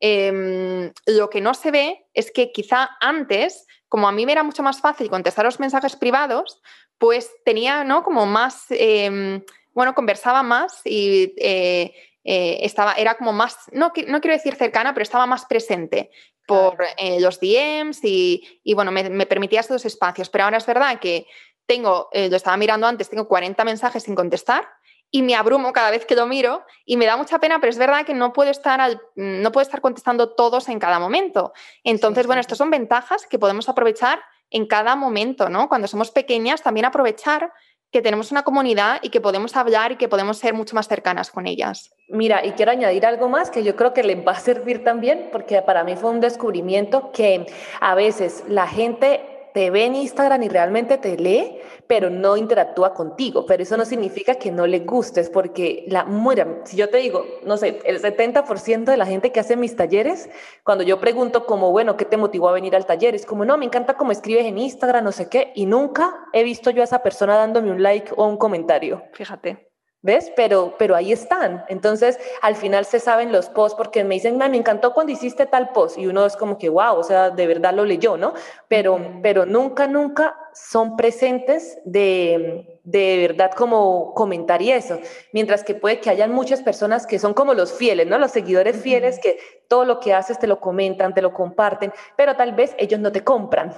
em, 0.00 0.92
lo 1.06 1.30
que 1.30 1.40
no 1.40 1.54
se 1.54 1.70
ve 1.70 2.06
es 2.14 2.30
que 2.30 2.52
quizá 2.52 2.90
antes 3.00 3.66
como 3.94 4.08
a 4.08 4.12
mí 4.12 4.26
me 4.26 4.32
era 4.32 4.42
mucho 4.42 4.64
más 4.64 4.80
fácil 4.80 5.08
contestar 5.08 5.44
los 5.44 5.60
mensajes 5.60 5.94
privados, 5.94 6.60
pues 6.98 7.30
tenía, 7.44 7.84
¿no? 7.84 8.02
Como 8.02 8.26
más, 8.26 8.66
em, 8.70 9.40
bueno, 9.72 9.94
conversaba 9.94 10.42
más 10.42 10.80
y 10.84 11.32
eh, 11.36 11.94
eh, 12.24 12.58
estaba, 12.62 12.94
era 12.94 13.14
como 13.14 13.32
más, 13.32 13.56
no, 13.70 13.92
no, 14.08 14.20
quiero 14.20 14.36
decir 14.36 14.56
cercana, 14.56 14.94
pero 14.94 15.04
estaba 15.04 15.26
más 15.26 15.44
presente 15.44 16.10
por 16.46 16.76
eh, 16.98 17.20
los 17.20 17.40
DMs 17.40 18.00
y, 18.02 18.74
bueno, 18.74 18.92
me, 18.92 19.26
permitía 19.26 19.60
estos 19.60 19.84
espacios. 19.84 20.28
Pero 20.28 20.44
ahora 20.44 20.58
es 20.58 20.66
verdad 20.66 20.98
que 20.98 21.26
tengo, 21.66 22.10
lo 22.12 22.36
estaba 22.36 22.56
mirando 22.56 22.86
antes, 22.86 23.08
tengo 23.08 23.26
40 23.26 23.64
mensajes 23.64 24.02
sin 24.02 24.14
contestar 24.14 24.68
y 25.14 25.22
me 25.22 25.36
abrumo 25.36 25.72
cada 25.72 25.92
vez 25.92 26.06
que 26.06 26.16
lo 26.16 26.26
miro 26.26 26.64
y 26.84 26.96
me 26.96 27.06
da 27.06 27.16
mucha 27.16 27.38
pena, 27.38 27.60
pero 27.60 27.70
es 27.70 27.78
verdad 27.78 28.04
que 28.04 28.14
no 28.14 28.32
puedo 28.32 28.50
estar, 28.50 28.80
al, 28.80 29.00
no 29.14 29.52
puedo 29.52 29.62
estar 29.62 29.80
contestando 29.80 30.34
todos 30.34 30.68
en 30.68 30.80
cada 30.80 30.98
momento. 30.98 31.52
Entonces, 31.84 32.26
bueno, 32.26 32.40
estas 32.40 32.58
son 32.58 32.68
ventajas 32.68 33.24
que 33.26 33.38
podemos 33.38 33.68
aprovechar 33.68 34.20
en 34.50 34.66
cada 34.66 34.96
momento, 34.96 35.48
¿no? 35.48 35.68
Cuando 35.68 35.86
somos 35.86 36.10
pequeñas, 36.10 36.62
también 36.62 36.86
aprovechar 36.86 37.52
que 37.94 38.02
tenemos 38.02 38.32
una 38.32 38.42
comunidad 38.42 38.98
y 39.02 39.10
que 39.10 39.20
podemos 39.20 39.54
hablar 39.54 39.92
y 39.92 39.96
que 39.96 40.08
podemos 40.08 40.38
ser 40.38 40.52
mucho 40.52 40.74
más 40.74 40.88
cercanas 40.88 41.30
con 41.30 41.46
ellas. 41.46 41.94
Mira, 42.08 42.44
y 42.44 42.50
quiero 42.50 42.72
añadir 42.72 43.06
algo 43.06 43.28
más 43.28 43.52
que 43.52 43.62
yo 43.62 43.76
creo 43.76 43.94
que 43.94 44.02
les 44.02 44.18
va 44.26 44.32
a 44.32 44.40
servir 44.40 44.82
también, 44.82 45.28
porque 45.30 45.62
para 45.62 45.84
mí 45.84 45.94
fue 45.94 46.10
un 46.10 46.18
descubrimiento 46.18 47.12
que 47.12 47.46
a 47.78 47.94
veces 47.94 48.42
la 48.48 48.66
gente 48.66 49.33
te 49.54 49.70
ve 49.70 49.84
en 49.84 49.94
Instagram 49.94 50.42
y 50.42 50.48
realmente 50.48 50.98
te 50.98 51.16
lee, 51.16 51.60
pero 51.86 52.10
no 52.10 52.36
interactúa 52.36 52.92
contigo. 52.92 53.46
Pero 53.46 53.62
eso 53.62 53.76
no 53.76 53.84
significa 53.84 54.34
que 54.34 54.50
no 54.50 54.66
le 54.66 54.80
gustes, 54.80 55.30
porque 55.30 55.84
la, 55.86 56.04
mira, 56.04 56.62
si 56.64 56.76
yo 56.76 56.90
te 56.90 56.96
digo, 56.96 57.24
no 57.44 57.56
sé, 57.56 57.78
el 57.84 58.02
70% 58.02 58.84
de 58.84 58.96
la 58.96 59.06
gente 59.06 59.30
que 59.30 59.38
hace 59.38 59.56
mis 59.56 59.76
talleres, 59.76 60.28
cuando 60.64 60.82
yo 60.82 60.98
pregunto 60.98 61.46
como, 61.46 61.70
bueno, 61.70 61.96
¿qué 61.96 62.04
te 62.04 62.16
motivó 62.16 62.48
a 62.48 62.52
venir 62.52 62.74
al 62.74 62.84
taller? 62.84 63.14
Es 63.14 63.26
como, 63.26 63.44
no, 63.44 63.56
me 63.56 63.64
encanta 63.64 63.96
cómo 63.96 64.10
escribes 64.10 64.44
en 64.44 64.58
Instagram, 64.58 65.04
no 65.04 65.12
sé 65.12 65.28
qué, 65.28 65.52
y 65.54 65.66
nunca 65.66 66.26
he 66.32 66.42
visto 66.42 66.72
yo 66.72 66.80
a 66.80 66.84
esa 66.84 67.04
persona 67.04 67.36
dándome 67.36 67.70
un 67.70 67.80
like 67.80 68.12
o 68.16 68.26
un 68.26 68.36
comentario. 68.36 69.04
Fíjate. 69.12 69.73
¿Ves? 70.04 70.30
Pero, 70.36 70.74
pero 70.78 70.94
ahí 70.94 71.12
están. 71.12 71.64
Entonces, 71.68 72.18
al 72.42 72.56
final 72.56 72.84
se 72.84 73.00
saben 73.00 73.32
los 73.32 73.48
posts 73.48 73.74
porque 73.74 74.04
me 74.04 74.16
dicen, 74.16 74.36
me 74.36 74.54
encantó 74.54 74.92
cuando 74.92 75.14
hiciste 75.14 75.46
tal 75.46 75.70
post. 75.70 75.96
Y 75.96 76.06
uno 76.06 76.26
es 76.26 76.36
como 76.36 76.58
que, 76.58 76.68
wow, 76.68 76.96
o 76.98 77.02
sea, 77.02 77.30
de 77.30 77.46
verdad 77.46 77.72
lo 77.72 77.86
leyó, 77.86 78.18
¿no? 78.18 78.34
Pero, 78.68 79.00
pero 79.22 79.46
nunca, 79.46 79.86
nunca 79.86 80.36
son 80.52 80.98
presentes 80.98 81.78
de, 81.86 82.80
de 82.84 83.16
verdad 83.28 83.52
como 83.52 84.12
comentar 84.12 84.60
y 84.60 84.72
eso. 84.72 85.00
Mientras 85.32 85.64
que 85.64 85.74
puede 85.74 86.00
que 86.00 86.10
hayan 86.10 86.32
muchas 86.32 86.60
personas 86.60 87.06
que 87.06 87.18
son 87.18 87.32
como 87.32 87.54
los 87.54 87.72
fieles, 87.72 88.06
¿no? 88.06 88.18
Los 88.18 88.32
seguidores 88.32 88.76
fieles 88.76 89.18
que 89.18 89.38
todo 89.68 89.86
lo 89.86 90.00
que 90.00 90.12
haces 90.12 90.38
te 90.38 90.46
lo 90.46 90.60
comentan, 90.60 91.14
te 91.14 91.22
lo 91.22 91.32
comparten, 91.32 91.94
pero 92.14 92.36
tal 92.36 92.52
vez 92.52 92.74
ellos 92.76 93.00
no 93.00 93.10
te 93.10 93.24
compran. 93.24 93.72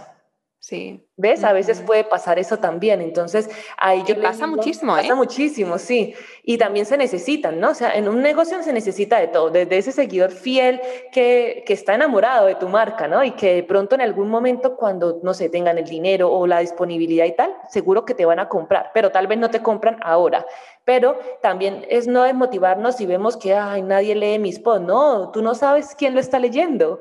Sí. 0.59 1.06
¿Ves? 1.19 1.45
A 1.45 1.55
veces 1.55 1.81
puede 1.81 2.05
pasar 2.05 2.39
eso 2.39 2.59
también. 2.59 3.01
Entonces, 3.01 3.49
ahí 3.79 4.03
yo... 4.07 4.21
pasa 4.21 4.47
muchísimo, 4.47 4.97
¿eh? 4.99 5.03
Pasa 5.03 5.15
muchísimo, 5.15 5.79
sí. 5.79 6.15
Y 6.43 6.59
también 6.59 6.85
se 6.85 6.99
necesitan, 6.99 7.59
¿no? 7.59 7.71
O 7.71 7.75
sea, 7.75 7.97
en 7.97 8.09
un 8.09 8.21
negocio 8.21 8.63
se 8.63 8.73
necesita 8.73 9.19
de 9.19 9.29
todo, 9.29 9.49
desde 9.49 9.79
ese 9.79 9.93
seguidor 9.93 10.31
fiel 10.31 10.81
que, 11.13 11.65
que 11.67 11.73
está 11.73 11.95
enamorado 11.95 12.47
de 12.47 12.55
tu 12.57 12.69
marca, 12.69 13.09
¿no? 13.09 13.25
Y 13.25 13.31
que 13.31 13.55
de 13.55 13.63
pronto 13.63 13.95
en 13.95 14.03
algún 14.03 14.29
momento 14.29 14.77
cuando, 14.77 15.21
no 15.23 15.33
sé, 15.33 15.49
tengan 15.49 15.79
el 15.79 15.87
dinero 15.87 16.31
o 16.31 16.47
la 16.47 16.61
disponibilidad 16.61 17.25
y 17.25 17.33
tal, 17.33 17.57
seguro 17.71 18.05
que 18.05 18.15
te 18.15 18.27
van 18.27 18.39
a 18.39 18.49
comprar, 18.49 18.91
pero 18.93 19.11
tal 19.11 19.27
vez 19.27 19.39
no 19.39 19.51
te 19.51 19.63
compran 19.63 19.99
ahora 20.03 20.45
pero 20.87 21.19
también 21.43 21.85
es 21.91 22.07
no 22.07 22.23
desmotivarnos 22.23 22.95
si 22.97 23.07
vemos 23.07 23.37
que 23.37 23.53
ay, 23.55 23.83
nadie 23.83 24.15
lee 24.15 24.39
mis 24.39 24.61
posts. 24.61 24.87
No, 24.87 25.33
tú 25.33 25.43
no 25.43 25.57
sabes 25.57 25.97
quién 25.99 26.15
lo 26.15 26.21
está 26.21 26.39
leyendo. 26.39 27.01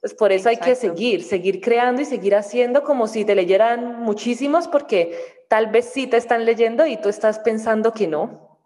Pues 0.00 0.14
por 0.14 0.30
eso 0.30 0.48
hay 0.48 0.56
que 0.56 0.76
seguir, 0.76 1.24
seguir 1.24 1.60
creando 1.60 2.00
y 2.00 2.04
seguir 2.04 2.36
haciendo 2.36 2.84
como 2.84 3.08
si 3.08 3.21
te 3.24 3.34
leyeran 3.34 4.00
muchísimos, 4.02 4.68
porque 4.68 5.44
tal 5.48 5.68
vez 5.68 5.90
sí 5.92 6.06
te 6.06 6.16
están 6.16 6.44
leyendo 6.44 6.86
y 6.86 6.96
tú 6.96 7.08
estás 7.08 7.38
pensando 7.40 7.92
que 7.92 8.06
no. 8.06 8.58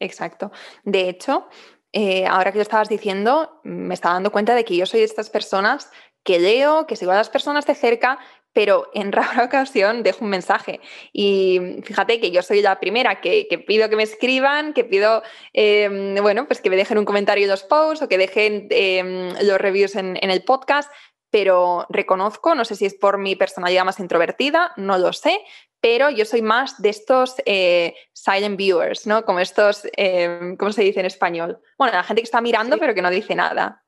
Exacto. 0.00 0.50
De 0.84 1.08
hecho, 1.08 1.46
eh, 1.92 2.26
ahora 2.26 2.52
que 2.52 2.58
lo 2.58 2.62
estabas 2.62 2.88
diciendo, 2.88 3.60
me 3.64 3.94
estaba 3.94 4.14
dando 4.14 4.32
cuenta 4.32 4.54
de 4.54 4.64
que 4.64 4.76
yo 4.76 4.86
soy 4.86 5.00
de 5.00 5.06
estas 5.06 5.30
personas 5.30 5.90
que 6.22 6.38
leo, 6.38 6.86
que 6.86 6.96
sigo 6.96 7.12
a 7.12 7.16
las 7.16 7.28
personas 7.28 7.66
de 7.66 7.74
cerca, 7.74 8.18
pero 8.56 8.90
en 8.94 9.12
rara 9.12 9.44
ocasión 9.44 10.02
dejo 10.02 10.24
un 10.24 10.30
mensaje. 10.30 10.80
Y 11.12 11.82
fíjate 11.84 12.20
que 12.20 12.30
yo 12.30 12.40
soy 12.42 12.62
la 12.62 12.80
primera 12.80 13.20
que, 13.20 13.46
pido 13.66 13.90
que 13.90 13.96
me 13.96 14.02
escriban, 14.02 14.72
que 14.72 14.82
pido, 14.82 15.22
em, 15.52 16.14
bueno, 16.22 16.46
pues 16.46 16.62
que 16.62 16.70
me 16.70 16.76
dejen 16.76 16.96
un 16.96 17.04
comentario 17.04 17.44
en 17.44 17.50
los 17.50 17.64
posts 17.64 18.02
o 18.02 18.08
que 18.08 18.16
dejen 18.16 18.66
em, 18.70 19.34
los 19.42 19.58
reviews 19.58 19.94
en, 19.94 20.16
el 20.18 20.42
podcast, 20.42 20.90
pero 21.30 21.86
reconozco, 21.88 22.54
no 22.54 22.64
sé 22.64 22.76
si 22.76 22.86
es 22.86 22.94
por 22.94 23.18
mi 23.18 23.36
personalidad 23.36 23.84
más 23.84 24.00
introvertida, 24.00 24.72
no 24.76 24.98
lo 24.98 25.12
sé, 25.12 25.40
pero 25.80 26.10
yo 26.10 26.24
soy 26.24 26.42
más 26.42 26.80
de 26.80 26.88
estos 26.88 27.36
eh, 27.44 27.94
silent 28.12 28.56
viewers, 28.56 29.06
¿no? 29.06 29.24
Como 29.24 29.40
estos, 29.40 29.86
em, 29.96 30.56
¿cómo 30.56 30.72
se 30.72 30.82
dice 30.82 31.00
en 31.00 31.06
español? 31.06 31.60
Bueno, 31.78 31.94
la 31.94 32.02
gente 32.02 32.22
que 32.22 32.26
está 32.26 32.40
mirando 32.40 32.78
pero 32.78 32.94
que 32.94 33.02
no 33.02 33.10
dice 33.10 33.34
nada. 33.34 33.84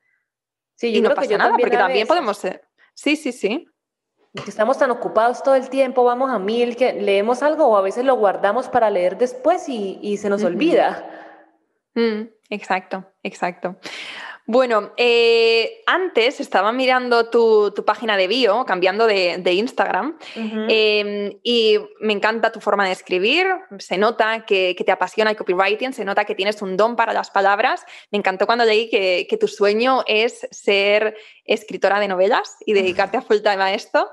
Sí, 0.74 0.94
y 0.94 1.01
no 1.01 1.14
pasa 1.14 1.37
nada, 1.37 1.57
porque 1.59 1.77
también 1.77 2.07
podemos 2.07 2.38
ser... 2.38 2.62
Sí, 2.94 3.16
sí, 3.16 3.33
sí 3.33 3.68
estamos 4.46 4.79
tan 4.79 4.90
ocupados 4.90 5.42
todo 5.42 5.55
el 5.55 5.68
tiempo, 5.68 6.05
vamos 6.05 6.31
a 6.31 6.38
mil, 6.38 6.77
que 6.77 6.92
leemos 6.92 7.42
algo 7.42 7.66
o 7.66 7.77
a 7.77 7.83
veces 7.83 8.05
lo 8.05 8.16
guardamos 8.16 8.68
para 8.68 8.90
leer 8.90 9.16
después 9.18 9.68
y, 9.68 10.16
se 10.16 10.29
nos 10.29 10.44
olvida. 10.44 11.05
Mm, 11.94 12.29
exacto, 12.51 13.05
exacto. 13.22 13.77
Bueno, 14.50 14.92
eh, 14.96 15.82
antes 15.84 16.40
estaba 16.40 16.72
mirando 16.72 17.28
tu, 17.28 17.70
página 17.84 18.16
de 18.16 18.28
bio, 18.28 18.64
cambiando 18.64 19.06
de, 19.06 19.52
Instagram, 19.52 20.16
em, 20.34 21.38
y 21.42 21.76
me 22.00 22.14
encanta 22.14 22.50
tu 22.50 22.58
forma 22.58 22.87
de 22.87 22.92
escribir, 22.92 23.46
se 23.78 23.98
nota 23.98 24.46
que, 24.46 24.74
te 24.74 24.90
apasiona 24.90 25.32
el 25.32 25.37
copywriting, 25.37 25.92
se 25.92 26.02
nota 26.06 26.24
que 26.24 26.34
tienes 26.34 26.62
un 26.62 26.78
don 26.78 26.96
para 26.96 27.12
las 27.12 27.30
palabras. 27.30 27.84
Me 28.11 28.16
encantó 28.16 28.46
cuando 28.46 28.64
leí 28.64 28.88
que, 28.88 29.26
que 29.28 29.37
tu 29.37 29.48
sueño 29.48 30.02
es 30.06 30.48
ser 30.50 31.14
escritora 31.44 32.00
de 32.00 32.08
novelas 32.08 32.56
y 32.64 32.72
dedicarte 32.72 33.18
a 33.18 33.20
full 33.20 33.42
time 33.42 33.62
a 33.62 33.74
esto. 33.74 34.08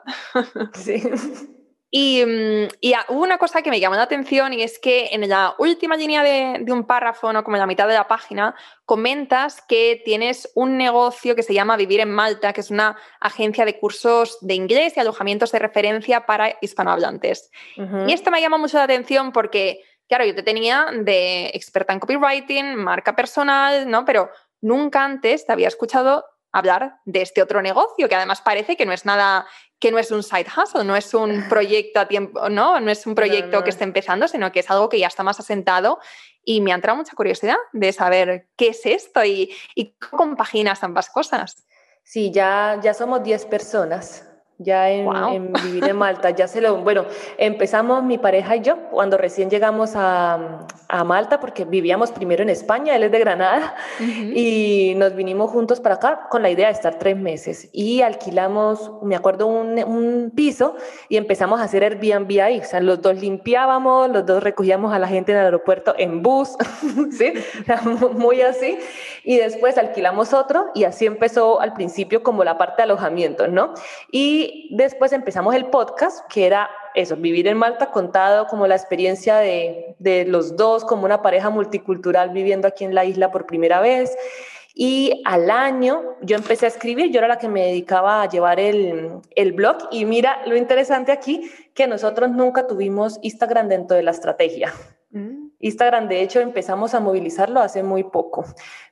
Sí. 0.73 1.01
Y, 1.97 2.25
mm, 2.25 2.67
hubo 3.07 3.23
una 3.23 3.37
cosa 3.37 3.61
que 3.61 3.69
me 3.69 3.79
llamó 3.79 3.95
la 3.95 4.01
atención 4.01 4.51
y 4.51 4.61
es 4.61 4.79
que 4.79 5.07
en 5.13 5.29
la 5.29 5.55
última 5.59 5.95
línea 5.95 6.23
de, 6.23 6.69
un 6.69 6.85
párrafo, 6.85 7.31
¿no? 7.31 7.45
como 7.45 7.55
en 7.55 7.61
la 7.61 7.67
mitad 7.67 7.87
de 7.87 7.93
la 7.93 8.05
página, 8.05 8.53
comentas 8.83 9.61
que 9.65 10.01
tienes 10.03 10.51
un 10.55 10.75
negocio 10.75 11.37
que 11.37 11.43
se 11.43 11.53
llama 11.53 11.77
Vivir 11.77 12.01
en 12.01 12.11
Malta, 12.11 12.51
que 12.51 12.59
es 12.59 12.69
una 12.69 12.97
agencia 13.21 13.63
de 13.63 13.79
cursos 13.79 14.37
de 14.41 14.55
inglés 14.55 14.97
y 14.97 14.99
alojamientos 14.99 15.53
de 15.53 15.59
referencia 15.59 16.25
para 16.25 16.57
hispanohablantes. 16.59 17.49
Y 18.07 18.11
esto 18.11 18.29
me 18.29 18.41
llama 18.41 18.57
mucho 18.57 18.77
la 18.77 18.83
atención 18.83 19.31
porque, 19.31 19.79
claro, 20.09 20.25
yo 20.25 20.35
te 20.35 20.43
tenía 20.43 20.87
de 20.91 21.47
experta 21.53 21.93
en 21.93 22.01
copywriting, 22.01 22.75
marca 22.75 23.15
personal, 23.15 23.89
¿no? 23.89 24.03
Pero 24.03 24.29
nunca 24.59 25.05
antes 25.05 25.45
te 25.45 25.53
había 25.53 25.69
escuchado 25.69 26.25
hablar 26.51 26.97
de 27.05 27.21
este 27.21 27.41
otro 27.41 27.61
negocio, 27.61 28.07
que 28.07 28.15
además 28.15 28.41
parece 28.41 28.75
que 28.77 28.85
no 28.85 28.93
es 28.93 29.05
nada 29.05 29.45
que 29.85 29.91
no 29.91 29.99
es 29.99 30.09
un 30.09 30.23
side 30.23 30.47
hustle, 30.57 30.83
no 30.83 30.95
es 30.95 31.13
un 31.13 31.43
proyecto 31.47 31.99
a 31.99 32.07
tiempo, 32.07 32.49
no, 32.49 32.79
no 32.79 32.89
es 32.89 33.05
un 33.05 33.13
proyecto 33.13 33.63
que 33.63 33.69
esté 33.69 33.83
empezando, 33.83 34.27
sino 34.27 34.51
que 34.51 34.61
es 34.61 34.71
algo 34.71 34.89
que 34.89 34.97
ya 34.97 35.05
está 35.05 35.21
más 35.21 35.39
asentado 35.39 35.99
y 36.43 36.59
me 36.59 36.71
ha 36.71 36.75
entrado 36.75 36.97
mucha 36.97 37.13
curiosidad 37.15 37.57
de 37.71 37.93
saber 37.93 38.47
qué 38.55 38.69
es 38.69 38.83
esto 38.87 39.23
y, 39.23 39.53
cómo 40.09 40.25
compaginas 40.25 40.83
ambas 40.83 41.07
cosas. 41.11 41.67
Sí, 42.03 42.31
ya, 42.31 42.79
ya 42.81 42.95
somos 42.95 43.21
10 43.21 43.45
personas. 43.45 44.24
Ya 44.57 44.89
en, 44.89 45.51
vivir 45.51 45.83
en 45.83 45.97
Malta. 45.97 46.29
Ya 46.29 46.47
se 46.47 46.61
lo, 46.61 46.77
bueno, 46.77 47.05
empezamos 47.37 48.03
mi 48.03 48.17
pareja 48.17 48.55
y 48.55 48.61
yo 48.61 48.77
cuando 48.89 49.17
recién 49.17 49.49
llegamos 49.49 49.93
a, 49.95 50.65
a 50.87 51.03
Malta, 51.03 51.39
porque 51.39 51.65
vivíamos 51.65 52.11
primero 52.11 52.43
en 52.43 52.49
España, 52.49 52.95
él 52.95 53.03
es 53.03 53.11
de 53.11 53.19
Granada, 53.19 53.75
y 53.99 54.93
nos 54.97 55.15
vinimos 55.15 55.51
juntos 55.51 55.79
para 55.79 55.95
acá 55.95 56.27
con 56.29 56.41
la 56.41 56.49
idea 56.49 56.67
de 56.67 56.73
estar 56.73 56.97
tres 56.97 57.17
meses. 57.17 57.69
Y 57.73 58.01
alquilamos, 58.01 58.91
me 59.01 59.15
acuerdo, 59.15 59.47
un, 59.47 59.77
un 59.83 60.31
piso 60.33 60.75
y 61.09 61.17
empezamos 61.17 61.59
a 61.59 61.63
hacer 61.63 61.83
Airbnb 61.83 62.41
ahí. 62.41 62.59
O 62.59 62.63
sea, 62.63 62.79
los 62.79 63.01
dos 63.01 63.19
limpiábamos, 63.19 64.09
los 64.09 64.25
dos 64.25 64.41
recogíamos 64.41 64.93
a 64.93 64.99
la 64.99 65.07
gente 65.07 65.31
en 65.31 65.39
el 65.39 65.45
aeropuerto 65.45 65.93
en 65.97 66.21
bus, 66.21 66.55
¿sí? 67.17 67.33
muy 68.17 68.41
así. 68.41 68.77
Y 69.23 69.37
después 69.37 69.77
alquilamos 69.77 70.33
otro 70.33 70.67
y 70.73 70.83
así 70.83 71.05
empezó 71.05 71.59
al 71.59 71.73
principio 71.73 72.23
como 72.23 72.43
la 72.43 72.57
parte 72.57 72.77
de 72.77 72.83
alojamiento, 72.83 73.47
¿no? 73.47 73.73
Y 74.11 74.44
después 74.71 75.11
empezamos 75.13 75.55
el 75.55 75.65
podcast, 75.65 76.25
que 76.29 76.45
era 76.45 76.69
eso, 76.93 77.15
vivir 77.15 77.47
en 77.47 77.57
Malta 77.57 77.91
contado 77.91 78.47
como 78.47 78.67
la 78.67 78.75
experiencia 78.75 79.37
de, 79.37 79.95
de 79.99 80.25
los 80.25 80.55
dos, 80.55 80.85
como 80.85 81.05
una 81.05 81.21
pareja 81.21 81.49
multicultural 81.49 82.29
viviendo 82.29 82.67
aquí 82.67 82.83
en 82.83 82.95
la 82.95 83.05
isla 83.05 83.31
por 83.31 83.45
primera 83.45 83.81
vez. 83.81 84.15
Y 84.77 85.21
al 85.23 85.49
año 85.49 86.17
yo 86.21 86.35
empecé 86.35 86.65
a 86.65 86.69
escribir, 86.69 87.09
yo 87.09 87.19
era 87.19 87.29
la 87.29 87.37
que 87.37 87.47
me 87.47 87.65
dedicaba 87.65 88.21
a 88.21 88.29
llevar 88.29 88.59
el, 88.59 89.21
el, 89.35 89.53
blog. 89.53 89.77
Y 89.89 90.03
mira 90.03 90.41
lo 90.45 90.57
interesante 90.57 91.13
aquí, 91.13 91.49
que 91.73 91.87
nosotros 91.87 92.29
nunca 92.31 92.67
tuvimos 92.67 93.17
Instagram 93.21 93.69
dentro 93.69 93.95
de 93.95 94.03
la 94.03 94.11
estrategia. 94.11 94.73
Instagram, 95.59 96.07
de 96.07 96.21
hecho, 96.21 96.39
empezamos 96.41 96.93
a 96.93 96.99
movilizarlo 96.99 97.59
hace 97.59 97.81
muy 97.81 98.03
poco, 98.03 98.45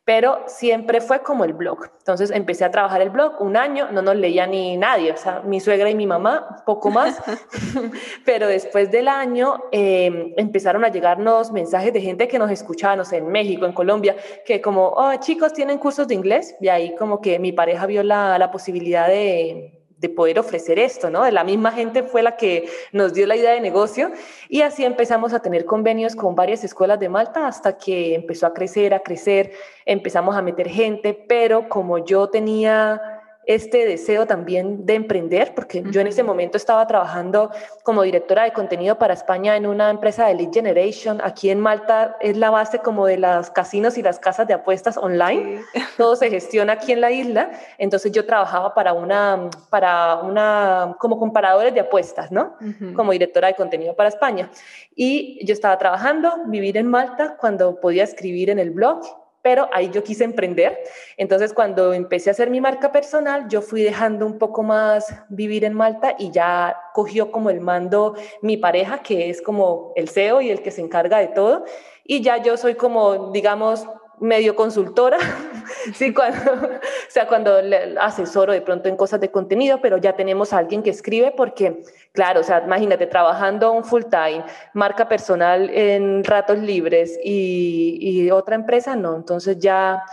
pero 0.06 0.40
siempre 0.48 1.02
fue 1.02 1.22
como 1.22 1.46
el 1.46 1.54
blog. 1.54 1.90
Entonces 1.98 2.32
empecé 2.32 2.66
a 2.66 2.72
trabajar 2.72 3.02
el 3.02 3.10
blog 3.10 3.42
un 3.42 3.58
año, 3.58 3.92
no 3.92 4.02
nos 4.02 4.16
leía 4.16 4.48
ni 4.48 4.78
nadie, 4.78 5.12
o 5.12 5.18
sea, 5.18 5.42
mi 5.42 5.60
suegra 5.60 5.90
y 5.90 5.96
mi 5.96 6.08
mamá, 6.08 6.64
poco 6.66 6.90
más, 6.90 7.22
pero 8.26 8.48
después 8.48 8.92
del 8.92 9.08
año 9.08 9.64
em, 9.72 10.34
empezaron 10.38 10.84
a 10.86 10.90
llegarnos 10.90 11.52
mensajes 11.52 11.94
de 11.94 12.02
gente 12.02 12.28
que 12.28 12.40
nos 12.40 12.52
escuchaba, 12.52 12.96
no 12.96 13.06
sé, 13.06 13.18
en 13.18 13.28
México, 13.28 13.66
en 13.66 13.74
Colombia, 13.74 14.16
que 14.46 14.62
como, 14.62 14.88
oh, 14.90 15.14
chicos, 15.20 15.54
tienen 15.54 15.78
cursos 15.78 16.08
de 16.08 16.16
inglés, 16.16 16.56
y 16.60 16.70
ahí 16.70 16.96
como 16.96 17.22
que 17.22 17.40
mi 17.40 17.52
pareja 17.52 17.86
vio 17.86 18.04
la, 18.04 18.38
la 18.38 18.52
posibilidad 18.52 19.08
de 19.08 19.83
de 20.04 20.10
poder 20.10 20.38
ofrecer 20.38 20.80
esto, 20.80 21.10
¿no? 21.10 21.32
La 21.32 21.46
misma 21.46 21.72
gente 21.72 22.04
fue 22.04 22.22
la 22.22 22.36
que 22.36 22.70
nos 22.92 23.14
dio 23.14 23.26
la 23.26 23.38
idea 23.38 23.52
de 23.52 23.62
negocio 23.62 24.12
y 24.50 24.60
así 24.60 24.84
empezamos 24.84 25.34
a 25.34 25.40
tener 25.40 25.64
convenios 25.64 26.14
con 26.14 26.36
varias 26.36 26.66
escuelas 26.66 27.00
de 27.00 27.08
Malta 27.08 27.48
hasta 27.48 27.78
que 27.78 28.14
empezó 28.14 28.46
a 28.48 28.54
crecer, 28.54 28.94
a 28.94 29.00
crecer, 29.00 29.54
empezamos 29.86 30.36
a 30.36 30.42
meter 30.42 30.68
gente, 30.68 31.14
pero 31.14 31.70
como 31.70 32.04
yo 32.04 32.28
tenía 32.30 33.13
este 33.46 33.86
deseo 33.86 34.26
también 34.26 34.86
de 34.86 34.96
emprender, 34.96 35.54
porque 35.54 35.84
yo 35.92 36.02
en 36.02 36.08
ese 36.08 36.24
momento 36.24 36.58
estaba 36.58 36.86
trabajando 36.88 37.52
como 37.84 38.04
directora 38.04 38.44
de 38.44 38.54
contenido 38.54 38.98
para 38.98 39.14
España 39.14 39.58
en 39.58 39.66
una 39.66 39.90
empresa 39.90 40.28
de 40.28 40.36
lead 40.36 40.54
generation. 40.54 41.20
Aquí 41.24 41.50
en 41.50 41.60
Malta 41.60 42.16
es 42.22 42.38
la 42.38 42.50
base 42.50 42.80
como 42.80 43.06
de 43.06 43.18
los 43.18 43.50
casinos 43.50 43.98
y 43.98 44.02
las 44.02 44.20
casas 44.20 44.48
de 44.48 44.54
apuestas 44.54 44.98
online. 44.98 45.62
Todo 45.98 46.16
se 46.16 46.30
gestiona 46.30 46.74
aquí 46.74 46.92
en 46.94 47.02
la 47.02 47.12
isla. 47.12 47.52
Entonces 47.78 48.12
yo 48.12 48.26
trabajaba 48.26 48.74
para 48.74 48.94
una, 48.94 49.50
para 49.70 50.16
una, 50.18 50.96
como 51.00 51.20
comparadores 51.20 51.74
de 51.74 51.82
apuestas, 51.82 52.32
¿no? 52.32 52.56
Como 52.96 53.12
directora 53.12 53.50
de 53.50 53.56
contenido 53.56 53.96
para 53.96 54.10
España. 54.10 54.50
Y 54.96 55.46
yo 55.46 55.54
estaba 55.54 55.78
trabajando, 55.78 56.32
vivir 56.48 56.78
en 56.78 56.88
Malta 56.88 57.36
cuando 57.38 57.80
podía 57.80 58.04
escribir 58.04 58.50
en 58.50 58.60
el 58.60 58.72
blog 58.72 59.23
pero 59.44 59.70
ahí 59.74 59.92
yo 59.92 60.04
quise 60.04 60.24
emprender. 60.24 60.80
Entonces, 61.18 61.54
cuando 61.54 61.94
empecé 61.94 62.30
a 62.30 62.32
hacer 62.32 62.50
mi 62.50 62.62
marca 62.62 62.92
personal, 62.92 63.48
yo 63.50 63.62
fui 63.62 63.84
dejando 63.84 64.26
un 64.26 64.40
poco 64.40 64.64
más 64.64 65.14
vivir 65.30 65.66
en 65.66 65.74
Malta 65.74 66.16
y 66.18 66.32
ya 66.32 66.76
cogió 66.94 67.30
como 67.30 67.52
el 67.52 67.60
mando 67.60 68.16
mi 68.42 68.58
pareja, 68.58 69.04
que 69.04 69.30
es 69.30 69.42
como 69.42 69.92
el 69.96 70.10
CEO 70.10 70.42
y 70.42 70.50
el 70.50 70.64
que 70.64 70.72
se 70.72 70.82
encarga 70.82 71.20
de 71.20 71.28
todo. 71.28 71.66
Y 72.06 72.22
ya 72.22 72.38
yo 72.42 72.58
soy 72.58 72.76
como, 72.76 73.32
digamos, 73.32 73.86
medio 74.24 74.56
consultora, 74.56 75.18
sí, 75.94 76.14
cuando, 76.14 76.52
o 76.52 76.80
sea, 77.10 77.28
cuando 77.28 77.62
le 77.62 77.96
asesoro 78.00 78.54
de 78.54 78.62
pronto 78.62 78.88
en 78.88 78.96
cosas 78.96 79.20
de 79.20 79.30
contenido, 79.30 79.80
pero 79.82 79.98
ya 79.98 80.16
tenemos 80.16 80.54
a 80.54 80.60
alguien 80.60 80.82
que 80.82 80.90
escribe 80.90 81.34
porque, 81.36 81.84
claro, 82.14 82.40
o 82.40 82.44
sea, 82.44 82.64
imagínate, 82.66 83.06
trabajando 83.06 83.72
un 83.72 83.84
full 83.84 84.04
time, 84.04 84.46
marca 84.74 85.10
personal 85.10 85.70
en 85.70 86.24
ratos 86.24 86.58
libres 86.60 87.20
y, 87.24 87.98
y 88.00 88.32
otra 88.32 88.56
empresa, 88.56 88.96
no, 88.96 89.16
entonces 89.16 89.60
ya 89.60 90.04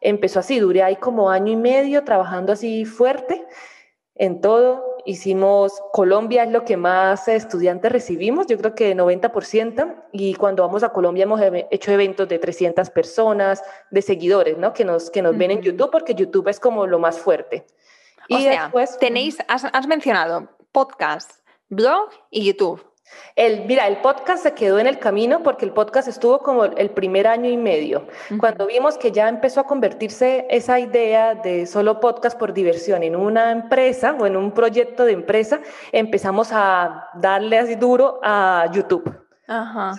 empezó 0.00 0.40
así, 0.40 0.58
duré 0.58 0.82
ahí 0.82 0.96
como 0.96 1.30
año 1.30 1.52
y 1.52 1.56
medio 1.56 2.02
trabajando 2.04 2.52
así 2.52 2.84
fuerte 2.84 3.46
en 4.20 4.42
todo, 4.42 4.98
hicimos, 5.06 5.72
Colombia 5.94 6.44
es 6.44 6.50
lo 6.50 6.66
que 6.66 6.76
más 6.76 7.26
estudiantes 7.26 7.90
recibimos, 7.90 8.46
yo 8.48 8.58
creo 8.58 8.74
que 8.74 8.94
90%, 8.94 9.94
y 10.12 10.34
cuando 10.34 10.62
vamos 10.62 10.82
a 10.82 10.90
Colombia 10.90 11.22
hemos 11.22 11.40
hecho 11.70 11.90
eventos 11.90 12.28
de 12.28 12.38
300 12.38 12.90
personas, 12.90 13.62
de 13.90 14.02
seguidores, 14.02 14.58
¿no? 14.58 14.74
Que 14.74 14.84
nos, 14.84 15.10
que 15.10 15.22
nos 15.22 15.38
ven 15.38 15.52
en 15.52 15.62
YouTube, 15.62 15.90
porque 15.90 16.14
YouTube 16.14 16.48
es 16.48 16.60
como 16.60 16.86
lo 16.86 16.98
más 16.98 17.18
fuerte. 17.18 17.64
O 18.28 18.36
y 18.36 18.42
sea, 18.42 18.64
después, 18.64 18.98
tenéis, 18.98 19.38
has, 19.48 19.64
has 19.64 19.86
mencionado 19.86 20.50
podcast, 20.70 21.30
blog 21.70 22.10
y 22.30 22.44
YouTube. 22.44 22.89
El, 23.36 23.64
mira, 23.66 23.86
el 23.86 23.98
podcast 23.98 24.42
se 24.42 24.54
quedó 24.54 24.78
en 24.78 24.86
el 24.86 24.98
camino 24.98 25.42
porque 25.42 25.64
el 25.64 25.72
podcast 25.72 26.08
estuvo 26.08 26.40
como 26.40 26.64
el 26.64 26.90
primer 26.90 27.26
año 27.26 27.48
y 27.48 27.56
medio. 27.56 28.06
Cuando 28.38 28.66
vimos 28.66 28.98
que 28.98 29.12
ya 29.12 29.28
empezó 29.28 29.60
a 29.60 29.66
convertirse 29.66 30.46
esa 30.50 30.78
idea 30.78 31.34
de 31.34 31.66
solo 31.66 32.00
podcast 32.00 32.38
por 32.38 32.52
diversión 32.52 33.02
en 33.02 33.16
una 33.16 33.52
empresa 33.52 34.16
o 34.18 34.26
en 34.26 34.36
un 34.36 34.52
proyecto 34.52 35.04
de 35.04 35.12
empresa, 35.12 35.60
empezamos 35.92 36.50
a 36.52 37.08
darle 37.14 37.58
así 37.58 37.76
duro 37.76 38.20
a 38.22 38.70
YouTube. 38.72 39.19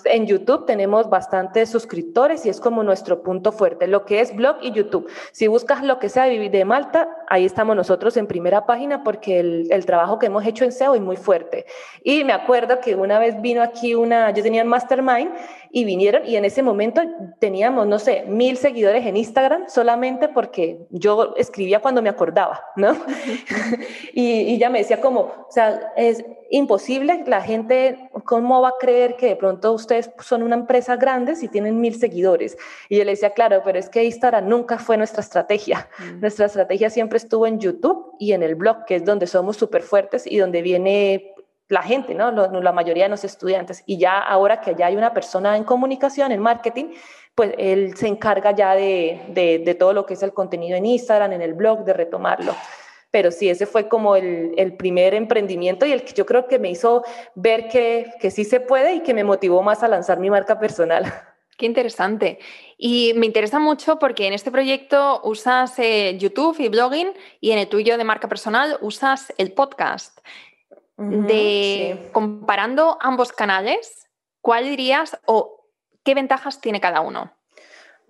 En 0.06 0.28
YouTube 0.28 0.66
tenemos 0.66 1.10
bastantes 1.10 1.70
suscriptores 1.70 2.46
y 2.46 2.50
es 2.50 2.62
como 2.62 2.84
nuestro 2.84 3.22
punto 3.22 3.52
fuerte, 3.52 3.86
lo 3.86 4.06
que 4.06 4.22
es 4.22 4.34
blog 4.34 4.56
y 4.62 4.72
YouTube. 4.72 5.10
Si 5.34 5.48
buscas 5.48 5.84
lo 5.84 6.00
que 6.00 6.08
sea 6.08 6.24
de 6.24 6.30
Vivir 6.30 6.52
de 6.52 6.64
Malta, 6.64 7.10
ahí 7.28 7.44
estamos 7.44 7.76
nosotros 7.76 8.16
en 8.16 8.28
primera 8.28 8.66
página 8.66 9.04
porque 9.04 9.42
el, 9.42 9.68
el, 9.70 9.86
trabajo 9.86 10.20
que 10.20 10.28
hemos 10.28 10.46
hecho 10.46 10.64
en 10.64 10.72
SEO 10.72 10.96
es 10.96 11.02
muy 11.02 11.18
fuerte. 11.18 11.66
Y 12.02 12.24
me 12.24 12.32
acuerdo 12.32 12.80
que 12.80 12.96
una 12.96 13.20
vez 13.20 13.42
vino 13.42 13.62
aquí 13.62 13.94
una, 13.94 14.32
yo 14.32 14.42
tenía 14.42 14.64
un 14.64 14.70
mastermind 14.70 15.32
y 15.70 15.84
vinieron 15.84 16.26
y 16.26 16.38
en 16.38 16.46
ese 16.46 16.64
momento 16.64 17.02
teníamos, 17.40 17.88
no 17.88 18.00
sé, 18.00 18.24
mil 18.28 18.56
seguidores 18.56 19.06
en 19.06 19.18
Instagram 19.18 19.66
solamente 19.68 20.30
porque 20.30 20.80
yo 20.92 21.34
escribía 21.36 21.82
cuando 21.82 22.02
me 22.02 22.10
acordaba, 22.10 22.64
¿no? 22.78 22.94
y, 24.14 24.54
y 24.54 24.58
ya 24.58 24.70
me 24.70 24.80
decía 24.80 25.02
como, 25.02 25.20
o 25.20 25.48
sea, 25.50 25.92
es 25.98 26.24
imposible, 26.52 27.24
la 27.26 27.42
gente, 27.42 28.10
¿cómo 28.26 28.62
va 28.62 28.70
a 28.70 28.74
creer 28.80 29.16
que 29.16 29.36
pronto 29.42 29.74
ustedes 29.74 30.12
son 30.20 30.44
una 30.44 30.56
empresa 30.56 30.96
grande 30.96 31.36
si 31.36 31.48
tienen 31.48 31.82
mil 31.82 31.96
seguidores? 31.96 32.56
Y 32.90 32.98
yo 32.98 33.04
le 33.04 33.12
decía, 33.12 33.32
claro, 33.32 33.64
pero 33.66 33.80
es 33.80 33.90
que 33.90 34.04
Instagram 34.04 34.48
nunca 34.48 34.78
fue 34.78 34.98
nuestra 34.98 35.22
estrategia. 35.22 35.90
Mm. 35.98 36.22
Nuestra 36.22 36.46
estrategia 36.46 36.92
siempre 36.92 37.18
estuvo 37.18 37.48
en 37.48 37.60
YouTube 37.60 38.16
y 38.20 38.34
en 38.34 38.44
el 38.44 38.54
blog, 38.54 38.86
que 38.86 38.98
es 38.98 39.04
donde 39.04 39.26
somos 39.26 39.58
súper 39.58 39.82
fuertes 39.82 40.28
y 40.28 40.38
donde 40.38 40.62
viene 40.62 41.34
la 41.68 41.82
gente, 41.82 42.14
¿no? 42.14 42.32
la 42.32 42.72
mayoría 42.72 43.06
de 43.06 43.10
los 43.10 43.24
estudiantes. 43.24 43.82
Y 43.86 43.98
ya 43.98 44.20
ahora 44.20 44.62
que 44.62 44.76
ya 44.76 44.88
hay 44.88 44.96
una 44.96 45.14
persona 45.14 45.58
en 45.58 45.64
comunicación, 45.64 46.32
en 46.32 46.42
marketing, 46.42 46.92
pues 47.34 47.54
él 47.58 47.96
se 47.96 48.08
encarga 48.08 48.52
ya 48.52 48.76
de, 48.76 49.22
de, 49.34 49.76
todo 49.76 49.94
lo 49.94 50.06
que 50.06 50.14
es 50.14 50.22
el 50.22 50.34
contenido 50.34 50.78
en 50.78 50.86
Instagram, 50.86 51.32
en 51.32 51.42
el 51.42 51.54
blog, 51.54 51.86
de 51.86 51.94
retomarlo. 51.94 52.54
Pero 53.12 53.32
sí, 53.32 53.50
ese 53.50 53.66
fue 53.66 53.88
como 53.90 54.16
el, 54.16 54.54
el 54.58 54.78
primer 54.78 55.14
emprendimiento 55.14 55.86
y 55.86 55.92
el 55.92 56.04
que 56.04 56.14
yo 56.14 56.26
creo 56.26 56.48
que 56.48 56.60
me 56.60 56.72
hizo 56.72 57.04
ver 57.36 57.68
que, 57.68 58.14
que 58.20 58.32
sí 58.32 58.46
se 58.46 58.62
puede 58.62 58.96
y 58.96 59.00
que 59.02 59.14
me 59.14 59.24
motivó 59.24 59.62
más 59.62 59.84
a 59.84 59.90
lanzar 59.90 60.20
mi 60.20 60.30
marca 60.30 60.60
personal. 60.60 61.04
Qué 61.58 61.66
interesante. 61.66 62.40
Y 62.78 63.14
me 63.16 63.28
interesa 63.28 63.60
mucho 63.60 64.00
porque 64.00 64.26
en 64.26 64.34
este 64.34 64.50
proyecto 64.50 65.22
usas 65.24 65.78
eh, 65.78 66.18
YouTube 66.18 66.60
y 66.60 66.70
blogging 66.70 67.12
y 67.40 67.52
en 67.52 67.60
el 67.60 67.68
tuyo 67.68 67.98
de 67.98 68.04
marca 68.04 68.28
personal 68.28 68.78
usas 68.82 69.32
el 69.38 69.54
podcast 69.54 70.20
de 70.98 72.10
comparando 72.12 72.98
ambos 73.02 73.32
canales, 73.32 74.08
¿cuál 74.40 74.66
dirías 74.66 75.20
o 75.26 75.68
qué 76.04 76.14
ventajas 76.16 76.62
tiene 76.62 76.80
cada 76.80 77.02
uno? 77.02 77.32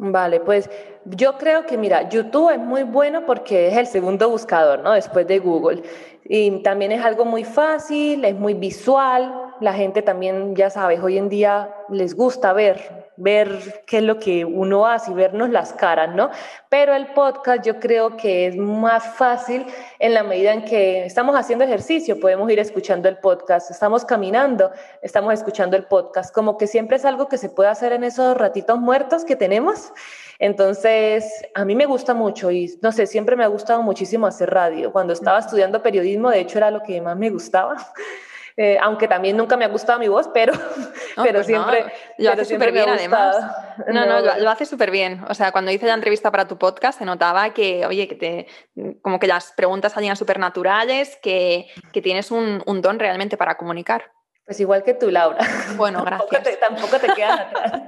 Vale, 0.03 0.39
pues 0.39 0.67
yo 1.05 1.37
creo 1.37 1.67
que, 1.67 1.77
mira, 1.77 2.09
YouTube 2.09 2.49
es 2.49 2.57
muy 2.57 2.81
bueno 2.81 3.23
porque 3.27 3.67
es 3.67 3.77
el 3.77 3.85
segundo 3.85 4.29
buscador, 4.29 4.79
¿no? 4.79 4.93
Después 4.93 5.27
de 5.27 5.37
Google. 5.37 5.83
Y 6.25 6.63
también 6.63 6.91
es 6.91 7.05
algo 7.05 7.23
muy 7.23 7.43
fácil, 7.43 8.25
es 8.25 8.33
muy 8.33 8.55
visual, 8.55 9.31
la 9.61 9.73
gente 9.73 10.01
también, 10.01 10.55
ya 10.55 10.69
sabes, 10.69 11.01
hoy 11.01 11.17
en 11.17 11.29
día 11.29 11.73
les 11.89 12.15
gusta 12.15 12.51
ver, 12.51 13.11
ver 13.15 13.83
qué 13.85 13.97
es 13.97 14.03
lo 14.03 14.17
que 14.17 14.43
uno 14.43 14.87
hace 14.87 15.11
y 15.11 15.13
vernos 15.13 15.49
las 15.51 15.71
caras, 15.73 16.15
¿no? 16.15 16.31
Pero 16.67 16.95
el 16.95 17.13
podcast 17.13 17.63
yo 17.63 17.79
creo 17.79 18.17
que 18.17 18.47
es 18.47 18.57
más 18.57 19.05
fácil 19.15 19.65
en 19.99 20.15
la 20.15 20.23
medida 20.23 20.51
en 20.51 20.65
que 20.65 21.05
estamos 21.05 21.35
haciendo 21.35 21.63
ejercicio, 21.63 22.19
podemos 22.19 22.49
ir 22.51 22.59
escuchando 22.59 23.07
el 23.07 23.17
podcast, 23.17 23.69
estamos 23.69 24.03
caminando, 24.03 24.71
estamos 25.03 25.33
escuchando 25.33 25.77
el 25.77 25.85
podcast, 25.85 26.33
como 26.33 26.57
que 26.57 26.65
siempre 26.65 26.97
es 26.97 27.05
algo 27.05 27.27
que 27.27 27.37
se 27.37 27.49
puede 27.49 27.69
hacer 27.69 27.93
en 27.93 28.03
esos 28.03 28.35
ratitos 28.35 28.79
muertos 28.79 29.23
que 29.23 29.35
tenemos. 29.35 29.93
Entonces, 30.39 31.45
a 31.53 31.65
mí 31.65 31.75
me 31.75 31.85
gusta 31.85 32.15
mucho 32.15 32.49
y 32.49 32.79
no 32.81 32.91
sé, 32.91 33.05
siempre 33.05 33.35
me 33.35 33.43
ha 33.43 33.47
gustado 33.47 33.83
muchísimo 33.83 34.25
hacer 34.25 34.49
radio. 34.49 34.91
Cuando 34.91 35.13
estaba 35.13 35.37
estudiando 35.37 35.83
periodismo, 35.83 36.31
de 36.31 36.39
hecho, 36.39 36.57
era 36.57 36.71
lo 36.71 36.81
que 36.81 36.99
más 36.99 37.15
me 37.15 37.29
gustaba. 37.29 37.75
Eh, 38.57 38.77
aunque 38.81 39.07
también 39.07 39.37
nunca 39.37 39.57
me 39.57 39.65
ha 39.65 39.67
gustado 39.67 39.99
mi 39.99 40.07
voz, 40.07 40.29
pero, 40.33 40.53
pero 41.15 41.33
pues 41.33 41.47
siempre. 41.47 41.85
lo 42.17 42.31
hace 42.31 42.45
súper 42.45 42.71
bien, 42.71 42.89
además. 42.89 43.37
No, 43.87 44.05
no, 44.05 44.21
lo, 44.21 44.49
hace 44.49 44.65
súper 44.65 44.91
bien. 44.91 45.23
O 45.29 45.33
sea, 45.33 45.51
cuando 45.51 45.71
hice 45.71 45.85
la 45.85 45.93
entrevista 45.93 46.31
para 46.31 46.47
tu 46.47 46.57
podcast, 46.57 46.99
se 46.99 47.05
notaba 47.05 47.51
que, 47.51 47.85
oye, 47.85 48.07
que 48.07 48.15
te, 48.15 48.47
como 49.01 49.19
que 49.19 49.27
las 49.27 49.53
preguntas 49.53 49.93
salían 49.93 50.15
súper 50.15 50.39
naturales, 50.39 51.17
que, 51.21 51.67
que, 51.91 52.01
tienes 52.01 52.31
un, 52.31 52.61
un, 52.65 52.81
don 52.81 52.99
realmente 52.99 53.37
para 53.37 53.55
comunicar. 53.55 54.11
Pues 54.45 54.59
igual 54.59 54.83
que 54.83 54.93
tú, 54.93 55.09
Laura. 55.09 55.39
Bueno, 55.75 56.03
gracias. 56.05 56.29
tampoco 56.29 56.49
te, 56.49 56.57
tampoco 56.57 56.99
te 56.99 57.13
quedas 57.13 57.39
atrás. 57.39 57.81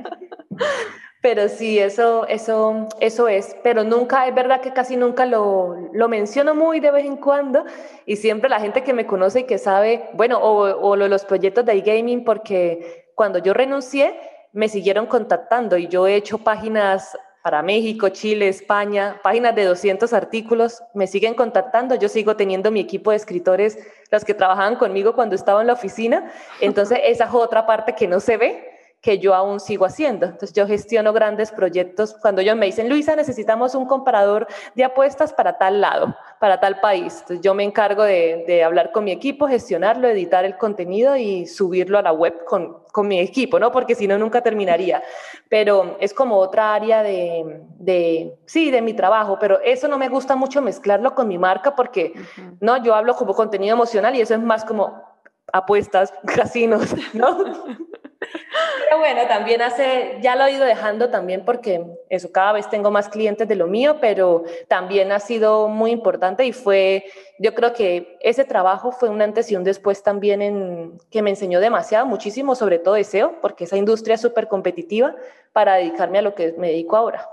Pero 1.24 1.48
sí, 1.48 1.80
eso, 1.80 2.28
eso, 2.28 2.90
eso 3.00 3.30
es. 3.30 3.56
Pero 3.64 3.86
nunca, 3.86 4.28
es 4.28 4.36
verdad 4.36 4.60
que 4.60 4.74
casi 4.74 4.98
nunca 4.98 5.26
lo, 5.26 5.90
lo 5.94 6.10
menciono 6.10 6.54
muy 6.54 6.82
de 6.82 6.92
vez 6.92 7.06
en 7.06 7.16
cuando 7.16 7.64
y 8.06 8.18
siempre 8.18 8.50
la 8.50 8.60
gente 8.60 8.84
que 8.84 8.92
me 8.92 9.06
conoce 9.06 9.40
y 9.40 9.44
que 9.46 9.58
sabe, 9.58 10.10
bueno, 10.16 10.40
o, 10.40 10.64
o 10.66 10.98
los 10.98 11.24
proyectos 11.24 11.64
de 11.64 11.78
iGaming, 11.78 12.26
porque 12.26 13.06
cuando 13.16 13.40
yo 13.40 13.54
renuncié, 13.54 14.20
me 14.52 14.68
siguieron 14.68 15.06
contactando 15.06 15.78
y 15.78 15.88
yo 15.88 16.08
he 16.08 16.16
hecho 16.18 16.40
páginas 16.40 17.18
para 17.42 17.62
México, 17.62 18.10
Chile, 18.10 18.50
España, 18.50 19.22
páginas 19.24 19.56
de 19.56 19.64
200 19.64 20.12
artículos, 20.12 20.84
me 20.94 21.08
siguen 21.08 21.36
contactando, 21.36 21.96
yo 21.96 22.10
sigo 22.10 22.36
teniendo 22.36 22.70
mi 22.70 22.82
equipo 22.82 23.12
de 23.12 23.18
escritores, 23.18 23.78
los 24.12 24.26
que 24.26 24.34
trabajaban 24.34 24.76
conmigo 24.76 25.14
cuando 25.16 25.36
estaba 25.36 25.62
en 25.62 25.68
la 25.68 25.74
oficina, 25.74 26.30
entonces 26.60 27.00
esa 27.06 27.26
es 27.26 27.34
otra 27.34 27.66
parte 27.66 27.96
que 27.96 28.10
no 28.10 28.20
se 28.20 28.36
ve, 28.36 28.73
que 29.04 29.20
yo 29.20 29.36
aún 29.36 29.60
sigo 29.60 29.86
haciendo. 29.86 30.28
Entonces 30.28 30.54
yo 30.54 30.66
gestiono 30.66 31.12
grandes 31.12 31.52
proyectos. 31.52 32.16
Cuando 32.22 32.40
ellos 32.40 32.56
me 32.56 32.68
dicen, 32.68 32.88
Luisa, 32.88 33.18
necesitamos 33.18 33.76
un 33.76 33.86
comparador 33.86 34.48
de 34.76 34.86
apuestas 34.86 35.34
para 35.34 35.58
tal 35.58 35.82
lado, 35.82 36.16
para 36.40 36.62
tal 36.62 36.80
país. 36.80 37.18
Entonces 37.20 37.42
yo 37.42 37.54
me 37.54 37.66
encargo 37.66 38.04
de, 38.04 38.64
hablar 38.64 38.94
con 38.94 39.04
mi 39.04 39.12
equipo, 39.12 39.46
gestionarlo, 39.46 40.08
editar 40.08 40.46
el 40.46 40.58
contenido 40.58 41.18
y 41.18 41.48
subirlo 41.48 41.98
a 41.98 42.02
la 42.02 42.14
web 42.14 42.46
con, 42.46 42.78
con 42.94 43.10
mi 43.10 43.20
equipo, 43.20 43.60
¿no? 43.60 43.74
Porque 43.74 43.94
si 43.94 44.08
no, 44.08 44.18
nunca 44.18 44.40
terminaría. 44.42 45.04
Pero 45.50 45.98
es 46.00 46.14
como 46.14 46.38
otra 46.38 46.74
área 46.74 47.04
de, 47.04 47.60
de, 47.80 48.38
sí, 48.46 48.72
de 48.72 48.82
mi 48.82 48.94
trabajo, 48.94 49.38
pero 49.38 49.60
eso 49.60 49.90
no 49.90 49.98
me 49.98 50.08
gusta 50.08 50.38
mucho 50.38 50.62
mezclarlo 50.62 51.14
con 51.14 51.28
mi 51.28 51.38
marca 51.38 51.76
porque, 51.76 52.14
¿no? 52.62 52.82
Yo 52.82 52.96
hablo 52.96 53.18
como 53.18 53.34
contenido 53.34 53.76
emocional 53.76 54.16
y 54.16 54.22
eso 54.22 54.34
es 54.34 54.42
más 54.42 54.64
como 54.64 55.04
apuestas, 55.52 56.14
casinos, 56.26 56.96
¿no? 57.14 57.38
Pero 58.34 59.00
bueno, 59.00 59.22
también 59.28 59.62
hace, 59.62 60.18
ya 60.22 60.36
lo 60.36 60.46
he 60.46 60.54
ido 60.54 60.66
dejando 60.66 61.10
también 61.10 61.46
porque 61.46 61.86
eso, 62.10 62.32
cada 62.32 62.54
vez 62.54 62.70
tengo 62.70 62.92
más 62.92 63.10
clientes 63.10 63.48
de 63.48 63.56
lo 63.56 63.68
mío, 63.68 63.98
pero 64.00 64.44
también 64.68 65.12
ha 65.12 65.20
sido 65.20 65.68
muy 65.68 65.92
importante 65.92 66.46
y 66.46 66.52
fue, 66.54 67.06
yo 67.40 67.54
creo 67.54 67.74
que 67.74 68.18
ese 68.22 68.44
trabajo 68.44 68.92
fue 68.92 69.10
un 69.10 69.22
antes 69.22 69.52
y 69.52 69.56
un 69.56 69.64
después 69.64 70.04
también 70.04 70.42
en, 70.42 70.98
que 71.10 71.22
me 71.22 71.30
enseñó 71.30 71.60
demasiado, 71.60 72.06
muchísimo, 72.06 72.56
sobre 72.56 72.80
todo 72.80 72.96
deseo, 72.96 73.40
porque 73.42 73.64
esa 73.66 73.78
industria 73.78 74.16
es 74.16 74.22
súper 74.22 74.48
competitiva 74.48 75.16
para 75.52 75.76
dedicarme 75.76 76.20
a 76.20 76.22
lo 76.24 76.36
que 76.36 76.54
me 76.58 76.68
dedico 76.68 76.96
ahora. 76.96 77.30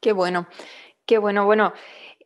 Qué 0.00 0.12
bueno, 0.12 0.46
qué 1.04 1.18
bueno, 1.18 1.44
bueno. 1.44 1.72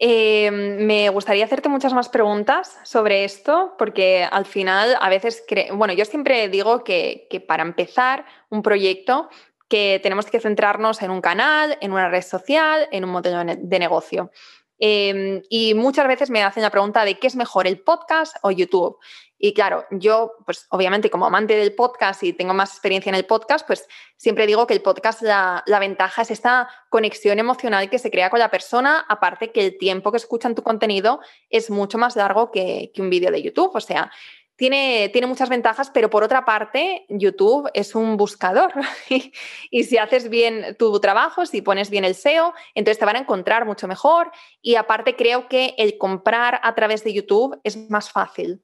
Eh, 0.01 0.51
me 0.51 1.09
gustaría 1.11 1.45
hacerte 1.45 1.69
muchas 1.69 1.95
más 1.95 2.09
preguntas 2.09 2.79
sobre 2.83 3.25
esto, 3.25 3.75
porque 3.79 4.27
al 4.29 4.45
final 4.45 4.97
a 5.01 5.09
veces, 5.09 5.45
bueno, 5.73 5.95
yo 5.95 6.05
siempre 6.05 6.49
digo 6.49 6.83
que, 6.83 7.27
que 7.31 7.41
para 7.41 7.63
empezar 7.63 8.25
un 8.51 8.63
proyecto 8.63 9.29
que 9.69 10.01
tenemos 10.03 10.27
que 10.27 10.41
centrarnos 10.41 11.01
en 11.03 11.11
un 11.11 11.21
canal, 11.21 11.79
en 11.81 11.93
una 11.93 12.09
red 12.09 12.23
social, 12.23 12.89
en 12.91 13.05
un 13.05 13.11
modelo 13.11 13.43
de 13.45 13.79
negocio. 13.79 14.31
Em, 14.79 15.43
y 15.49 15.75
muchas 15.75 16.07
veces 16.09 16.31
me 16.31 16.43
hacen 16.43 16.63
la 16.63 16.71
pregunta 16.71 17.05
de 17.05 17.19
qué 17.19 17.27
es 17.27 17.37
mejor, 17.37 17.67
el 17.67 17.81
podcast 17.81 18.37
o 18.43 18.51
YouTube. 18.51 18.99
Y 19.39 19.53
claro, 19.53 19.85
yo, 19.91 20.33
pues 20.47 20.67
obviamente 20.71 21.11
como 21.11 21.27
amante 21.27 21.55
del 21.55 21.75
podcast 21.75 22.23
y 22.23 22.33
tengo 22.33 22.55
más 22.55 22.71
experiencia 22.71 23.11
en 23.11 23.17
el 23.17 23.27
podcast, 23.27 23.67
pues 23.67 23.87
siempre 24.17 24.47
digo 24.47 24.67
que 24.67 24.75
el 24.75 24.81
podcast, 24.81 25.23
la, 25.23 25.63
ventaja 25.81 26.23
es 26.23 26.31
esta 26.31 26.69
conexión 26.89 27.39
emocional 27.39 27.91
que 27.91 27.99
se 27.99 28.11
crea 28.11 28.31
con 28.31 28.39
la 28.39 28.51
persona, 28.51 29.05
aparte 29.09 29.53
que 29.53 29.61
el 29.67 29.79
tiempo 29.79 30.13
que 30.13 30.17
escuchan 30.17 30.55
tu 30.55 30.63
contenido 30.63 31.21
es 31.51 31.69
mucho 31.69 31.99
más 31.99 32.17
largo 32.17 32.51
que, 32.51 32.91
que 32.95 33.03
un 33.03 33.11
vídeo 33.11 33.31
de 33.31 33.43
YouTube. 33.43 33.73
O 33.75 33.81
sea, 33.81 34.11
tiene, 34.57 35.09
tiene, 35.11 35.27
muchas 35.27 35.49
ventajas, 35.49 35.91
pero 35.91 36.11
por 36.11 36.23
otra 36.23 36.45
parte, 36.45 37.07
YouTube 37.09 37.71
es 37.75 37.95
un 37.95 38.17
buscador. 38.17 38.73
y 39.71 39.85
si 39.85 39.99
haces 39.99 40.29
bien 40.29 40.77
tu 40.79 40.99
trabajo, 41.01 41.47
si 41.47 41.63
pones 41.63 41.91
bien 41.91 42.05
el 42.05 42.15
SEO, 42.15 42.55
entonces 42.75 42.99
te 42.99 43.05
van 43.05 43.17
a 43.17 43.21
encontrar 43.21 43.65
mucho 43.65 43.89
mejor. 43.89 44.31
Y 44.63 44.77
aparte, 44.77 45.17
creo 45.17 45.49
que 45.49 45.75
el 45.79 45.99
comprar 45.99 46.61
a 46.63 46.75
través 46.75 47.05
de 47.05 47.13
YouTube 47.13 47.61
es 47.65 47.91
más 47.91 48.11
fácil. 48.11 48.63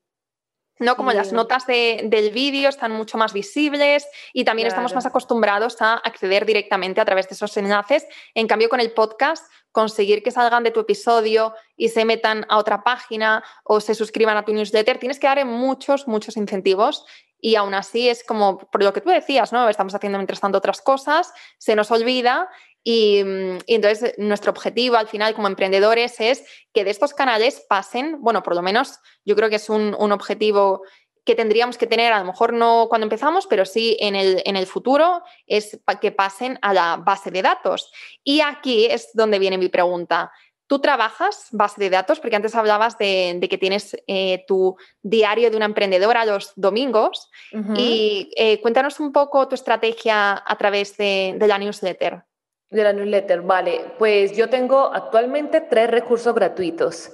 ¿no? 0.81 0.97
Como 0.97 1.13
las 1.13 1.33
notas 1.33 1.67
del 1.67 2.31
vídeo 2.31 2.69
están 2.69 2.91
mucho 2.91 3.19
más 3.19 3.33
visibles 3.33 4.09
y 4.33 4.45
también 4.45 4.67
estamos 4.67 4.95
más 4.95 5.07
acostumbrados 5.07 5.81
a 5.83 5.95
acceder 5.95 6.47
directamente 6.47 7.01
a 7.01 7.05
través 7.05 7.29
de 7.29 7.35
esos 7.35 7.55
enlaces. 7.59 8.07
En 8.35 8.49
cambio, 8.49 8.71
con 8.71 8.81
el 8.81 8.93
podcast 8.93 9.45
conseguir 9.73 10.23
que 10.23 10.31
salgan 10.31 10.65
de 10.65 10.71
tu 10.71 10.81
episodio 10.81 11.55
y 11.77 11.89
se 11.89 12.05
metan 12.05 12.47
a 12.49 12.59
otra 12.59 12.83
página 12.83 13.45
o 13.65 13.81
se 13.81 13.95
suscriban 13.95 14.37
a 14.37 14.45
tu 14.45 14.53
newsletter, 14.53 14.99
tienes 14.99 15.19
que 15.19 15.27
dar 15.27 15.45
muchos, 15.45 16.09
muchos 16.09 16.37
incentivos 16.37 17.05
y 17.41 17.57
aún 17.57 17.75
así 17.75 18.09
es 18.09 18.23
como, 18.25 18.59
por 18.59 18.83
lo 18.83 18.93
que 18.93 19.01
tú 19.01 19.11
decías, 19.11 19.53
¿no? 19.53 19.69
Estamos 19.69 19.95
haciendo 19.95 20.19
mientras 20.19 20.41
tanto 20.41 20.59
otras 20.59 20.83
cosas, 20.83 21.33
se 21.59 21.75
nos 21.75 21.91
olvida 21.91 22.49
y, 22.83 23.19
entonces 23.67 24.15
nuestro 24.19 24.51
objetivo 24.51 24.97
al 24.97 25.09
final 25.09 25.35
como 25.35 25.49
emprendedores 25.49 26.21
es 26.21 26.45
que 26.73 26.85
de 26.85 26.91
estos 26.91 27.15
canales 27.15 27.65
pasen, 27.69 28.21
bueno, 28.21 28.43
por 28.43 28.55
lo 28.55 28.63
menos 28.63 28.99
yo 29.25 29.37
creo 29.37 29.51
que 29.51 29.57
es 29.57 29.69
un, 29.69 29.95
un 29.99 30.13
objetivo 30.13 30.83
que 31.25 31.35
tendríamos 31.35 31.79
que 31.79 31.87
tener, 31.87 32.13
a 32.13 32.19
lo 32.21 32.25
mejor 32.25 32.53
no 32.53 32.87
cuando 32.89 33.05
empezamos, 33.05 33.47
pero 33.47 33.65
sí 33.65 33.97
en 34.01 34.17
el, 34.17 34.43
en 34.45 34.57
el 34.57 34.67
futuro, 34.67 35.23
es 35.47 35.81
que 36.01 36.13
pasen 36.13 36.59
a 36.63 36.73
la 36.73 36.97
base 36.97 37.31
de 37.31 37.43
datos. 37.43 37.93
Y 38.25 38.41
aquí 38.41 38.87
es 38.87 39.11
donde 39.15 39.39
viene 39.39 39.59
mi 39.59 39.69
pregunta. 39.69 40.33
¿Tú 40.67 40.79
trabajas 40.79 41.49
base 41.51 41.81
de 41.81 41.91
datos? 41.91 42.21
Porque 42.21 42.37
antes 42.37 42.55
hablabas 42.55 42.97
de, 42.97 43.45
que 43.51 43.59
tienes 43.59 43.97
eh, 44.07 44.45
tu 44.47 44.77
diario 45.03 45.51
de 45.51 45.57
una 45.57 45.67
emprendedora 45.67 46.25
los 46.25 46.53
domingos. 46.55 47.29
Y 47.77 48.31
eh, 48.37 48.61
cuéntanos 48.61 49.01
un 49.01 49.13
poco 49.13 49.49
tu 49.49 49.57
estrategia 49.57 50.41
a 50.47 50.59
través 50.59 50.97
de, 50.97 51.35
de 51.37 51.47
la 51.49 51.59
newsletter. 51.59 52.23
De 52.71 52.85
la 52.85 52.93
newsletter, 52.93 53.41
vale. 53.41 53.81
Pues 53.99 54.37
yo 54.37 54.49
tengo 54.49 54.95
actualmente 54.95 55.61
tres 55.61 55.91
recursos 55.91 56.33
gratuitos. 56.33 57.13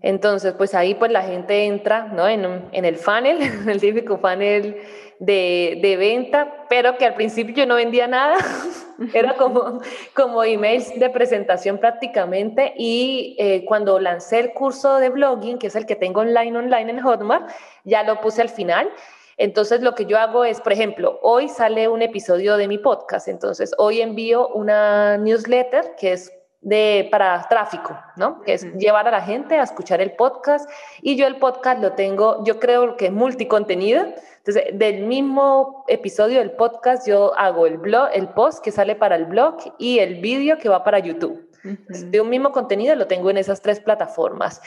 Entonces, 0.00 0.54
pues 0.56 0.76
ahí 0.76 0.94
pues 0.94 1.10
la 1.10 1.22
gente 1.22 1.64
entra 1.64 2.04
¿no? 2.04 2.28
en, 2.28 2.68
en 2.70 2.84
el 2.84 2.96
funnel, 2.96 3.42
en 3.42 3.68
el 3.68 3.80
típico 3.80 4.18
funnel 4.18 4.76
de, 5.18 5.80
de, 5.82 5.96
venta, 5.96 6.66
pero 6.68 6.96
que 6.98 7.04
al 7.04 7.14
principio 7.14 7.52
yo 7.52 7.66
no 7.66 7.74
vendía 7.74 8.06
nada. 8.06 8.36
Era 9.12 9.34
como, 9.34 9.80
como 10.14 10.44
emails 10.44 10.96
de 10.96 11.10
presentación 11.10 11.78
prácticamente. 11.78 12.72
Y 12.76 13.34
eh, 13.40 13.64
cuando 13.64 13.98
lancé 13.98 14.38
el 14.38 14.52
curso 14.52 14.98
de 14.98 15.08
blogging, 15.08 15.58
que 15.58 15.66
es 15.66 15.74
el 15.74 15.84
que 15.84 15.96
tengo 15.96 16.20
online, 16.20 16.56
online 16.56 16.92
en 16.92 17.00
Hotmart, 17.00 17.50
ya 17.82 18.04
lo 18.04 18.20
puse 18.20 18.40
al 18.40 18.50
final. 18.50 18.88
Entonces, 19.36 19.82
lo 19.82 19.94
que 19.94 20.06
yo 20.06 20.18
hago 20.18 20.44
es, 20.44 20.60
por 20.60 20.72
ejemplo, 20.72 21.18
hoy 21.22 21.48
sale 21.48 21.88
un 21.88 22.02
episodio 22.02 22.56
de 22.56 22.68
mi 22.68 22.78
podcast, 22.78 23.28
entonces 23.28 23.72
hoy 23.78 24.00
envío 24.00 24.48
una 24.48 25.16
newsletter 25.18 25.94
que 25.96 26.12
es 26.12 26.32
de, 26.62 27.08
para 27.10 27.46
tráfico, 27.48 27.98
¿no? 28.16 28.40
Que 28.42 28.54
es 28.54 28.64
llevar 28.74 29.08
a 29.08 29.10
la 29.10 29.20
gente 29.20 29.58
a 29.58 29.64
escuchar 29.64 30.00
el 30.00 30.12
podcast 30.12 30.70
y 31.02 31.16
yo 31.16 31.26
el 31.26 31.36
podcast 31.36 31.82
lo 31.82 31.92
tengo, 31.92 32.44
yo 32.44 32.60
creo 32.60 32.96
que 32.96 33.06
es 33.06 33.12
multicontenido, 33.12 34.04
entonces 34.38 34.78
del 34.78 35.04
mismo 35.04 35.84
episodio 35.88 36.38
del 36.38 36.52
podcast 36.52 37.06
yo 37.06 37.36
hago 37.36 37.66
el 37.66 37.78
blog, 37.78 38.10
el 38.14 38.28
post 38.28 38.62
que 38.64 38.70
sale 38.70 38.94
para 38.94 39.16
el 39.16 39.24
blog 39.24 39.56
y 39.78 39.98
el 39.98 40.20
vídeo 40.20 40.58
que 40.58 40.68
va 40.68 40.84
para 40.84 41.00
YouTube. 41.00 41.48
De 41.88 42.20
un 42.20 42.28
mismo 42.28 42.50
contenido 42.50 42.94
lo 42.96 43.06
tengo 43.06 43.30
en 43.30 43.36
esas 43.36 43.60
tres 43.60 43.78
plataformas. 43.78 44.60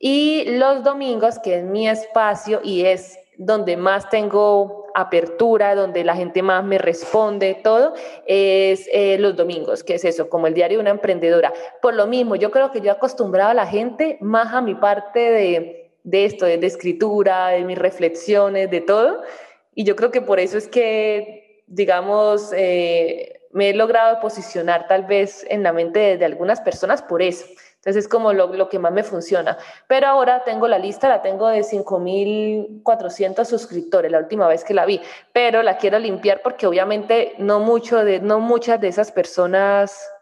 Y 0.00 0.56
los 0.56 0.82
domingos, 0.82 1.38
que 1.38 1.58
es 1.58 1.64
mi 1.64 1.88
espacio 1.88 2.60
y 2.64 2.86
es 2.86 3.18
donde 3.40 3.78
más 3.78 4.10
tengo 4.10 4.84
apertura, 4.94 5.74
donde 5.74 6.04
la 6.04 6.14
gente 6.14 6.42
más 6.42 6.62
me 6.62 6.76
responde, 6.76 7.58
todo, 7.64 7.94
es 8.26 8.86
eh, 8.92 9.16
los 9.18 9.34
domingos, 9.34 9.82
que 9.82 9.94
es 9.94 10.04
eso, 10.04 10.28
como 10.28 10.46
el 10.46 10.52
diario 10.52 10.76
de 10.76 10.82
una 10.82 10.90
emprendedora. 10.90 11.50
Por 11.80 11.94
lo 11.94 12.06
mismo, 12.06 12.36
yo 12.36 12.50
creo 12.50 12.70
que 12.70 12.82
yo 12.82 12.88
he 12.88 12.90
acostumbrado 12.90 13.50
a 13.50 13.54
la 13.54 13.66
gente 13.66 14.18
más 14.20 14.52
a 14.52 14.60
mi 14.60 14.74
parte 14.74 15.20
de, 15.20 15.90
de 16.04 16.24
esto, 16.26 16.44
de, 16.44 16.54
escritura, 16.66 17.48
de 17.48 17.64
mis 17.64 17.78
reflexiones, 17.78 18.70
de 18.70 18.82
todo. 18.82 19.22
Y 19.74 19.84
yo 19.84 19.96
creo 19.96 20.10
que 20.10 20.20
por 20.20 20.38
eso 20.38 20.58
es 20.58 20.68
que, 20.68 21.64
digamos, 21.66 22.52
eh, 22.54 23.40
me 23.52 23.70
he 23.70 23.74
logrado 23.74 24.20
posicionar 24.20 24.86
tal 24.86 25.06
vez 25.06 25.46
en 25.48 25.62
la 25.62 25.72
mente 25.72 26.18
de, 26.18 26.24
algunas 26.26 26.60
personas 26.60 27.00
por 27.00 27.22
eso. 27.22 27.46
Entonces 27.80 28.04
es 28.04 28.08
como 28.08 28.34
lo, 28.34 28.68
que 28.68 28.78
más 28.78 28.92
me 28.92 29.02
funciona. 29.02 29.56
Pero 29.88 30.06
ahora 30.06 30.44
tengo 30.44 30.68
la 30.68 30.78
lista, 30.78 31.08
la 31.08 31.22
tengo 31.22 31.48
de 31.48 31.60
5.400 31.60 33.46
suscriptores, 33.46 34.12
la 34.12 34.18
última 34.18 34.46
vez 34.48 34.64
que 34.64 34.74
la 34.74 34.84
vi, 34.84 35.00
pero 35.32 35.62
la 35.62 35.78
quiero 35.78 35.98
limpiar 35.98 36.42
porque 36.42 36.66
obviamente 36.66 37.34
no, 37.38 37.58
mucho 37.58 38.04
de, 38.04 38.20
no 38.20 38.38
muchas 38.38 38.82
de 38.82 38.88
esas 38.88 39.10
personas 39.10 40.12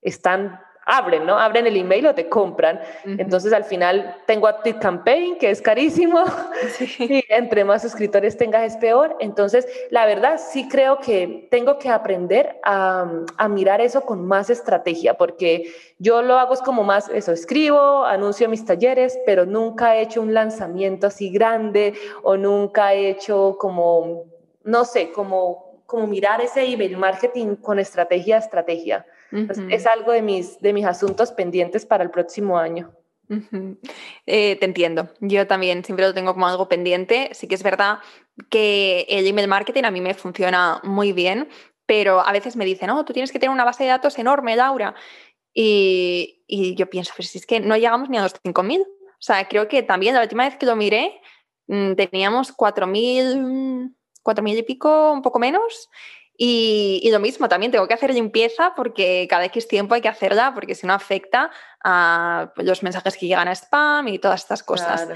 están 0.00 0.63
abren, 0.86 1.24
¿no? 1.26 1.38
Abren 1.38 1.66
el 1.66 1.76
email 1.76 2.06
o 2.06 2.14
te 2.14 2.28
compran. 2.28 2.80
Entonces 3.04 3.52
al 3.52 3.64
final 3.64 4.16
tengo 4.26 4.46
Active 4.46 4.78
Campaign, 4.78 5.38
que 5.38 5.50
es 5.50 5.62
carísimo, 5.62 6.22
y 6.98 7.24
entre 7.28 7.64
más 7.64 7.82
suscriptores 7.82 8.36
tengas 8.36 8.62
es 8.62 8.76
peor. 8.76 9.16
Entonces, 9.20 9.66
la 9.90 10.06
verdad 10.06 10.38
sí 10.38 10.68
creo 10.68 10.98
que 10.98 11.48
tengo 11.50 11.78
que 11.78 11.88
aprender 11.88 12.58
a, 12.64 13.06
a, 13.36 13.48
mirar 13.48 13.80
eso 13.80 14.02
con 14.02 14.26
más 14.26 14.50
estrategia, 14.50 15.14
porque 15.14 15.72
yo 15.98 16.22
lo 16.22 16.38
hago 16.38 16.54
es 16.54 16.60
como 16.60 16.84
más, 16.84 17.08
eso, 17.08 17.32
escribo, 17.32 18.04
anuncio 18.04 18.48
mis 18.48 18.64
talleres, 18.64 19.18
pero 19.24 19.46
nunca 19.46 19.96
he 19.96 20.02
hecho 20.02 20.20
un 20.20 20.34
lanzamiento 20.34 21.06
así 21.06 21.30
grande 21.30 21.94
o 22.22 22.36
nunca 22.36 22.94
he 22.94 23.10
hecho 23.10 23.56
como, 23.58 24.24
no 24.64 24.84
sé, 24.84 25.12
como, 25.12 25.82
como 25.86 26.06
mirar 26.06 26.40
ese 26.40 26.64
email 26.64 26.96
marketing 26.96 27.56
con 27.56 27.78
estrategia 27.78 28.36
a 28.36 28.38
estrategia. 28.40 29.06
Es 29.70 29.86
algo 29.86 30.12
de 30.12 30.22
mis, 30.22 30.60
de 30.60 30.72
mis 30.72 30.84
asuntos 30.84 31.32
pendientes 31.32 31.86
para 31.86 32.04
el 32.04 32.10
próximo 32.10 32.58
año. 32.58 32.92
Eh, 34.26 34.56
te 34.56 34.64
entiendo. 34.64 35.08
Yo 35.20 35.46
también 35.46 35.84
siempre 35.84 36.06
lo 36.06 36.14
tengo 36.14 36.34
como 36.34 36.46
algo 36.46 36.68
pendiente. 36.68 37.30
Sí 37.32 37.48
que 37.48 37.54
es 37.54 37.62
verdad 37.62 37.98
que 38.50 39.06
el 39.08 39.26
email 39.26 39.48
marketing 39.48 39.84
a 39.84 39.90
mí 39.90 40.00
me 40.00 40.14
funciona 40.14 40.80
muy 40.84 41.12
bien, 41.12 41.48
pero 41.86 42.20
a 42.20 42.32
veces 42.32 42.56
me 42.56 42.64
dicen, 42.64 42.88
no, 42.88 43.04
tú 43.04 43.12
tienes 43.12 43.32
que 43.32 43.38
tener 43.38 43.52
una 43.52 43.64
base 43.64 43.84
de 43.84 43.90
datos 43.90 44.18
enorme, 44.18 44.56
Laura. 44.56 44.94
Y, 45.52 46.42
y 46.46 46.74
yo 46.74 46.90
pienso, 46.90 47.12
pero 47.16 47.28
si 47.28 47.38
es 47.38 47.46
que 47.46 47.60
no 47.60 47.76
llegamos 47.76 48.08
ni 48.10 48.18
a 48.18 48.22
los 48.22 48.34
5.000. 48.42 48.82
O 48.82 48.86
sea, 49.18 49.48
creo 49.48 49.68
que 49.68 49.82
también 49.82 50.14
la 50.14 50.22
última 50.22 50.44
vez 50.44 50.56
que 50.56 50.66
lo 50.66 50.76
miré 50.76 51.20
mm, 51.66 51.94
teníamos 51.94 52.54
4.000, 52.54 53.94
4.000 54.22 54.58
y 54.58 54.62
pico, 54.62 55.12
un 55.12 55.22
poco 55.22 55.38
menos. 55.38 55.88
Y, 56.36 57.08
lo 57.12 57.20
mismo, 57.20 57.48
también 57.48 57.70
tengo 57.70 57.86
que 57.86 57.94
hacer 57.94 58.12
limpieza 58.12 58.74
porque 58.74 59.26
cada 59.30 59.44
X 59.46 59.68
tiempo 59.68 59.94
hay 59.94 60.00
que 60.00 60.08
hacerla 60.08 60.52
porque 60.52 60.74
si 60.74 60.86
no 60.86 60.92
afecta 60.92 61.50
a 61.82 62.52
pues, 62.54 62.66
los 62.66 62.82
mensajes 62.82 63.16
que 63.16 63.28
llegan 63.28 63.46
a 63.46 63.52
spam 63.52 64.08
y 64.08 64.18
todas 64.18 64.42
estas 64.42 64.62
cosas. 64.62 65.08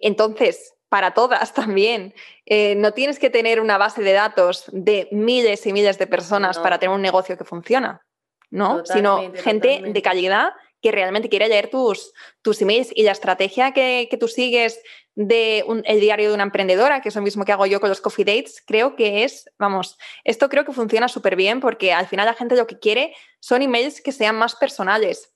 Entonces, 0.00 0.74
para 0.88 1.14
todas 1.14 1.54
también, 1.54 2.14
eh, 2.46 2.74
no 2.76 2.92
tienes 2.92 3.18
que 3.18 3.30
tener 3.30 3.60
una 3.60 3.78
base 3.78 4.02
de 4.02 4.12
datos 4.12 4.64
de 4.72 5.08
miles 5.12 5.66
y 5.66 5.72
miles 5.72 5.98
de 5.98 6.06
personas 6.06 6.58
para 6.58 6.78
tener 6.78 6.94
un 6.94 7.02
negocio 7.02 7.38
que 7.38 7.44
funciona, 7.44 8.04
¿no? 8.50 8.84
Sino 8.84 9.32
gente 9.34 9.82
de 9.86 10.02
calidad 10.02 10.52
que 10.86 10.92
realmente 10.92 11.28
quiere 11.28 11.48
leer 11.48 11.68
tus, 11.68 12.12
tus 12.42 12.62
emails 12.62 12.92
y 12.94 13.02
la 13.02 13.10
estrategia 13.10 13.72
que, 13.72 14.06
que 14.08 14.16
tú 14.16 14.28
sigues 14.28 14.80
de 15.16 15.64
el 15.84 15.98
diario 15.98 16.28
de 16.28 16.34
una 16.36 16.44
emprendedora, 16.44 17.00
que 17.00 17.08
es 17.08 17.16
lo 17.16 17.22
mismo 17.22 17.44
que 17.44 17.50
hago 17.50 17.66
yo 17.66 17.80
con 17.80 17.88
los 17.88 18.00
coffee 18.00 18.24
dates, 18.24 18.62
creo 18.64 18.94
que 18.94 19.24
es, 19.24 19.50
vamos, 19.58 19.98
esto 20.22 20.48
creo 20.48 20.64
que 20.64 20.70
funciona 20.70 21.08
súper 21.08 21.34
bien 21.34 21.58
porque 21.58 21.92
al 21.92 22.06
final 22.06 22.26
la 22.26 22.34
gente 22.34 22.54
lo 22.54 22.68
que 22.68 22.78
quiere 22.78 23.16
son 23.40 23.62
emails 23.62 24.00
que 24.00 24.12
sean 24.12 24.36
más 24.36 24.54
personales. 24.54 25.34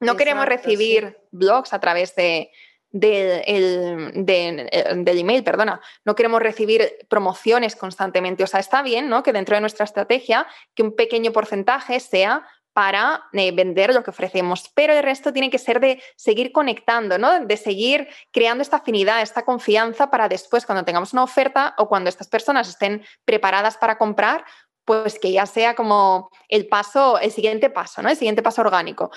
No 0.00 0.16
queremos 0.16 0.46
recibir 0.46 1.16
blogs 1.30 1.72
a 1.72 1.78
través 1.78 2.16
de, 2.16 2.50
el, 2.90 4.24
del 4.24 5.18
email, 5.18 5.44
perdona. 5.44 5.80
No 6.04 6.16
queremos 6.16 6.42
recibir 6.42 7.06
promociones 7.08 7.76
constantemente. 7.76 8.42
O 8.42 8.48
sea, 8.48 8.58
está 8.58 8.82
bien, 8.82 9.08
¿no? 9.08 9.22
Que 9.22 9.32
dentro 9.32 9.54
de 9.54 9.60
nuestra 9.60 9.84
estrategia, 9.84 10.48
que 10.74 10.82
un 10.82 10.96
pequeño 10.96 11.30
porcentaje 11.30 12.00
sea 12.00 12.44
para 12.72 13.24
eh, 13.32 13.52
vender 13.52 13.92
lo 13.92 14.02
que 14.02 14.10
ofrecemos, 14.10 14.70
pero 14.74 14.94
el 14.94 15.02
resto 15.02 15.32
tiene 15.32 15.50
que 15.50 15.58
ser 15.58 15.80
de 15.80 16.02
seguir 16.16 16.52
conectando, 16.52 17.18
¿no? 17.18 17.44
de 17.44 17.56
seguir 17.56 18.08
creando 18.30 18.62
esta 18.62 18.78
afinidad, 18.78 19.20
esta 19.20 19.44
confianza 19.44 20.10
para 20.10 20.28
después, 20.28 20.64
cuando 20.64 20.84
tengamos 20.84 21.12
una 21.12 21.24
oferta 21.24 21.74
o 21.78 21.88
cuando 21.88 22.08
estas 22.08 22.28
personas 22.28 22.68
estén 22.68 23.04
preparadas 23.24 23.76
para 23.76 23.98
comprar, 23.98 24.44
pues 24.84 25.18
que 25.18 25.32
ya 25.32 25.46
sea 25.46 25.74
como 25.74 26.30
el 26.48 26.66
paso, 26.66 27.18
el 27.18 27.30
siguiente 27.30 27.70
paso, 27.70 28.02
¿no? 28.02 28.08
el 28.08 28.16
siguiente 28.16 28.42
paso 28.42 28.62
orgánico. 28.62 29.10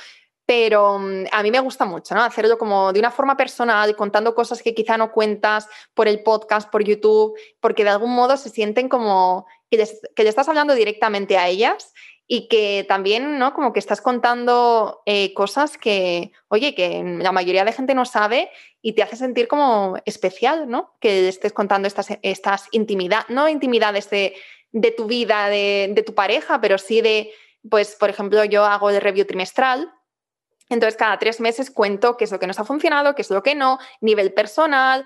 Pero 0.45 0.99
mm, 0.99 1.25
a 1.31 1.41
mí 1.41 1.49
me 1.49 1.59
gusta 1.59 1.85
mucho, 1.85 2.13
¿no? 2.13 2.21
Hacerlo 2.21 2.59
como 2.59 2.93
de 2.93 2.99
una 2.99 3.09
forma 3.09 3.35
personal, 3.35 3.95
contando 3.95 4.35
cosas 4.35 4.61
que 4.61 4.75
quizá 4.75 4.95
no 4.95 5.11
cuentas 5.11 5.67
por 5.95 6.07
el 6.07 6.21
podcast, 6.21 6.69
por 6.69 6.83
YouTube, 6.83 7.35
porque 7.59 7.83
de 7.83 7.89
algún 7.89 8.13
modo 8.13 8.37
se 8.37 8.49
sienten 8.49 8.87
como 8.87 9.47
que, 9.71 9.83
que 10.15 10.23
le 10.23 10.29
estás 10.29 10.47
hablando 10.47 10.75
directamente 10.75 11.39
a 11.39 11.47
ellas 11.47 11.93
y 12.27 12.47
que 12.47 12.85
también, 12.87 13.37
¿no? 13.37 13.53
Como 13.53 13.71
que 13.71 13.79
estás 13.79 14.01
contando 14.01 15.03
eh, 15.05 15.33
cosas 15.33 15.77
que, 15.77 16.31
oye, 16.47 16.73
que 16.73 17.03
la 17.19 17.31
mayoría 17.31 17.65
de 17.65 17.71
gente 17.71 17.93
no 17.93 18.05
sabe 18.05 18.49
y 18.81 18.93
te 18.93 19.03
hace 19.03 19.15
sentir 19.15 19.47
como 19.47 19.97
especial, 20.05 20.67
¿no? 20.67 20.95
Que 20.99 21.27
estés 21.27 21.53
contando 21.53 21.87
estas, 21.87 22.07
estas 22.23 22.67
intimidades, 22.71 23.29
no 23.29 23.47
intimidades 23.47 24.09
de, 24.09 24.35
de 24.71 24.91
tu 24.91 25.05
vida, 25.05 25.49
de, 25.49 25.91
de, 25.93 26.03
tu 26.03 26.15
pareja, 26.15 26.59
pero 26.61 26.79
sí 26.79 27.01
de, 27.01 27.31
pues, 27.69 27.95
por 27.95 28.09
ejemplo, 28.09 28.43
yo 28.43 28.65
hago 28.65 28.89
el 28.89 29.01
review 29.01 29.25
trimestral. 29.25 29.91
Entonces, 30.67 30.97
cada 30.97 31.19
tres 31.19 31.39
meses 31.39 31.69
cuento 31.69 32.17
qué 32.17 32.23
es 32.23 32.31
lo 32.31 32.39
que 32.39 32.47
nos 32.47 32.59
ha 32.59 32.65
funcionado, 32.65 33.13
qué 33.13 33.21
es 33.21 33.29
lo 33.29 33.43
que 33.43 33.53
no, 33.53 33.77
nivel 34.01 34.33
personal, 34.33 35.05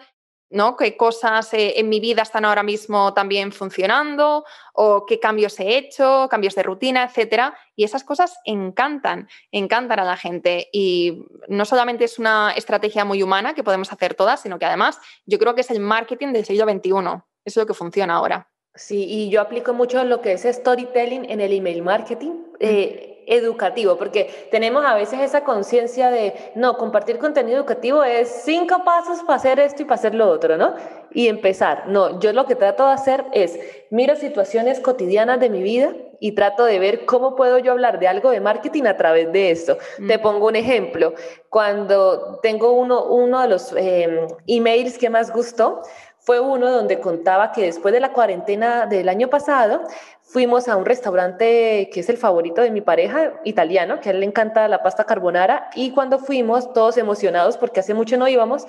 ¿no? 0.49 0.75
¿Qué 0.75 0.97
cosas 0.97 1.53
eh, 1.53 1.73
en 1.77 1.89
mi 1.89 1.99
vida 1.99 2.23
están 2.23 2.45
ahora 2.45 2.63
mismo 2.63 3.13
también 3.13 3.51
funcionando? 3.51 4.45
¿O 4.73 5.05
qué 5.05 5.19
cambios 5.19 5.59
he 5.59 5.77
hecho? 5.77 6.27
¿Cambios 6.29 6.55
de 6.55 6.63
rutina, 6.63 7.03
etcétera? 7.03 7.57
Y 7.75 7.83
esas 7.83 8.03
cosas 8.03 8.37
encantan, 8.45 9.29
encantan 9.51 9.99
a 9.99 10.03
la 10.03 10.17
gente. 10.17 10.69
Y 10.71 11.25
no 11.47 11.65
solamente 11.65 12.05
es 12.05 12.19
una 12.19 12.53
estrategia 12.55 13.05
muy 13.05 13.21
humana 13.21 13.53
que 13.53 13.63
podemos 13.63 13.91
hacer 13.91 14.15
todas, 14.15 14.41
sino 14.41 14.59
que 14.59 14.65
además 14.65 14.99
yo 15.25 15.39
creo 15.39 15.55
que 15.55 15.61
es 15.61 15.71
el 15.71 15.79
marketing 15.79 16.33
del 16.33 16.45
siglo 16.45 16.65
XXI. 16.65 16.89
Eso 16.89 17.23
es 17.45 17.57
lo 17.57 17.65
que 17.65 17.73
funciona 17.73 18.15
ahora. 18.15 18.49
Sí, 18.79 19.03
y 19.03 19.29
yo 19.29 19.41
aplico 19.41 19.73
mucho 19.73 20.01
lo 20.05 20.21
que 20.21 20.31
es 20.31 20.43
storytelling 20.43 21.29
en 21.29 21.41
el 21.41 21.51
email 21.51 21.81
marketing. 21.81 22.31
Eh, 22.61 23.09
educativo, 23.29 23.95
porque 23.95 24.47
tenemos 24.49 24.83
a 24.83 24.95
veces 24.95 25.19
esa 25.19 25.43
conciencia 25.43 26.09
de, 26.09 26.33
no, 26.55 26.77
compartir 26.77 27.19
contenido 27.19 27.57
educativo 27.57 28.03
es 28.03 28.41
cinco 28.43 28.83
pasos 28.83 29.19
para 29.19 29.35
hacer 29.35 29.59
esto 29.59 29.83
y 29.83 29.85
para 29.85 29.95
hacer 29.95 30.15
lo 30.15 30.27
otro, 30.27 30.57
¿no? 30.57 30.73
Y 31.11 31.27
empezar. 31.27 31.87
No, 31.87 32.19
yo 32.19 32.33
lo 32.33 32.47
que 32.47 32.55
trato 32.55 32.87
de 32.87 32.93
hacer 32.93 33.25
es, 33.31 33.59
miro 33.91 34.15
situaciones 34.15 34.79
cotidianas 34.79 35.39
de 35.39 35.49
mi 35.49 35.61
vida 35.61 35.93
y 36.19 36.31
trato 36.31 36.65
de 36.65 36.79
ver 36.79 37.05
cómo 37.05 37.35
puedo 37.35 37.59
yo 37.59 37.71
hablar 37.71 37.99
de 37.99 38.07
algo 38.07 38.31
de 38.31 38.41
marketing 38.41 38.85
a 38.85 38.97
través 38.97 39.31
de 39.31 39.51
eso. 39.51 39.77
Te 40.07 40.17
pongo 40.17 40.47
un 40.47 40.55
ejemplo. 40.55 41.13
Cuando 41.49 42.39
tengo 42.41 42.71
uno, 42.71 43.05
uno 43.05 43.41
de 43.41 43.47
los 43.47 43.73
eh, 43.77 44.27
emails 44.47 44.97
que 44.97 45.09
más 45.09 45.31
gustó, 45.31 45.83
fue 46.21 46.39
uno 46.39 46.69
donde 46.69 46.99
contaba 46.99 47.51
que 47.51 47.63
después 47.63 47.93
de 47.93 47.99
la 47.99 48.13
cuarentena 48.13 48.85
del 48.85 49.09
año 49.09 49.29
pasado, 49.29 49.81
fuimos 50.21 50.67
a 50.67 50.75
un 50.75 50.85
restaurante 50.85 51.89
que 51.91 52.01
es 52.01 52.09
el 52.09 52.17
favorito 52.17 52.61
de 52.61 52.71
mi 52.71 52.81
pareja, 52.81 53.33
italiano, 53.45 53.99
que 53.99 54.09
a 54.09 54.11
él 54.11 54.19
le 54.19 54.25
encanta 54.25 54.67
la 54.67 54.83
pasta 54.83 55.05
carbonara, 55.05 55.69
y 55.75 55.91
cuando 55.91 56.19
fuimos, 56.19 56.71
todos 56.73 56.97
emocionados 56.97 57.57
porque 57.57 57.79
hace 57.79 57.93
mucho 57.93 58.17
no 58.17 58.27
íbamos, 58.27 58.67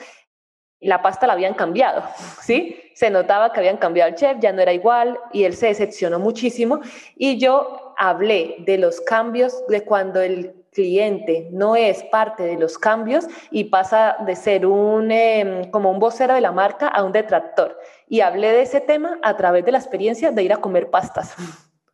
la 0.80 1.02
pasta 1.02 1.26
la 1.26 1.34
habían 1.34 1.54
cambiado, 1.54 2.02
¿sí? 2.40 2.80
Se 2.94 3.10
notaba 3.10 3.52
que 3.52 3.60
habían 3.60 3.76
cambiado 3.76 4.08
el 4.08 4.16
chef, 4.16 4.38
ya 4.40 4.52
no 4.52 4.62
era 4.62 4.72
igual, 4.72 5.18
y 5.32 5.44
él 5.44 5.54
se 5.54 5.66
decepcionó 5.66 6.18
muchísimo, 6.18 6.80
y 7.16 7.38
yo 7.38 7.94
hablé 7.98 8.56
de 8.60 8.78
los 8.78 9.00
cambios 9.02 9.66
de 9.66 9.84
cuando 9.84 10.22
el 10.22 10.59
cliente 10.72 11.48
no 11.52 11.76
es 11.76 12.04
parte 12.04 12.44
de 12.44 12.56
los 12.56 12.78
cambios 12.78 13.26
y 13.50 13.64
pasa 13.64 14.16
de 14.26 14.36
ser 14.36 14.66
un, 14.66 15.10
em, 15.10 15.70
como 15.70 15.90
un 15.90 15.98
vocero 15.98 16.34
de 16.34 16.40
la 16.40 16.52
marca 16.52 16.88
a 16.88 17.04
un 17.04 17.12
detractor. 17.12 17.78
Y 18.08 18.20
hablé 18.20 18.52
de 18.52 18.62
ese 18.62 18.80
tema 18.80 19.18
a 19.22 19.36
través 19.36 19.64
de 19.64 19.72
la 19.72 19.78
experiencia 19.78 20.30
de 20.30 20.42
ir 20.42 20.52
a 20.52 20.58
comer 20.58 20.90
pastas. 20.90 21.34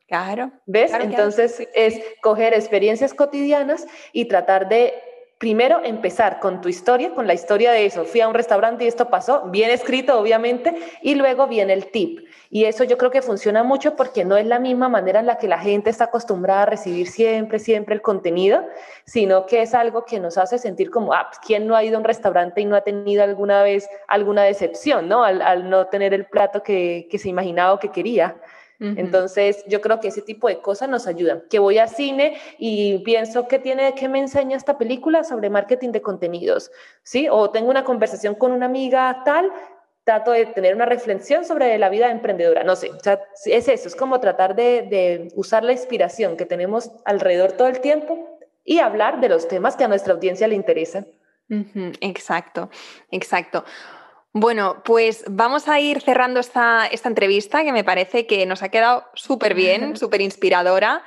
Claro. 0.08 0.52
¿Ves? 0.66 0.92
Entonces 0.94 1.66
es 1.74 2.00
coger 2.22 2.54
experiencias 2.54 3.12
cotidianas 3.12 3.86
y 4.12 4.26
tratar 4.26 4.68
de 4.68 4.94
primero 5.38 5.80
empezar 5.84 6.40
con 6.40 6.62
tu 6.62 6.68
historia, 6.68 7.14
con 7.14 7.26
la 7.26 7.34
historia 7.34 7.70
de 7.72 7.84
eso. 7.84 8.04
Fui 8.04 8.20
a 8.20 8.28
un 8.28 8.34
restaurante 8.34 8.84
y 8.84 8.88
esto 8.88 9.10
pasó, 9.10 9.42
bien 9.50 9.70
escrito 9.70 10.18
obviamente, 10.18 10.74
y 11.02 11.14
luego 11.14 11.46
viene 11.46 11.74
el 11.74 11.90
tip. 11.90 12.26
Y 12.48 12.64
eso 12.64 12.84
yo 12.84 12.96
creo 12.96 13.10
que 13.10 13.20
funciona 13.20 13.62
mucho 13.62 13.96
porque 13.96 14.24
no 14.24 14.36
es 14.36 14.46
la 14.46 14.58
misma 14.58 14.88
manera 14.88 15.20
en 15.20 15.26
la 15.26 15.36
que 15.36 15.48
la 15.48 15.58
gente 15.58 15.90
está 15.90 16.04
acostumbrada 16.04 16.62
a 16.62 16.66
recibir 16.66 17.08
siempre, 17.08 17.58
siempre 17.58 17.94
el 17.94 18.00
contenido, 18.00 18.64
sino 19.04 19.44
que 19.46 19.62
es 19.62 19.74
algo 19.74 20.04
que 20.04 20.20
nos 20.20 20.38
hace 20.38 20.58
sentir 20.58 20.90
como, 20.90 21.12
ah, 21.12 21.26
pues, 21.28 21.38
¿quién 21.44 21.66
no 21.66 21.76
ha 21.76 21.84
ido 21.84 21.96
a 21.96 21.98
un 21.98 22.04
restaurante 22.04 22.62
y 22.62 22.64
no 22.64 22.76
ha 22.76 22.80
tenido 22.80 23.22
alguna 23.22 23.62
vez 23.62 23.88
alguna 24.08 24.44
decepción, 24.44 25.08
¿no? 25.08 25.22
Al, 25.22 25.68
no 25.68 25.86
tener 25.88 26.14
el 26.14 26.26
plato 26.26 26.62
que, 26.62 27.08
que 27.10 27.18
se 27.18 27.28
imaginaba 27.28 27.74
o 27.74 27.78
que 27.78 27.90
quería. 27.90 28.36
Entonces, 28.78 29.64
yo 29.66 29.80
creo 29.80 30.00
que 30.00 30.08
ese 30.08 30.22
tipo 30.22 30.48
de 30.48 30.58
cosas 30.58 30.88
nos 30.88 31.06
ayudan. 31.06 31.42
Que 31.48 31.58
voy 31.58 31.78
a 31.78 31.86
cine 31.86 32.36
y 32.58 32.98
pienso 32.98 33.48
que 33.48 33.58
tiene 33.58 33.94
que 33.94 34.08
me 34.08 34.18
enseña 34.18 34.56
esta 34.56 34.76
película 34.78 35.24
sobre 35.24 35.50
marketing 35.50 35.90
de 35.92 36.02
contenidos, 36.02 36.70
¿sí? 37.02 37.28
O 37.30 37.50
tengo 37.50 37.70
una 37.70 37.84
conversación 37.84 38.34
con 38.34 38.52
una 38.52 38.66
amiga 38.66 39.22
tal, 39.24 39.50
trato 40.04 40.30
de 40.30 40.46
tener 40.46 40.74
una 40.74 40.86
reflexión 40.86 41.44
sobre 41.44 41.76
la 41.78 41.88
vida 41.88 42.10
emprendedora. 42.10 42.64
No 42.64 42.76
sé, 42.76 42.90
o 42.90 43.00
sea, 43.00 43.20
es 43.44 43.68
eso, 43.68 43.88
es 43.88 43.96
como 43.96 44.20
tratar 44.20 44.54
de, 44.54 44.82
de 44.82 45.28
usar 45.34 45.64
la 45.64 45.72
inspiración 45.72 46.36
que 46.36 46.46
tenemos 46.46 46.90
alrededor 47.04 47.52
todo 47.52 47.68
el 47.68 47.80
tiempo 47.80 48.38
y 48.64 48.80
hablar 48.80 49.20
de 49.20 49.28
los 49.28 49.48
temas 49.48 49.76
que 49.76 49.84
a 49.84 49.88
nuestra 49.88 50.12
audiencia 50.12 50.46
le 50.46 50.54
interesan. 50.54 51.06
Exacto, 52.00 52.70
exacto. 53.10 53.64
Bueno, 54.32 54.82
pues 54.84 55.24
vamos 55.28 55.66
a 55.68 55.80
ir 55.80 56.02
cerrando 56.02 56.40
esta, 56.40 56.86
esta 56.86 57.08
entrevista 57.08 57.64
que 57.64 57.72
me 57.72 57.84
parece 57.84 58.26
que 58.26 58.44
nos 58.44 58.62
ha 58.62 58.68
quedado 58.68 59.04
súper 59.14 59.54
bien, 59.54 59.96
súper 59.96 60.20
inspiradora. 60.22 61.02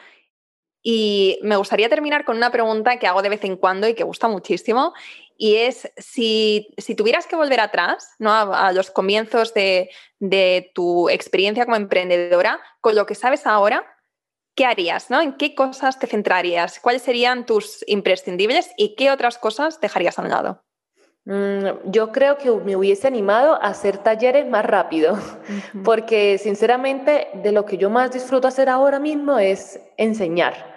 Y 0.81 1.39
me 1.43 1.57
gustaría 1.57 1.89
terminar 1.89 2.25
con 2.25 2.37
una 2.37 2.51
pregunta 2.51 2.97
que 2.97 3.07
hago 3.07 3.21
de 3.21 3.29
vez 3.29 3.43
en 3.43 3.57
cuando 3.57 3.87
y 3.87 3.93
que 3.93 4.03
gusta 4.03 4.27
muchísimo. 4.27 4.93
Y 5.37 5.55
es 5.55 5.91
si, 5.97 6.73
tuvieras 6.97 7.27
que 7.27 7.35
volver 7.35 7.59
atrás, 7.59 8.15
¿no? 8.17 8.31
a, 8.31 8.71
los 8.71 8.89
comienzos 8.89 9.53
de, 9.53 9.89
de, 10.19 10.71
tu 10.73 11.09
experiencia 11.09 11.65
como 11.65 11.77
emprendedora, 11.77 12.59
con 12.81 12.95
lo 12.95 13.05
que 13.05 13.15
sabes 13.15 13.45
ahora, 13.45 13.85
¿qué 14.55 14.65
harías? 14.65 15.09
¿no? 15.09 15.21
¿En 15.21 15.37
qué 15.37 15.55
cosas 15.55 15.99
te 15.99 16.07
centrarías? 16.07 16.79
¿Cuáles 16.79 17.01
serían 17.01 17.45
tus 17.45 17.83
imprescindibles 17.87 18.71
y 18.75 18.95
qué 18.95 19.11
otras 19.11 19.37
cosas 19.37 19.79
dejarías 19.79 20.19
a 20.19 20.23
un 20.23 20.29
lado? 20.29 20.63
Mm, 21.25 21.91
yo 21.91 22.11
creo 22.11 22.37
que 22.37 22.49
me 22.51 22.75
hubiese 22.75 23.07
animado 23.07 23.55
a 23.55 23.67
hacer 23.67 23.97
talleres 23.97 24.47
más 24.47 24.65
rápido, 24.65 25.17
porque 25.83 26.37
sinceramente 26.37 27.27
de 27.43 27.51
lo 27.51 27.65
que 27.65 27.77
yo 27.77 27.89
más 27.89 28.11
disfruto 28.11 28.47
hacer 28.47 28.69
ahora 28.69 28.99
mismo 28.99 29.37
es 29.37 29.79
enseñar. 29.97 30.68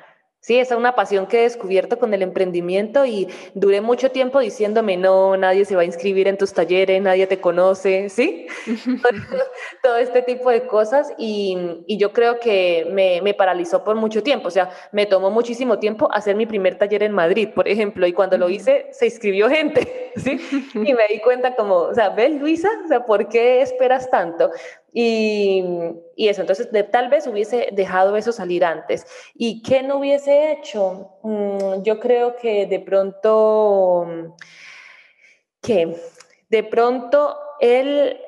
Sí, 0.45 0.59
esa 0.59 0.75
es 0.75 0.81
una 0.81 0.97
pasión 0.97 1.29
que 1.29 1.39
he 1.39 1.43
descubierto 1.43 2.01
con 2.01 2.13
el 2.15 2.21
emprendimiento 2.21 3.07
y 3.07 3.29
duré 3.55 3.81
mucho 3.81 4.11
tiempo 4.11 4.41
diciéndome, 4.41 4.97
no, 4.97 5.37
nadie 5.37 5.65
se 5.65 5.77
va 5.77 5.83
a 5.83 5.85
inscribir 5.85 6.27
en 6.27 6.37
tus 6.37 6.53
talleres, 6.53 7.01
nadie 7.01 7.29
te 7.29 7.41
conoce, 7.41 8.09
¿sí? 8.09 8.49
Todo 9.85 9.99
este 9.99 10.21
tipo 10.23 10.51
de 10.51 10.67
cosas 10.67 11.13
y, 11.17 11.85
y 11.87 11.97
yo 11.97 12.13
creo 12.13 12.41
que 12.41 12.89
me, 12.91 13.23
me, 13.23 13.35
paralizó 13.35 13.85
por 13.85 13.95
mucho 13.95 14.25
tiempo, 14.25 14.49
o 14.49 14.51
sea, 14.51 14.71
me 14.91 15.07
tomó 15.07 15.31
muchísimo 15.31 15.79
tiempo 15.79 16.09
hacer 16.13 16.35
mi 16.35 16.45
primer 16.45 16.77
taller 16.77 17.05
en 17.05 17.13
Madrid, 17.13 17.51
por 17.55 17.69
ejemplo, 17.69 18.05
y 18.09 18.13
cuando 18.13 18.37
lo 18.37 18.49
hice 18.51 18.89
se 18.91 19.07
inscribió 19.07 19.49
gente, 19.49 20.11
¿sí? 20.17 20.41
Y 20.75 20.93
me 20.93 21.07
di 21.09 21.21
cuenta 21.21 21.55
como, 21.55 21.77
o 21.77 21.95
sea, 21.95 22.09
¿ves 22.09 22.33
Luisa? 22.41 22.69
O 22.85 22.89
sea, 22.89 23.07
¿por 23.07 23.29
qué 23.29 23.63
esperas 23.63 24.11
tanto? 24.11 24.51
Y, 24.95 25.65
y, 26.17 26.29
eso, 26.29 26.43
entonces 26.43 26.69
tal 26.91 27.09
vez 27.09 27.27
hubiese 27.27 27.71
dejado 27.73 28.17
eso 28.17 28.31
salir 28.31 28.63
antes. 28.63 29.07
¿Y 29.35 29.63
qué 29.63 29.83
no 29.83 29.97
hubiese 29.97 30.32
hecho? 30.33 31.19
Mm, 31.23 31.83
yo 31.83 32.01
creo 32.01 32.37
que 32.37 32.67
de 32.67 32.81
pronto, 32.81 34.37
que 35.61 35.97
de 36.49 36.65
pronto 36.65 37.37
el 37.61 38.19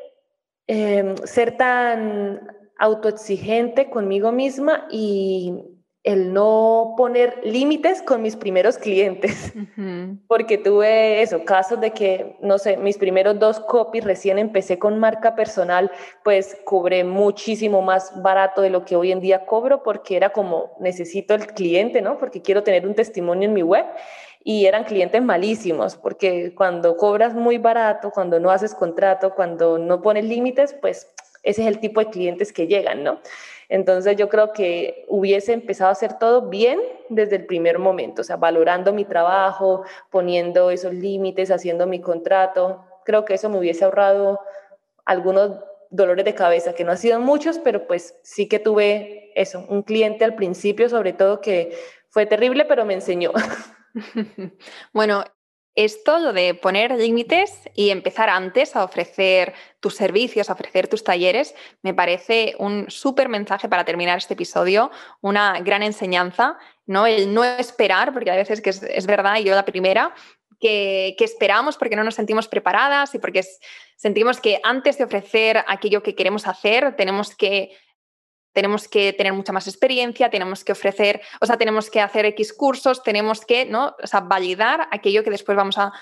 em, 0.67 1.17
ser 1.19 1.57
tan 1.57 2.47
autoexigente 2.79 3.91
conmigo 3.91 4.33
misma 4.33 4.87
y 4.91 5.74
el 6.05 6.35
no 6.35 6.93
poner 6.99 7.41
límites 7.45 8.03
con 8.03 8.21
mis 8.21 8.37
primeros 8.37 8.77
clientes, 8.77 9.55
porque 10.29 10.59
tuve 10.59 11.23
eso, 11.23 11.47
casos 11.47 11.81
de 11.81 11.93
que, 11.93 12.37
no 12.41 12.59
sé, 12.59 12.77
mis 12.77 12.99
primeros 12.99 13.39
dos 13.39 13.59
copies 13.59 14.05
recién 14.05 14.39
empecé 14.39 14.79
con 14.79 14.99
marca 14.99 15.35
personal, 15.35 15.91
pues 16.23 16.59
cobré 16.65 17.05
muchísimo 17.05 17.81
más 17.81 18.23
barato 18.23 18.61
de 18.61 18.69
lo 18.69 18.85
que 18.85 18.97
hoy 18.97 19.13
en 19.13 19.21
día 19.21 19.47
cobro, 19.47 19.83
porque 19.83 20.15
era 20.17 20.29
como, 20.29 20.77
necesito 20.79 21.35
el 21.35 21.47
cliente, 21.47 22.03
¿no? 22.03 22.19
Porque 22.19 22.43
quiero 22.43 22.63
tener 22.63 22.87
un 22.87 22.95
testimonio 22.95 23.49
en 23.49 23.55
mi 23.55 23.63
web. 23.63 23.87
Y 24.47 24.67
eran 24.67 24.85
clientes 24.85 25.23
malísimos, 25.23 25.97
porque 25.97 26.55
cuando 26.55 26.99
cobras 26.99 27.33
muy 27.33 27.57
barato, 27.57 28.11
cuando 28.11 28.39
no 28.39 28.51
haces 28.51 28.75
contrato, 28.75 29.35
cuando 29.35 29.79
no 29.79 30.03
pones 30.03 30.27
límites, 30.27 30.75
pues 30.83 31.09
ese 31.43 31.63
es 31.63 31.69
el 31.69 31.79
tipo 31.79 32.01
de 32.01 32.11
clientes 32.11 32.53
que 32.53 32.67
llegan, 32.67 33.03
¿no? 33.05 33.21
Entonces 33.75 34.15
yo 34.15 34.29
creo 34.29 34.53
que 34.53 35.05
hubiese 35.09 35.53
empezado 35.53 35.89
a 35.89 35.95
hacer 35.95 36.17
todo 36.17 36.43
bien 36.43 36.79
desde 37.09 37.35
el 37.35 37.45
primer 37.45 37.81
momento, 37.81 38.23
o 38.23 38.25
sea, 38.25 38.37
valorando 38.37 38.93
mi 38.93 39.05
trabajo, 39.05 39.83
poniendo 40.11 40.71
esos 40.71 40.95
límites, 40.95 41.51
haciendo 41.51 41.85
mi 41.85 42.01
contrato. 42.01 42.85
Creo 43.05 43.25
que 43.25 43.35
eso 43.35 43.49
me 43.49 43.59
hubiese 43.59 43.85
ahorrado 43.85 44.39
algunos 45.05 45.59
dolores 45.91 46.25
de 46.25 46.37
cabeza, 46.37 46.73
que 46.73 46.85
no 46.85 46.93
han 46.93 46.99
sido 46.99 47.19
muchos, 47.19 47.59
pero 47.59 47.89
pues 47.89 48.17
sí 48.23 48.49
que 48.49 48.61
tuve 48.61 49.33
eso, 49.35 49.67
un 49.69 49.83
cliente 49.83 50.25
al 50.25 50.37
principio 50.37 50.89
sobre 50.89 51.13
todo 51.13 51.41
que 51.41 51.77
fue 52.11 52.27
terrible, 52.27 52.67
pero 52.67 52.85
me 52.85 52.95
enseñó. 52.95 53.33
Bueno, 54.93 55.25
esto, 55.75 56.19
lo 56.19 56.33
de 56.33 56.55
poner 56.55 56.93
límites 56.93 57.69
y 57.75 57.91
empezar 57.91 58.29
antes 58.29 58.77
a 58.77 58.85
ofrecer 58.85 59.55
tus 59.81 59.97
servicios, 59.97 60.49
a 60.49 60.53
ofrecer 60.53 60.87
tus 60.89 61.03
talleres, 61.03 61.55
me 61.83 61.95
parece 61.95 62.55
un 62.59 62.89
súper 62.89 63.29
mensaje 63.29 63.69
para 63.69 63.85
terminar 63.85 64.19
este 64.19 64.35
episodio, 64.35 64.91
una 65.21 65.61
gran 65.61 65.83
enseñanza, 65.83 66.59
¿no? 66.87 67.07
El 67.07 67.35
no 67.35 67.45
esperar, 67.45 68.13
porque 68.13 68.31
a 68.31 68.37
veces 68.37 68.61
que 68.61 68.71
es, 68.71 69.07
verdad, 69.07 69.39
y 69.39 69.45
yo 69.45 69.55
la 69.55 69.65
primera, 69.65 70.15
que, 70.61 71.17
que, 71.19 71.25
esperamos 71.25 71.77
porque 71.77 71.97
no 71.97 72.05
nos 72.05 72.15
sentimos 72.15 72.47
preparadas 72.47 73.15
y 73.15 73.19
porque 73.19 73.43
sentimos 73.97 74.41
que 74.41 74.61
antes 74.63 74.97
de 74.97 75.05
ofrecer 75.05 75.65
aquello 75.67 76.03
que 76.03 76.15
queremos 76.15 76.47
hacer, 76.47 76.95
tenemos 76.97 77.35
que 77.35 77.77
tenemos 78.55 78.89
que 78.89 79.13
tener 79.13 79.35
mucha 79.35 79.53
más 79.53 79.67
experiencia, 79.67 80.31
tenemos 80.31 80.65
que 80.65 80.73
ofrecer, 80.73 81.21
o 81.41 81.47
sea, 81.47 81.59
tenemos 81.59 81.91
que 81.91 82.01
hacer 82.01 82.25
X 82.27 82.55
cursos, 82.55 83.03
tenemos 83.03 83.45
que, 83.45 83.67
¿no? 83.67 83.95
O 84.03 84.07
sea, 84.07 84.21
validar 84.21 84.89
aquello 84.91 85.23
que 85.23 85.31
después 85.31 85.57
vamos 85.57 85.77
a, 85.77 85.93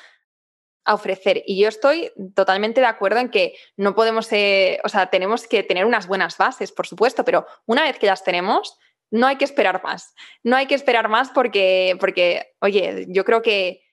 ofrecer. 0.84 1.44
Y 1.46 1.62
yo 1.62 1.68
estoy 1.68 2.10
totalmente 2.34 2.80
de 2.80 2.88
acuerdo 2.88 3.20
en 3.20 3.28
que 3.28 3.54
no 3.76 3.94
podemos, 3.94 4.26
eh, 4.32 4.80
o 4.82 4.88
sea, 4.88 5.10
tenemos 5.10 5.46
que 5.46 5.62
tener 5.62 5.86
unas 5.86 6.08
buenas 6.08 6.36
bases, 6.36 6.72
por 6.72 6.88
supuesto, 6.88 7.24
pero 7.24 7.46
una 7.66 7.84
vez 7.84 8.00
que 8.00 8.08
las 8.08 8.24
tenemos, 8.24 8.76
no 9.12 9.28
hay 9.28 9.36
que 9.36 9.44
esperar 9.44 9.80
más. 9.84 10.12
No 10.42 10.56
hay 10.56 10.66
que 10.66 10.74
esperar 10.74 11.08
más 11.08 11.30
porque, 11.30 11.96
porque 12.00 12.56
oye, 12.58 13.06
yo 13.10 13.24
creo 13.24 13.42
que, 13.42 13.84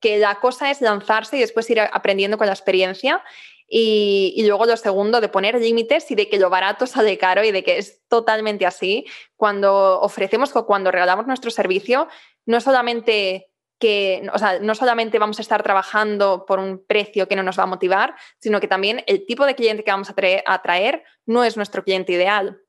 que 0.00 0.18
la 0.18 0.40
cosa 0.40 0.68
es 0.72 0.80
lanzarse 0.80 1.36
y 1.36 1.40
después 1.40 1.70
ir 1.70 1.78
aprendiendo 1.78 2.38
con 2.38 2.48
la 2.48 2.54
experiencia 2.54 3.22
y, 3.68 4.44
luego 4.46 4.64
lo 4.66 4.76
segundo, 4.76 5.20
de 5.20 5.28
poner 5.28 5.60
límites 5.60 6.10
y 6.10 6.14
de 6.14 6.28
que 6.28 6.38
lo 6.38 6.50
barato 6.50 6.86
sale 6.86 7.18
caro 7.18 7.44
y 7.44 7.50
de 7.50 7.64
que 7.64 7.78
es 7.78 8.06
totalmente 8.08 8.64
así. 8.64 9.06
Cuando 9.36 10.00
ofrecemos 10.00 10.54
o 10.54 10.66
cuando 10.66 10.92
regalamos 10.92 11.26
nuestro 11.26 11.50
servicio, 11.50 12.08
no 12.44 12.60
solamente 12.60 13.50
que, 13.78 14.26
o 14.32 14.38
sea, 14.38 14.60
no 14.60 14.74
solamente 14.74 15.18
vamos 15.18 15.38
a 15.38 15.42
estar 15.42 15.62
trabajando 15.62 16.46
por 16.46 16.60
un 16.60 16.84
precio 16.86 17.28
que 17.28 17.36
no 17.36 17.42
nos 17.42 17.58
va 17.58 17.64
a 17.64 17.66
motivar, 17.66 18.14
sino 18.38 18.60
que 18.60 18.68
también 18.68 19.02
el 19.06 19.26
tipo 19.26 19.44
de 19.44 19.54
cliente 19.54 19.84
que 19.84 19.90
vamos 19.90 20.08
a 20.08 20.14
atraer, 20.46 21.02
no 21.26 21.44
es 21.44 21.56
nuestro 21.56 21.82
cliente 21.82 22.12
ideal. 22.12 22.60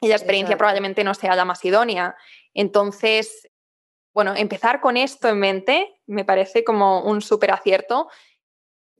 Y 0.00 0.08
la 0.08 0.16
experiencia 0.16 0.56
probablemente 0.56 1.04
no 1.04 1.12
sea 1.12 1.36
la 1.36 1.44
más 1.44 1.62
idónea. 1.64 2.16
Entonces, 2.54 3.50
bueno, 4.14 4.34
empezar 4.34 4.80
con 4.80 4.96
esto 4.96 5.28
en 5.28 5.38
mente 5.38 6.00
me 6.06 6.24
parece 6.24 6.64
como 6.64 7.02
un 7.02 7.20
súper 7.20 7.52
acierto 7.52 8.08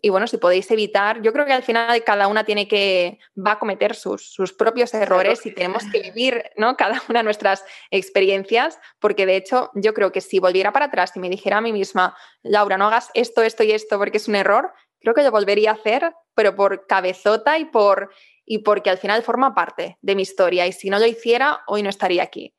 y 0.03 0.09
bueno, 0.09 0.26
si 0.26 0.38
podéis 0.38 0.70
evitar, 0.70 1.22
yo 1.22 1.32
creo 1.32 1.46
que 1.46 1.53
al 1.53 1.62
final 1.62 2.03
cada 2.05 2.28
una 2.28 2.44
tiene 2.44 2.68
que, 2.68 3.18
va 3.36 3.53
a 3.53 3.59
cometer 3.59 3.94
sus, 3.94 4.32
sus 4.32 4.53
propios 4.53 4.94
errores 4.94 5.44
y 5.46 5.53
tenemos 5.53 5.84
que 5.90 6.01
vivir 6.01 6.51
¿no? 6.57 6.76
cada 6.78 7.03
una 7.09 7.22
nuestras 7.22 7.64
experiencias, 7.90 8.78
porque 8.98 9.26
de 9.26 9.36
hecho 9.36 9.70
yo 9.74 9.94
creo 9.94 10.12
que 10.12 10.20
si 10.20 10.38
volviera 10.38 10.72
para 10.72 10.86
atrás 10.86 11.12
y 11.16 11.20
me 11.20 11.30
dijera 11.30 11.59
a 11.59 11.61
mí 11.61 11.72
misma, 11.72 12.16
Laura, 12.42 12.78
no 12.78 12.86
hagas 12.86 13.11
esto, 13.14 13.42
esto 13.42 13.62
y 13.62 13.72
esto 13.72 13.98
porque 13.98 14.18
es 14.18 14.28
un 14.28 14.36
error, 14.36 14.72
creo 15.01 15.14
que 15.14 15.22
lo 15.22 15.30
volvería 15.30 15.70
a 15.70 15.74
hacer, 15.74 16.12
pero 16.34 16.55
por 16.55 16.86
cabezota 16.86 17.59
y, 17.59 17.66
por, 17.66 18.11
y 18.44 18.59
porque 18.59 18.90
al 18.90 18.98
final 18.98 19.22
forma 19.22 19.55
parte 19.55 19.98
de 20.01 20.14
mi 20.14 20.22
historia 20.22 20.66
y 20.66 20.72
si 20.72 20.90
no 20.90 20.98
lo 20.98 21.07
hiciera, 21.07 21.61
hoy 21.66 21.82
no 21.82 21.90
estaría 21.90 22.22
aquí. 22.22 22.55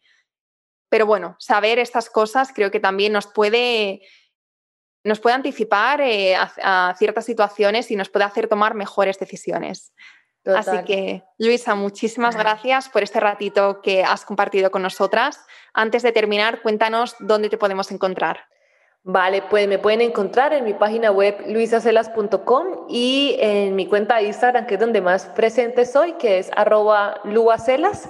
Pero 0.90 1.06
bueno, 1.06 1.38
saber 1.40 1.80
estas 1.80 2.10
cosas 2.10 2.52
creo 2.54 2.70
que 2.70 2.82
también 2.82 3.14
nos 3.14 3.28
puede 3.28 4.02
nos 5.04 5.20
puede 5.20 5.36
anticipar 5.36 6.02
eh, 6.02 6.36
a, 6.36 6.94
ciertas 6.98 7.26
situaciones 7.26 7.92
y 7.92 7.96
nos 7.96 8.10
puede 8.10 8.26
hacer 8.26 8.48
tomar 8.48 8.76
mejores 8.76 9.20
decisiones. 9.20 9.94
Así 10.46 10.84
que, 10.86 11.24
Luisa, 11.38 11.76
muchísimas 11.76 12.36
gracias 12.36 12.90
por 12.90 13.04
este 13.04 13.20
ratito 13.20 13.82
que 13.82 14.04
has 14.04 14.26
compartido 14.26 14.72
con 14.72 14.82
nosotras. 14.82 15.40
Antes 15.74 16.02
de 16.02 16.12
terminar, 16.12 16.62
cuéntanos 16.64 17.16
dónde 17.20 17.50
te 17.50 17.60
podemos 17.60 17.92
encontrar. 17.92 18.46
Vale, 19.04 19.44
pues 19.44 19.68
me 19.68 19.80
pueden 19.80 20.02
encontrar 20.02 20.54
en 20.54 20.64
mi 20.64 20.74
página 20.74 21.12
web 21.12 21.36
luisacelas.com 21.48 22.86
y 22.90 23.36
en 23.40 23.76
mi 23.76 23.88
cuenta 23.88 24.18
de 24.18 24.24
Instagram, 24.24 24.68
que 24.68 24.76
es 24.76 24.80
donde 24.80 25.02
más 25.02 25.26
presente 25.28 25.86
soy, 25.86 26.14
que 26.14 26.40
es 26.40 26.52
arroba 26.56 27.20
luacelas. 27.24 28.10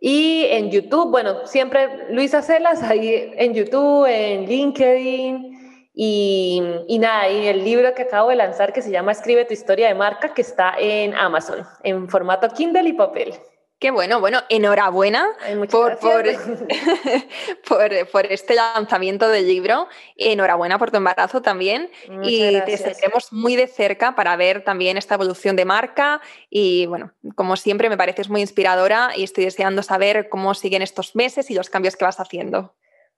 Y 0.00 0.44
en 0.50 0.70
YouTube, 0.70 1.10
bueno, 1.10 1.46
siempre 1.46 2.12
Luisa 2.12 2.42
Celas, 2.42 2.82
ahí 2.82 3.32
en 3.36 3.54
YouTube, 3.54 4.06
en 4.06 4.46
LinkedIn, 4.46 5.55
y, 5.98 6.98
nada, 7.00 7.30
y 7.30 7.46
el 7.46 7.64
libro 7.64 7.94
que 7.94 8.02
acabo 8.02 8.28
de 8.28 8.36
lanzar 8.36 8.74
que 8.74 8.82
se 8.82 8.90
llama 8.90 9.12
Escribe 9.12 9.46
tu 9.46 9.54
historia 9.54 9.88
de 9.88 9.94
marca, 9.94 10.34
que 10.34 10.42
está 10.42 10.74
en 10.78 11.14
Amazon, 11.14 11.66
en 11.82 12.10
formato 12.10 12.50
Kindle 12.50 12.86
y 12.86 12.92
papel. 12.92 13.32
Qué 13.78 13.90
bueno, 13.90 14.20
bueno, 14.20 14.40
enhorabuena 14.50 15.26
por, 15.70 15.98
por, 17.68 18.08
por, 18.10 18.26
este 18.26 18.54
lanzamiento 18.54 19.28
del 19.28 19.46
libro, 19.48 19.88
enhorabuena 20.16 20.78
por 20.78 20.90
tu 20.90 20.98
embarazo 20.98 21.40
también. 21.40 21.90
Y 22.22 22.60
te 22.62 22.76
seguiremos 22.76 23.32
muy 23.32 23.56
de 23.56 23.66
cerca 23.66 24.14
para 24.14 24.36
ver 24.36 24.64
también 24.64 24.98
esta 24.98 25.14
evolución 25.14 25.56
de 25.56 25.64
marca. 25.64 26.20
Y 26.50 26.84
bueno, 26.86 27.12
como 27.34 27.56
siempre 27.56 27.88
me 27.88 27.96
pareces 27.96 28.28
muy 28.28 28.42
inspiradora 28.42 29.12
y 29.16 29.24
estoy 29.24 29.44
deseando 29.44 29.82
saber 29.82 30.28
cómo 30.28 30.52
siguen 30.54 30.82
estos 30.82 31.16
meses 31.16 31.50
y 31.50 31.54
los 31.54 31.70
cambios 31.70 31.96
que 31.96 32.04
vas 32.04 32.20
haciendo. 32.20 32.74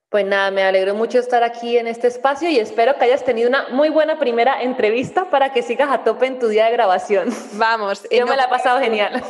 Pues 0.09 0.25
nada, 0.25 0.49
me 0.49 0.63
alegro 0.63 0.95
mucho 0.95 1.19
estar 1.19 1.43
aquí 1.43 1.77
en 1.77 1.85
este 1.85 2.07
espacio 2.07 2.49
y 2.49 2.57
espero 2.57 2.95
que 2.97 3.05
hayas 3.05 3.23
tenido 3.23 3.47
una 3.47 3.69
muy 3.69 3.89
buena 3.89 4.17
primera 4.17 4.63
entrevista 4.63 5.29
para 5.29 5.53
que 5.53 5.61
sigas 5.61 5.91
a 5.91 6.03
tope 6.03 6.25
en 6.25 6.39
tu 6.39 6.47
día 6.47 6.65
de 6.65 6.71
grabación. 6.71 7.29
Vamos, 7.53 8.07
yo 8.09 8.25
me 8.25 8.35
la 8.35 8.45
he 8.45 8.47
pasado 8.47 8.79
genial. 8.79 9.23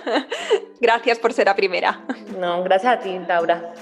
gracias 0.80 1.18
por 1.18 1.34
ser 1.34 1.46
la 1.46 1.54
primera. 1.54 2.00
No, 2.38 2.62
gracias 2.62 2.94
a 2.94 2.98
ti, 3.00 3.18
Laura. 3.28 3.74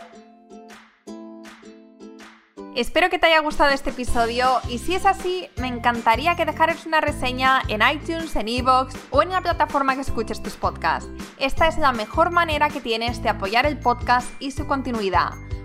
Espero 2.74 3.08
que 3.08 3.20
te 3.20 3.28
haya 3.28 3.38
gustado 3.38 3.70
este 3.70 3.90
episodio 3.90 4.58
y 4.68 4.78
si 4.78 4.96
es 4.96 5.06
así, 5.06 5.48
me 5.58 5.68
encantaría 5.68 6.34
que 6.34 6.44
dejaras 6.44 6.84
una 6.84 7.00
reseña 7.00 7.62
en 7.68 7.80
iTunes, 7.88 8.34
en 8.34 8.48
Evox 8.48 8.96
o 9.10 9.22
en 9.22 9.28
la 9.28 9.40
plataforma 9.40 9.94
que 9.94 10.00
escuches 10.00 10.42
tus 10.42 10.54
podcasts. 10.54 11.08
Esta 11.38 11.68
es 11.68 11.78
la 11.78 11.92
mejor 11.92 12.30
manera 12.30 12.70
que 12.70 12.80
tienes 12.80 13.22
de 13.22 13.28
apoyar 13.28 13.66
el 13.66 13.78
podcast 13.78 14.28
y 14.40 14.50
su 14.50 14.66
continuidad. 14.66 15.30